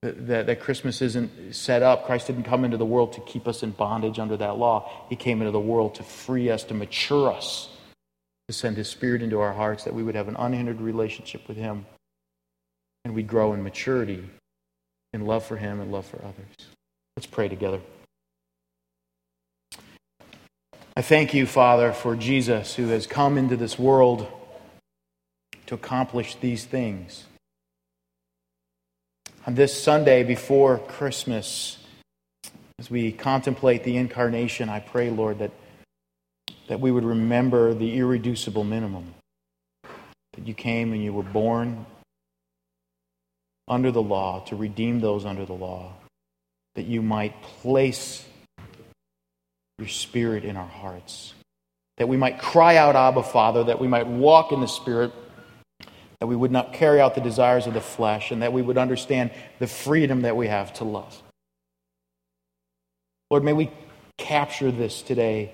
That, 0.03 0.26
that, 0.26 0.47
that 0.47 0.61
Christmas 0.61 1.01
isn't 1.01 1.55
set 1.55 1.82
up. 1.82 2.05
Christ 2.05 2.26
didn't 2.26 2.45
come 2.45 2.64
into 2.66 2.76
the 2.76 2.84
world 2.84 3.14
to 3.14 3.20
keep 3.22 3.49
us 3.49 3.62
in 3.62 3.70
bondage 3.70 4.18
under 4.18 4.37
that 4.37 4.59
law. 4.59 5.07
He 5.09 5.16
came 5.16 5.41
into 5.41 5.53
the 5.53 5.59
world 5.59 5.95
to 5.95 6.03
free 6.03 6.51
us, 6.51 6.64
to 6.64 6.74
mature 6.74 7.32
us, 7.32 7.70
to 8.49 8.55
send 8.55 8.77
His 8.77 8.89
Spirit 8.89 9.23
into 9.23 9.41
our 9.41 9.53
hearts, 9.53 9.85
that 9.85 9.95
we 9.95 10.03
would 10.03 10.15
have 10.15 10.29
an 10.29 10.37
unhindered 10.37 10.81
relationship 10.81 11.49
with 11.49 11.57
Him. 11.57 11.87
And 13.05 13.15
we'd 13.15 13.29
grow 13.29 13.53
in 13.53 13.63
maturity, 13.63 14.29
in 15.13 15.27
love 15.27 15.45
for 15.45 15.57
Him 15.57 15.81
and 15.81 15.93
love 15.93 16.07
for 16.07 16.19
others. 16.19 16.69
Let's 17.17 17.27
pray 17.27 17.49
together. 17.49 17.81
I 20.97 21.03
thank 21.03 21.35
you, 21.35 21.47
Father, 21.47 21.93
for 21.93 22.17
Jesus 22.17 22.75
who 22.75 22.89
has 22.89 23.07
come 23.07 23.37
into 23.37 23.57
this 23.57 23.79
world 23.79 24.27
to 25.67 25.75
accomplish 25.75 26.37
these 26.37 26.65
things. 26.65 27.25
On 29.47 29.55
this 29.55 29.81
Sunday 29.81 30.23
before 30.23 30.79
Christmas, 30.79 31.79
as 32.79 32.91
we 32.91 33.13
contemplate 33.13 33.85
the 33.85 33.97
incarnation, 33.97 34.69
I 34.69 34.81
pray, 34.81 35.11
Lord, 35.11 35.39
that, 35.41 35.51
that 36.69 36.81
we 36.81 36.91
would 36.91 37.05
remember 37.05 37.75
the 37.75 37.97
irreducible 37.97 38.64
minimum. 38.64 39.14
That 40.35 40.47
you 40.47 40.55
came 40.55 40.93
and 40.93 41.03
you 41.03 41.12
were 41.12 41.23
born 41.23 41.87
under 43.69 43.91
the 43.91 44.03
law 44.03 44.41
to 44.47 44.57
redeem 44.57 45.01
those 45.01 45.25
under 45.25 45.45
the 45.45 45.53
law, 45.53 45.93
that 46.75 46.87
you 46.87 47.03
might 47.03 47.43
place 47.43 48.25
your 49.79 49.89
Spirit 49.89 50.45
in 50.45 50.57
our 50.57 50.69
hearts. 50.69 51.35
That 51.99 52.09
we 52.09 52.17
might 52.17 52.39
cry 52.39 52.77
out, 52.77 52.95
Abba, 52.95 53.23
Father, 53.23 53.64
that 53.64 53.81
we 53.81 53.89
might 53.89 54.07
walk 54.07 54.53
in 54.53 54.61
the 54.61 54.69
Spirit, 54.69 55.12
that 56.21 56.27
we 56.27 56.37
would 56.37 56.51
not 56.51 56.73
carry 56.75 57.01
out 57.01 57.14
the 57.14 57.21
desires 57.21 57.67
of 57.67 57.75
the 57.75 57.81
flesh, 57.81 58.31
and 58.31 58.43
that 58.43 58.53
we 58.53 58.62
would 58.62 58.79
understand 58.79 59.31
the 59.59 59.67
freedom 59.67 60.23
that 60.23 60.37
we 60.37 60.47
have 60.47 60.73
to 60.75 60.85
love. 60.85 61.23
Lord, 63.31 63.43
may 63.43 63.53
we 63.53 63.71
capture 64.19 64.71
this 64.71 65.03
today 65.03 65.53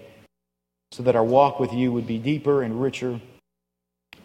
so 0.92 1.02
that 1.02 1.16
our 1.16 1.24
walk 1.24 1.58
with 1.58 1.72
you 1.72 1.90
would 1.90 2.06
be 2.06 2.18
deeper 2.18 2.62
and 2.62 2.80
richer, 2.80 3.18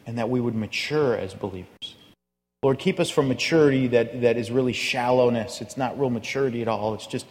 and 0.05 0.17
that 0.17 0.29
we 0.29 0.41
would 0.41 0.53
mature 0.53 1.15
as 1.15 1.33
believers. 1.33 1.95
Lord, 2.61 2.77
keep 2.77 2.99
us 2.99 3.09
from 3.09 3.29
maturity 3.29 3.87
that, 3.87 4.21
that 4.21 4.35
is 4.35 4.51
really 4.51 4.73
shallowness. 4.73 5.61
It's 5.61 5.77
not 5.77 5.97
real 5.97 6.09
maturity 6.09 6.61
at 6.61 6.67
all. 6.67 6.93
It's 6.93 7.07
just 7.07 7.25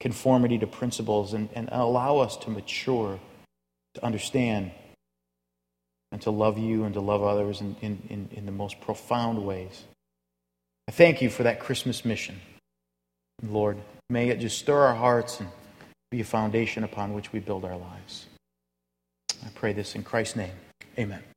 conformity 0.00 0.58
to 0.58 0.66
principles 0.66 1.32
and, 1.32 1.48
and 1.54 1.70
allow 1.72 2.18
us 2.18 2.36
to 2.38 2.50
mature, 2.50 3.18
to 3.94 4.04
understand, 4.04 4.72
and 6.12 6.20
to 6.22 6.30
love 6.30 6.58
you 6.58 6.84
and 6.84 6.92
to 6.92 7.00
love 7.00 7.22
others 7.22 7.62
in, 7.62 7.76
in, 7.80 8.28
in, 8.32 8.44
the 8.44 8.52
most 8.52 8.80
profound 8.82 9.46
ways. 9.46 9.84
I 10.86 10.92
thank 10.92 11.22
you 11.22 11.30
for 11.30 11.44
that 11.44 11.58
Christmas 11.58 12.04
mission. 12.04 12.38
Lord, 13.42 13.78
may 14.10 14.28
it 14.28 14.40
just 14.40 14.58
stir 14.58 14.78
our 14.78 14.94
hearts 14.94 15.40
and 15.40 15.48
be 16.10 16.20
a 16.20 16.24
foundation 16.24 16.84
upon 16.84 17.14
which 17.14 17.32
we 17.32 17.40
build 17.40 17.64
our 17.64 17.76
lives. 17.76 18.26
I 19.44 19.48
pray 19.54 19.72
this 19.72 19.94
in 19.94 20.02
Christ's 20.02 20.36
name. 20.36 20.52
Amen. 20.98 21.33